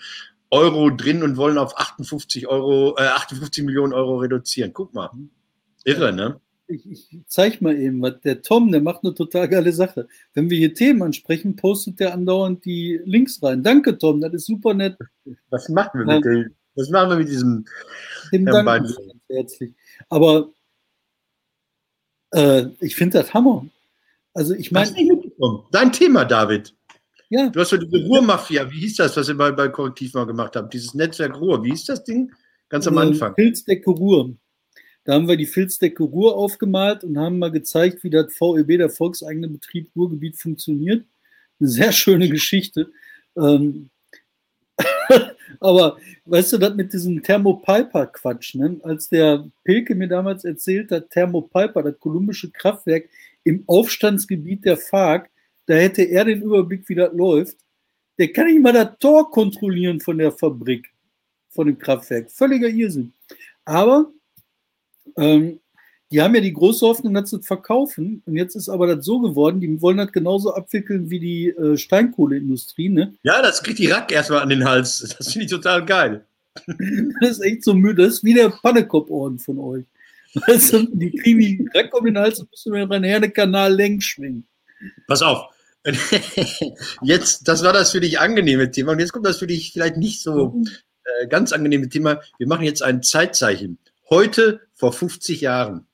Euro 0.52 0.90
drin 0.90 1.24
und 1.24 1.38
wollen 1.38 1.58
auf 1.58 1.78
58 1.78 2.48
Euro, 2.48 2.96
äh, 2.98 3.04
58 3.04 3.64
Millionen 3.64 3.94
Euro 3.94 4.18
reduzieren. 4.18 4.74
Guck 4.74 4.94
mal. 4.94 5.10
Irre, 5.86 6.12
ne? 6.12 6.40
Ich, 6.68 6.90
ich 6.90 7.22
zeig 7.28 7.62
mal 7.62 7.78
eben, 7.78 8.02
was 8.02 8.20
der 8.22 8.42
Tom, 8.42 8.72
der 8.72 8.82
macht 8.82 9.04
eine 9.04 9.14
total 9.14 9.48
geile 9.48 9.72
Sache. 9.72 10.08
Wenn 10.34 10.50
wir 10.50 10.58
hier 10.58 10.74
Themen 10.74 11.04
ansprechen, 11.04 11.56
postet 11.56 12.00
der 12.00 12.14
andauernd 12.14 12.66
die 12.66 13.00
Links 13.06 13.42
rein. 13.44 13.62
Danke, 13.62 13.98
Tom, 13.98 14.20
das 14.20 14.34
ist 14.34 14.48
super 14.48 14.74
nett. 14.74 14.98
Was 15.52 15.70
machen 15.70 16.00
wir 16.00 16.16
mit, 16.16 16.26
dem, 16.26 16.56
was 16.74 16.90
machen 16.90 17.12
wir 17.12 17.18
mit 17.18 17.30
diesem 17.30 17.66
dem 18.34 18.48
herzlich. 19.30 19.74
Aber 20.10 20.52
äh, 22.32 22.66
ich 22.80 22.96
finde 22.96 23.20
das 23.20 23.34
Hammer. 23.34 23.68
Also 24.34 24.56
ich 24.56 24.72
meine. 24.72 24.92
Dein 25.72 25.92
Thema, 25.92 26.26
David. 26.26 26.76
Ja. 27.30 27.50
Du 27.50 27.60
hast 27.60 27.70
so 27.70 27.78
diese 27.78 28.06
Ruhrmafia, 28.06 28.70
wie 28.72 28.80
hieß 28.80 28.98
das, 28.98 29.18
was 29.18 29.30
ihr 29.30 29.38
bei, 29.38 29.52
bei 29.52 29.68
Korrektiv 29.68 30.14
mal 30.14 30.26
gemacht 30.26 30.56
habt? 30.56 30.74
Dieses 30.74 30.94
Netzwerk 30.94 31.40
Ruhr, 31.40 31.64
wie 31.64 31.72
hieß 31.72 31.86
das 31.86 32.04
Ding? 32.04 32.32
Ganz 32.70 32.88
am 32.88 32.98
Anfang. 32.98 33.34
Filzdecke 33.36 33.92
Ruhr. 33.92 34.36
Da 35.06 35.14
haben 35.14 35.28
wir 35.28 35.38
die 35.38 35.46
Filzdecke 35.46 36.04
Ruhr 36.04 36.36
aufgemalt 36.36 37.04
und 37.04 37.18
haben 37.18 37.38
mal 37.38 37.52
gezeigt, 37.52 38.04
wie 38.04 38.10
das 38.10 38.34
VEB, 38.34 38.80
der 38.80 38.90
volkseigene 38.90 39.48
Betrieb 39.48 39.90
Ruhrgebiet, 39.96 40.36
funktioniert. 40.36 41.06
Eine 41.60 41.70
sehr 41.70 41.92
schöne 41.92 42.28
Geschichte. 42.28 42.92
Ähm, 43.38 43.92
aber 45.60 45.98
weißt 46.26 46.54
du, 46.54 46.58
das 46.58 46.74
mit 46.74 46.92
diesem 46.92 47.22
Thermopiper-Quatsch, 47.22 48.56
ne? 48.56 48.80
als 48.82 49.08
der 49.08 49.46
Pilke 49.64 49.94
mir 49.94 50.08
damals 50.08 50.44
erzählt 50.44 50.92
hat, 50.92 51.12
Thermopiper, 51.12 51.84
das 51.84 52.00
kolumbische 52.00 52.50
Kraftwerk 52.50 53.08
im 53.44 53.64
Aufstandsgebiet 53.68 54.66
der 54.66 54.78
FARC, 54.78 55.30
da 55.68 55.76
hätte 55.76 56.02
er 56.02 56.26
den 56.26 56.42
Überblick, 56.42 56.90
wie 56.90 56.96
das 56.96 57.14
läuft. 57.14 57.58
Der 58.18 58.34
kann 58.34 58.48
nicht 58.48 58.62
mal 58.62 58.74
das 58.74 58.98
Tor 59.00 59.30
kontrollieren 59.30 60.00
von 60.00 60.18
der 60.18 60.32
Fabrik, 60.32 60.92
von 61.50 61.68
dem 61.68 61.78
Kraftwerk. 61.78 62.32
Völliger 62.32 62.70
Irrsinn. 62.70 63.14
Aber 63.66 64.12
ähm, 65.18 65.60
die 66.12 66.22
haben 66.22 66.36
ja 66.36 66.42
die 66.42 66.54
große 66.54 66.86
Hoffnung, 66.86 67.14
das 67.14 67.30
zu 67.30 67.42
verkaufen. 67.42 68.22
Und 68.26 68.36
jetzt 68.36 68.56
ist 68.56 68.70
aber 68.70 68.88
das 68.88 69.06
so 69.06 69.20
geworden, 69.20 69.60
die 69.60 69.82
wollen 69.82 69.98
das 69.98 70.12
genauso 70.12 70.54
abwickeln 70.54 71.10
wie 71.10 71.20
die 71.20 71.48
äh, 71.50 71.78
Steinkohleindustrie. 71.78 72.90
Ne? 72.90 73.16
Ja, 73.24 73.42
das 73.42 73.64
kriegt 73.64 73.80
die 73.80 73.88
Rack 73.88 74.12
erstmal 74.12 74.42
an 74.42 74.50
den 74.50 74.66
Hals. 74.66 75.16
Das 75.18 75.34
finde 75.34 75.46
ich 75.46 75.52
total 75.52 75.84
geil. 75.86 76.26
das 77.22 77.32
ist 77.32 77.42
echt 77.42 77.64
so 77.64 77.74
müde. 77.74 78.04
Das 78.04 78.16
ist 78.16 78.24
wie 78.24 78.34
der 78.34 78.50
Pannekopforden 78.50 79.40
von 79.40 79.60
euch. 79.60 79.86
Also, 80.44 80.84
die 80.92 81.12
kriegen 81.12 81.40
die 81.40 81.70
Rack 81.74 81.98
um 81.98 82.06
den 82.06 82.18
Hals 82.18 82.40
und 82.40 82.52
müssen 82.52 82.74
wir 82.74 82.86
den 82.86 83.04
Hernekanal 83.04 83.74
längs 83.74 84.04
schwingen. 84.04 84.46
Pass 85.08 85.22
auf. 85.22 85.50
Jetzt, 87.02 87.48
das 87.48 87.64
war 87.64 87.74
das 87.74 87.92
für 87.92 88.00
dich 88.02 88.20
angenehme 88.20 88.72
Thema. 88.72 88.94
Und 88.94 89.00
jetzt 89.00 89.14
kommt 89.14 89.26
das 89.26 89.38
für 89.38 89.48
dich 89.48 89.72
vielleicht 89.72 89.98
nicht 89.98 90.22
so 90.22 90.62
äh, 91.04 91.28
ganz 91.28 91.54
angenehme 91.54 91.90
Thema. 91.90 92.22
Wir 92.38 92.48
machen 92.48 92.64
jetzt 92.64 92.82
ein 92.82 93.04
Zeitzeichen. 93.04 93.78
Heute 94.10 94.62
vor 94.76 94.94
50 94.94 95.42
Jahren. 95.42 95.88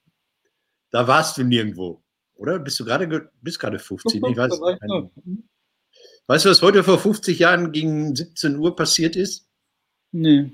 Da 0.90 1.08
warst 1.08 1.38
du 1.38 1.44
nirgendwo, 1.44 2.04
oder? 2.36 2.60
Bist 2.60 2.80
du 2.80 2.86
gerade, 2.86 3.32
bist 3.42 3.60
gerade 3.60 3.80
50? 3.80 4.16
Ich 4.16 4.38
weiß, 4.38 4.52
weißt 6.28 6.46
du, 6.46 6.50
was 6.50 6.62
heute 6.62 6.84
vor 6.84 7.00
50 7.00 7.40
Jahren 7.40 7.72
gegen 7.72 8.16
17 8.16 8.58
Uhr 8.58 8.76
passiert 8.76 9.16
ist? 9.16 9.48
Nee. 10.12 10.52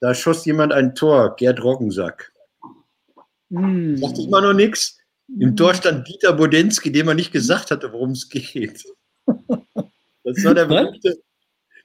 Da 0.00 0.14
schoss 0.14 0.44
jemand 0.44 0.72
ein 0.72 0.94
Tor, 0.94 1.34
Gerd 1.36 1.62
Roggensack. 1.62 2.32
Hm. 3.50 3.96
Sagt 3.96 4.18
ich 4.18 4.28
mal 4.28 4.42
noch 4.42 4.52
nichts? 4.52 4.98
Im 5.38 5.56
Tor 5.56 5.74
stand 5.74 6.08
Dieter 6.08 6.32
Bodensky, 6.32 6.90
dem 6.90 7.06
man 7.06 7.16
nicht 7.16 7.32
gesagt 7.32 7.70
hatte, 7.70 7.92
worum 7.92 8.10
es 8.10 8.28
geht. 8.28 8.84
Das 10.24 10.44
war 10.44 10.52
der 10.52 10.66
berühmte, 10.66 11.22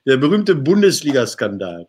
der 0.06 0.17
berühmte 0.17 0.53
Bundesliga-Skandal. 0.53 1.88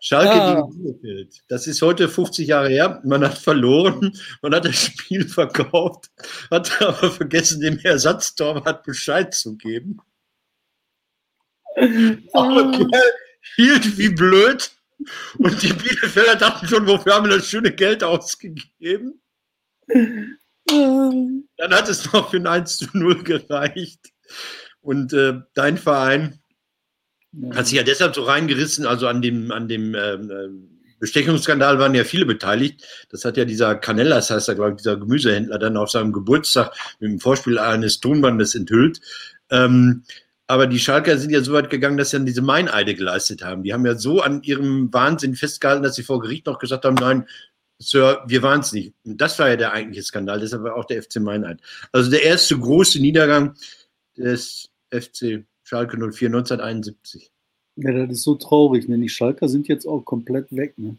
Schalke 0.00 0.32
ah. 0.32 0.54
gegen 0.54 0.70
Bielefeld. 0.70 1.42
Das 1.48 1.66
ist 1.66 1.82
heute 1.82 2.08
50 2.08 2.48
Jahre 2.48 2.68
her. 2.68 3.00
Man 3.04 3.24
hat 3.24 3.38
verloren, 3.38 4.16
man 4.42 4.54
hat 4.54 4.64
das 4.64 4.76
Spiel 4.76 5.28
verkauft, 5.28 6.10
hat 6.50 6.80
aber 6.82 7.10
vergessen, 7.10 7.60
dem 7.60 7.78
Ersatztorwart 7.78 8.84
Bescheid 8.84 9.34
zu 9.34 9.56
geben. 9.56 9.98
Ah. 12.32 12.72
hielt 13.56 13.98
wie 13.98 14.08
blöd 14.08 14.70
und 15.38 15.62
die 15.62 15.72
Bielefelder 15.72 16.36
dachten 16.36 16.66
schon, 16.66 16.86
wofür 16.86 17.14
haben 17.14 17.28
wir 17.28 17.36
das 17.36 17.48
schöne 17.48 17.72
Geld 17.72 18.02
ausgegeben? 18.02 19.20
Ah. 19.90 21.10
Dann 21.58 21.74
hat 21.74 21.88
es 21.88 22.12
noch 22.12 22.30
für 22.30 22.38
ein 22.38 22.46
1 22.46 22.78
zu 22.78 22.86
0 22.92 23.22
gereicht. 23.22 24.12
Und 24.80 25.12
äh, 25.12 25.40
dein 25.54 25.78
Verein 25.78 26.40
hat 27.54 27.66
sich 27.66 27.76
ja 27.76 27.82
deshalb 27.82 28.14
so 28.14 28.22
reingerissen, 28.22 28.86
also 28.86 29.08
an 29.08 29.22
dem, 29.22 29.50
an 29.50 29.68
dem 29.68 29.94
ähm, 29.94 30.30
äh, 30.30 30.48
Bestechungsskandal 30.98 31.78
waren 31.78 31.94
ja 31.94 32.04
viele 32.04 32.24
beteiligt. 32.24 32.82
Das 33.10 33.24
hat 33.24 33.36
ja 33.36 33.44
dieser 33.44 33.74
Canellas, 33.74 34.30
heißt 34.30 34.48
er, 34.48 34.54
glaube 34.54 34.70
ich, 34.72 34.76
dieser 34.78 34.96
Gemüsehändler, 34.96 35.58
dann 35.58 35.76
auf 35.76 35.90
seinem 35.90 36.12
Geburtstag 36.12 36.72
mit 37.00 37.10
dem 37.10 37.20
Vorspiel 37.20 37.58
eines 37.58 38.00
Tonbandes 38.00 38.54
enthüllt. 38.54 39.00
Ähm, 39.50 40.04
aber 40.46 40.66
die 40.66 40.78
Schalker 40.78 41.18
sind 41.18 41.30
ja 41.30 41.42
so 41.42 41.52
weit 41.52 41.70
gegangen, 41.70 41.96
dass 41.96 42.10
sie 42.10 42.16
dann 42.16 42.26
diese 42.26 42.42
Meineide 42.42 42.94
geleistet 42.94 43.42
haben. 43.42 43.64
Die 43.64 43.74
haben 43.74 43.84
ja 43.84 43.96
so 43.96 44.22
an 44.22 44.42
ihrem 44.42 44.92
Wahnsinn 44.92 45.34
festgehalten, 45.34 45.82
dass 45.82 45.96
sie 45.96 46.04
vor 46.04 46.20
Gericht 46.20 46.46
noch 46.46 46.58
gesagt 46.58 46.84
haben, 46.84 46.94
nein, 46.94 47.26
Sir, 47.78 48.22
wir 48.26 48.42
waren 48.42 48.60
es 48.60 48.72
nicht. 48.72 48.94
Das 49.04 49.38
war 49.38 49.50
ja 49.50 49.56
der 49.56 49.72
eigentliche 49.72 50.02
Skandal, 50.02 50.40
deshalb 50.40 50.62
war 50.62 50.76
auch 50.76 50.86
der 50.86 51.02
FC 51.02 51.16
Meineid. 51.16 51.60
Also 51.92 52.10
der 52.10 52.22
erste 52.22 52.58
große 52.58 53.00
Niedergang 53.00 53.54
des 54.16 54.70
FC 54.90 55.44
Schalke 55.66 55.96
04 55.96 56.28
1971. 56.28 57.32
Ja, 57.74 57.92
das 57.92 58.18
ist 58.18 58.22
so 58.22 58.36
traurig, 58.36 58.88
ne? 58.88 58.98
Die 58.98 59.08
Schalker 59.08 59.48
sind 59.48 59.66
jetzt 59.66 59.84
auch 59.84 60.04
komplett 60.04 60.54
weg, 60.54 60.78
ne? 60.78 60.96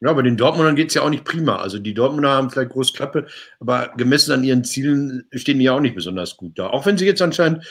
Ja, 0.00 0.10
aber 0.10 0.22
den 0.22 0.38
Dortmundern 0.38 0.74
geht 0.74 0.88
es 0.88 0.94
ja 0.94 1.02
auch 1.02 1.10
nicht 1.10 1.24
prima. 1.24 1.56
Also 1.56 1.78
die 1.78 1.92
Dortmunder 1.92 2.30
haben 2.30 2.50
vielleicht 2.50 2.70
große 2.70 2.94
Klappe, 2.94 3.26
aber 3.60 3.92
gemessen 3.96 4.32
an 4.32 4.44
ihren 4.44 4.64
Zielen 4.64 5.26
stehen 5.32 5.58
die 5.58 5.66
ja 5.66 5.74
auch 5.74 5.80
nicht 5.80 5.96
besonders 5.96 6.36
gut 6.36 6.58
da. 6.58 6.68
Auch 6.68 6.86
wenn 6.86 6.96
sie 6.96 7.04
jetzt 7.04 7.20
anscheinend 7.20 7.66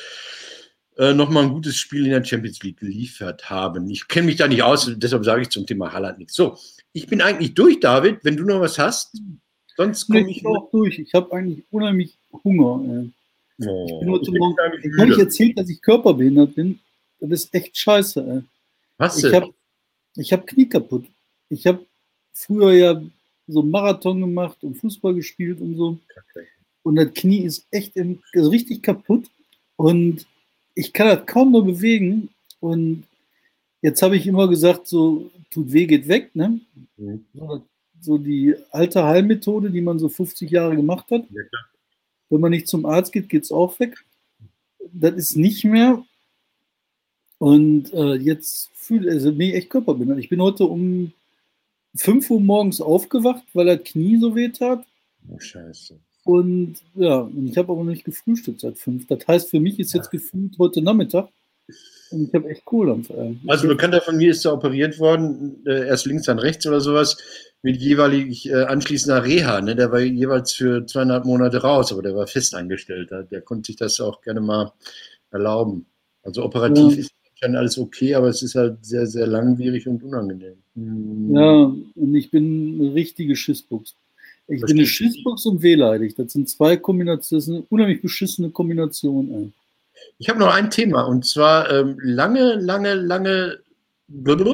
äh, 0.98 1.14
nochmal 1.14 1.44
ein 1.44 1.54
gutes 1.54 1.78
Spiel 1.78 2.06
in 2.06 2.12
der 2.12 2.24
Champions 2.24 2.62
League 2.62 2.80
geliefert 2.80 3.50
haben. 3.50 3.90
Ich 3.90 4.08
kenne 4.08 4.28
mich 4.28 4.36
da 4.36 4.48
nicht 4.48 4.62
aus, 4.62 4.92
deshalb 4.98 5.26
sage 5.26 5.44
ich 5.44 5.50
zum 5.50 5.66
Thema 5.66 5.94
Haaland 5.94 6.20
nichts. 6.20 6.36
So, 6.36 6.58
ich 6.92 7.08
bin 7.08 7.22
eigentlich 7.22 7.56
durch, 7.56 7.80
David, 7.80 8.20
wenn 8.24 8.38
du 8.38 8.44
noch 8.44 8.62
was 8.62 8.78
hast. 8.78 9.20
Sonst 9.78 10.08
komme 10.08 10.30
ich, 10.30 10.38
ich 10.38 10.46
auch 10.46 10.70
durch. 10.70 11.00
Ich 11.00 11.14
habe 11.14 11.32
eigentlich 11.32 11.64
unheimlich 11.72 12.20
Hunger. 12.44 13.04
Äh. 13.04 13.17
Oh, 13.66 13.86
ich 13.88 14.00
bin 14.00 14.12
heute 14.12 14.32
Morgen, 14.32 14.56
habe 15.00 15.12
ich 15.12 15.18
erzählt, 15.18 15.58
dass 15.58 15.70
ich 15.70 15.82
körperbehindert 15.82 16.56
bin. 16.56 16.80
Das 17.20 17.44
ist 17.44 17.54
echt 17.54 17.78
scheiße. 17.78 18.20
Ey. 18.22 18.44
Was 18.98 19.24
ich 19.24 19.34
habe 19.34 19.54
ich 20.16 20.34
hab 20.34 20.46
Knie 20.46 20.68
kaputt. 20.68 21.06
Ich 21.50 21.66
habe 21.66 21.86
früher 22.34 22.74
ja 22.74 23.02
so 23.48 23.64
Marathon 23.64 24.20
gemacht 24.20 24.58
und 24.64 24.76
Fußball 24.76 25.14
gespielt 25.16 25.62
und 25.62 25.76
so. 25.76 25.98
Okay. 26.32 26.46
Und 26.84 26.96
das 26.96 27.14
Knie 27.14 27.40
ist 27.40 27.66
echt 27.72 27.96
im, 27.96 28.22
also 28.36 28.50
richtig 28.50 28.84
kaputt. 28.84 29.26
Und 29.76 30.26
ich 30.76 30.94
kann 30.94 31.08
das 31.08 31.26
kaum 31.26 31.52
noch 31.52 31.64
bewegen. 31.64 32.30
Und 32.60 33.04
jetzt 33.82 34.02
habe 34.02 34.18
ich 34.18 34.28
immer 34.28 34.48
gesagt, 34.48 34.88
so 34.88 35.32
tut 35.50 35.72
weh, 35.72 35.86
geht 35.86 36.08
weg. 36.08 36.36
Ne? 36.36 36.60
Mhm. 36.98 37.26
So, 38.00 38.18
die 38.18 38.56
alte 38.72 39.04
Heilmethode, 39.04 39.72
die 39.72 39.82
man 39.82 39.98
so 39.98 40.08
50 40.10 40.50
Jahre 40.52 40.76
gemacht 40.76 41.10
hat. 41.10 41.24
Ja, 41.32 41.42
wenn 42.30 42.42
man 42.42 42.52
nicht 42.52 42.68
zum 42.68 42.86
Arzt 42.86 43.12
geht, 43.12 43.30
geht 43.30 43.44
es 43.44 43.52
auch 43.52 43.80
weg. 43.80 44.06
Das 44.92 45.14
ist 45.16 45.36
nicht 45.36 45.64
mehr. 45.64 46.04
Und 47.40 47.94
äh, 47.94 48.16
jetzt 48.16 48.70
fühle 48.74 49.12
also 49.12 49.32
bin 49.32 49.50
ich 49.50 49.56
echt 49.56 49.70
körperbehindert. 49.70 50.20
Ich 50.20 50.30
bin 50.30 50.42
heute 50.42 50.66
um 50.66 51.14
5 51.96 52.30
Uhr 52.32 52.42
morgens 52.42 52.82
aufgewacht, 52.82 53.44
weil 53.54 53.66
das 53.66 53.84
Knie 53.84 54.18
so 54.20 54.36
weh 54.36 54.50
tat. 54.50 54.86
Oh, 55.30 55.40
scheiße. 55.40 56.00
Und 56.24 56.76
ja, 56.96 57.20
und 57.20 57.48
ich 57.48 57.58
habe 57.58 57.72
aber 57.72 57.84
noch 57.84 57.92
nicht 57.92 58.04
gefrühstückt 58.04 58.62
seit 58.62 58.78
5. 58.78 59.08
Das 59.08 59.28
heißt, 59.28 59.50
für 59.50 59.60
mich 59.60 59.80
ist 59.80 59.94
jetzt 59.94 60.12
gefühlt 60.12 60.58
heute 60.58 60.82
Nachmittag. 60.82 61.30
Und 62.12 62.28
ich 62.28 62.34
habe 62.34 62.50
echt 62.50 62.64
cool 62.72 62.90
am 62.92 63.04
Also, 63.48 63.66
ein 63.66 63.70
Bekannter 63.70 64.02
von 64.02 64.18
mir 64.18 64.32
ist 64.32 64.46
da 64.46 64.54
operiert 64.54 65.00
worden, 65.00 65.62
äh, 65.66 65.88
erst 65.88 66.06
links, 66.06 66.26
dann 66.26 66.40
rechts 66.40 66.66
oder 66.66 66.82
sowas 66.82 67.18
mit 67.64 67.78
jeweilig 67.78 68.50
äh, 68.50 68.64
anschließender 68.64 69.24
Reha. 69.24 69.62
Ne? 69.62 69.76
Der 69.76 69.92
war 69.92 70.00
jeweils 70.00 70.54
für 70.54 70.86
zweieinhalb 70.86 71.26
Monate 71.26 71.62
raus, 71.62 71.92
aber 71.92 72.02
der 72.02 72.16
war 72.16 72.28
festangestellt. 72.28 73.12
Der 73.12 73.42
konnte 73.42 73.68
sich 73.68 73.76
das 73.76 74.00
auch 74.00 74.22
gerne 74.22 74.42
mal 74.42 74.72
erlauben. 75.32 75.86
Also 76.24 76.44
operativ 76.44 76.94
ja. 76.94 77.00
ist 77.00 77.12
dann 77.42 77.56
alles 77.56 77.78
okay, 77.78 78.16
aber 78.16 78.28
es 78.28 78.42
ist 78.42 78.56
halt 78.56 78.84
sehr, 78.86 79.06
sehr 79.08 79.28
langwierig 79.28 79.88
und 79.88 80.04
unangenehm. 80.04 80.56
Hm. 80.76 81.36
Ja, 81.36 81.74
und 81.96 82.16
ich 82.16 82.32
bin 82.32 82.80
eine 82.80 82.94
richtige 82.94 83.36
Schissbuchs. 83.36 83.96
Ich 84.48 84.62
das 84.62 84.70
bin 84.70 84.78
eine 84.78 84.88
Schissbuchs 84.88 85.46
und 85.46 85.62
wehleidig. 85.62 86.16
Das 86.16 86.32
sind 86.32 86.50
zwei 86.50 86.78
Kombinationen, 86.78 87.40
das 87.40 87.48
ist 87.48 87.54
eine 87.54 87.66
unheimlich 87.70 88.02
beschissene 88.02 88.50
Kombination. 88.50 89.32
Ey. 89.32 89.52
Ich 90.20 90.30
habe 90.30 90.40
noch 90.40 90.54
ein 90.54 90.70
Thema 90.70 91.04
und 91.04 91.26
zwar 91.26 91.72
ähm, 91.72 91.98
lange, 92.02 92.56
lange, 92.56 92.94
lange 92.96 93.60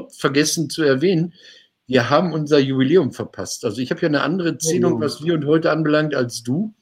vergessen 0.10 0.70
zu 0.70 0.84
erwähnen 0.84 1.34
wir 1.88 2.10
haben 2.10 2.34
unser 2.34 2.60
Jubiläum 2.60 3.12
verpasst. 3.12 3.66
Also 3.66 3.82
ich 3.82 3.92
habe 3.92 4.02
ja 4.02 4.08
eine 4.08 4.22
andere 4.22 4.58
Zählung, 4.58 5.02
was 5.02 5.24
wir 5.24 5.34
und 5.34 5.46
heute 5.46 5.72
anbelangt, 5.72 6.16
als 6.16 6.44
du. 6.44 6.74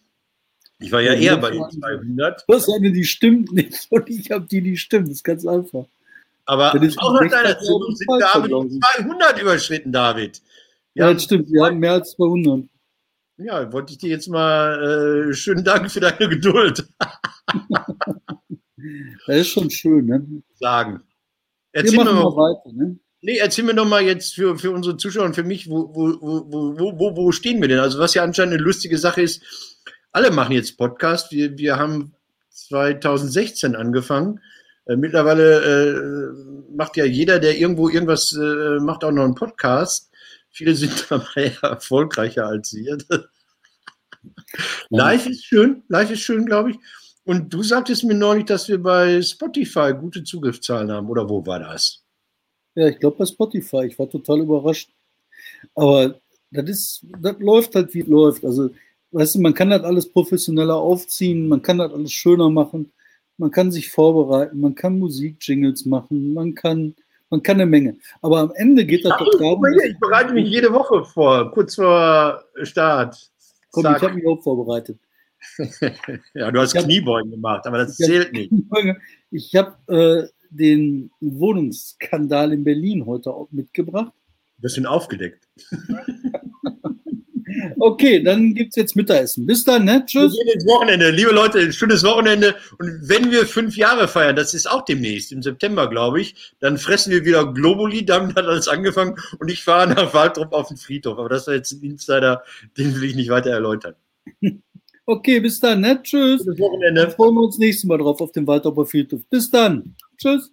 Ich 0.80 0.92
war 0.92 1.02
ja, 1.02 1.14
eher 1.14 1.38
bei 1.38 1.52
den 1.52 1.64
200. 1.70 2.44
Du 2.48 2.54
hast 2.54 2.70
eine, 2.70 2.92
die 2.92 3.04
stimmt 3.04 3.52
nicht 3.52 3.88
und 3.92 4.10
ich 4.10 4.32
habe 4.32 4.46
die, 4.46 4.62
die 4.62 4.78
stimmt. 4.78 5.08
Das 5.08 5.18
ist 5.18 5.24
ganz 5.24 5.46
einfach. 5.46 5.86
Aber 6.46 6.70
auch 6.70 7.22
nach 7.22 7.30
deiner 7.30 7.60
Zählung 7.60 7.96
sind 7.96 8.08
wir 8.08 8.34
haben 8.34 8.82
200 8.98 9.42
überschritten, 9.42 9.92
David. 9.92 10.42
Wir 10.94 11.06
ja, 11.06 11.14
das 11.14 11.24
stimmt. 11.24 11.52
Wir 11.52 11.66
haben 11.66 11.78
mehr 11.78 11.94
als 11.94 12.12
200. 12.14 12.68
Ja, 13.38 13.72
wollte 13.72 13.94
ich 13.94 14.00
dir 14.00 14.10
jetzt 14.10 14.28
mal 14.28 15.30
äh, 15.30 15.34
schönen 15.34 15.64
Dank 15.64 15.92
für 15.92 16.00
deine 16.00 16.30
Geduld. 16.30 16.88
das 19.28 19.38
ist 19.38 19.50
schon 19.50 19.70
schön, 19.70 20.06
ne? 20.06 20.26
Sagen. 20.56 21.02
Erzähl 21.72 21.94
wir 21.94 22.06
machen 22.06 22.16
mal 22.16 22.36
weiter, 22.36 22.74
ne? 22.74 23.00
Nee, 23.24 23.38
erzähl 23.38 23.64
mir 23.64 23.76
doch 23.76 23.88
mal 23.88 24.02
jetzt 24.02 24.34
für, 24.34 24.58
für 24.58 24.72
unsere 24.72 24.98
Zuschauer 24.98 25.26
und 25.26 25.36
für 25.36 25.44
mich, 25.44 25.70
wo, 25.70 25.94
wo, 25.94 26.18
wo, 26.22 27.00
wo, 27.00 27.16
wo, 27.16 27.32
stehen 27.32 27.62
wir 27.62 27.68
denn? 27.68 27.80
Also 27.80 28.00
was 28.00 28.16
ja 28.16 28.24
anscheinend 28.24 28.56
eine 28.56 28.64
lustige 28.64 28.98
Sache 28.98 29.22
ist, 29.22 29.44
alle 30.12 30.32
machen 30.32 30.54
jetzt 30.54 30.76
Podcast. 30.78 31.32
Wir, 31.32 31.56
wir 31.58 31.78
haben 31.78 32.16
2016 32.50 33.76
angefangen. 33.76 34.40
Äh, 34.88 34.96
mittlerweile 34.96 35.62
äh, 35.62 36.76
macht 36.76 36.98
ja 36.98 37.06
jeder, 37.06 37.40
der 37.40 37.60
irgendwo 37.60 37.90
irgendwas 37.90 38.34
äh, 38.34 38.80
macht, 38.80 39.04
auch 39.04 39.12
noch 39.12 39.24
einen 39.26 39.36
Podcast. 39.36 40.10
Viele 40.50 40.76
sind 40.76 41.06
dabei 41.10 41.56
erfolgreicher 41.62 42.48
als 42.48 42.74
wir. 42.74 42.98
Live 44.90 45.28
ist 45.28 45.46
schön, 45.46 45.84
live 45.88 46.12
ist 46.12 46.22
schön, 46.22 46.46
glaube 46.46 46.72
ich. 46.72 46.78
Und 47.24 47.54
du 47.54 47.62
sagtest 47.62 48.04
mir 48.04 48.16
neulich, 48.16 48.46
dass 48.46 48.68
wir 48.68 48.82
bei 48.82 49.22
Spotify 49.22 49.94
gute 49.94 50.24
Zugriffszahlen 50.24 50.92
haben, 50.92 51.08
oder 51.08 51.30
wo 51.30 51.46
war 51.46 51.60
das? 51.60 52.01
Ja, 52.76 52.88
ich 52.88 53.00
glaube 53.00 53.18
bei 53.18 53.26
Spotify. 53.26 53.86
Ich 53.86 54.00
war 54.00 54.10
total 54.10 54.40
überrascht. 54.40 54.90
Aber 55.76 56.16
das 56.52 56.70
ist, 56.70 57.06
das 57.20 57.36
läuft 57.40 57.76
halt, 57.76 57.94
wie 57.94 58.02
es 58.02 58.08
läuft. 58.08 58.46
Also, 58.46 58.70
weißt 59.12 59.36
du, 59.36 59.42
man 59.42 59.54
kann 59.54 59.70
das 59.70 59.84
alles 59.84 60.10
professioneller 60.10 60.76
aufziehen, 60.76 61.48
man 61.48 61.62
kann 61.62 61.78
das 61.78 61.92
alles 61.92 62.12
schöner 62.12 62.50
machen, 62.50 62.92
man 63.38 63.52
kann 63.52 63.72
sich 63.72 63.90
vorbereiten, 63.90 64.60
man 64.60 64.76
kann 64.76 65.00
Musikjingles 65.00 65.86
machen, 65.86 66.34
man 66.34 66.54
kann, 66.54 66.96
man 67.30 67.42
kann 67.42 67.56
eine 67.56 67.66
Menge. 67.66 67.98
Aber 68.22 68.40
am 68.40 68.52
Ende 68.56 68.86
geht 68.86 69.06
das 69.06 69.18
doch 69.18 69.40
darum. 69.40 69.66
Ich 69.84 70.00
bereite 70.00 70.34
mich 70.34 70.50
jede 70.50 70.72
Woche 70.72 71.04
vor, 71.06 71.52
kurz 71.52 71.76
vor 71.76 72.44
Start. 72.64 73.32
Komm, 73.72 73.84
Sag. 73.84 73.98
ich 73.98 74.04
habe 74.04 74.16
mich 74.16 74.28
auch 74.28 74.42
vorbereitet. 74.42 74.98
ja, 76.34 76.52
du 76.52 76.60
hast 76.60 76.76
Kniebeugen 76.76 77.32
gemacht, 77.32 77.66
aber 77.66 77.80
das 77.80 77.98
zählt 77.98 78.32
nicht. 78.34 78.52
Ich 79.32 79.56
habe 79.56 79.76
äh, 79.88 80.41
den 80.52 81.12
Wohnungsskandal 81.20 82.54
in 82.54 82.64
Berlin 82.64 83.06
heute 83.06 83.32
auch 83.32 83.50
mitgebracht. 83.52 84.14
Sind 84.64 84.86
aufgedeckt. 84.86 85.48
okay, 87.80 88.22
dann 88.22 88.54
gibt 88.54 88.70
es 88.70 88.76
jetzt 88.76 88.96
Mittagessen. 88.96 89.48
Bis 89.48 89.64
dann, 89.64 89.86
ne? 89.86 90.04
Tschüss. 90.06 90.34
Wir 90.34 90.46
gehen 90.46 90.54
ins 90.54 90.68
Wochenende. 90.68 91.10
Liebe 91.10 91.32
Leute, 91.32 91.60
ein 91.60 91.74
schönes 91.74 92.04
Wochenende. 92.04 92.56
Und 92.78 93.10
wenn 93.10 93.32
wir 93.32 93.48
fünf 93.48 93.76
Jahre 93.76 94.08
feiern, 94.08 94.36
das 94.36 94.54
ist 94.54 94.70
auch 94.70 94.86
demnächst, 94.86 95.32
im 95.32 95.42
September, 95.42 95.90
glaube 95.90 96.22
ich, 96.22 96.54
dann 96.60 96.78
fressen 96.78 97.12
wir 97.12 97.26
wieder 97.26 97.52
Globuli. 97.52 98.06
Damit 98.06 98.36
hat 98.36 98.46
alles 98.46 98.68
angefangen. 98.68 99.16
Und 99.40 99.50
ich 99.50 99.64
fahre 99.64 99.88
nach 99.88 100.14
Waldrop 100.14 100.54
auf 100.54 100.68
den 100.68 100.78
Friedhof. 100.78 101.18
Aber 101.18 101.30
das 101.30 101.48
ist 101.48 101.54
jetzt 101.54 101.72
ein 101.72 101.82
Insider, 101.82 102.44
den 102.78 102.96
will 102.96 103.06
ich 103.06 103.16
nicht 103.16 103.30
weiter 103.30 103.50
erläutern. 103.50 103.96
Okay, 105.06 105.40
bis 105.40 105.60
dann, 105.60 105.82
ne? 105.82 106.02
Tschüss. 106.02 106.46
Bis 106.46 106.60
Wochenende. 106.60 107.10
Freuen 107.12 107.36
wir 107.36 107.42
uns 107.42 107.58
nächstes 107.58 107.86
Mal 107.86 107.98
drauf 107.98 108.22
auf 108.22 108.32
dem 108.32 108.46
Waldorfer 108.46 108.86
Friedhof. 108.86 109.22
Bis 109.30 109.50
dann. 109.50 109.96
Tschüss. 110.18 110.52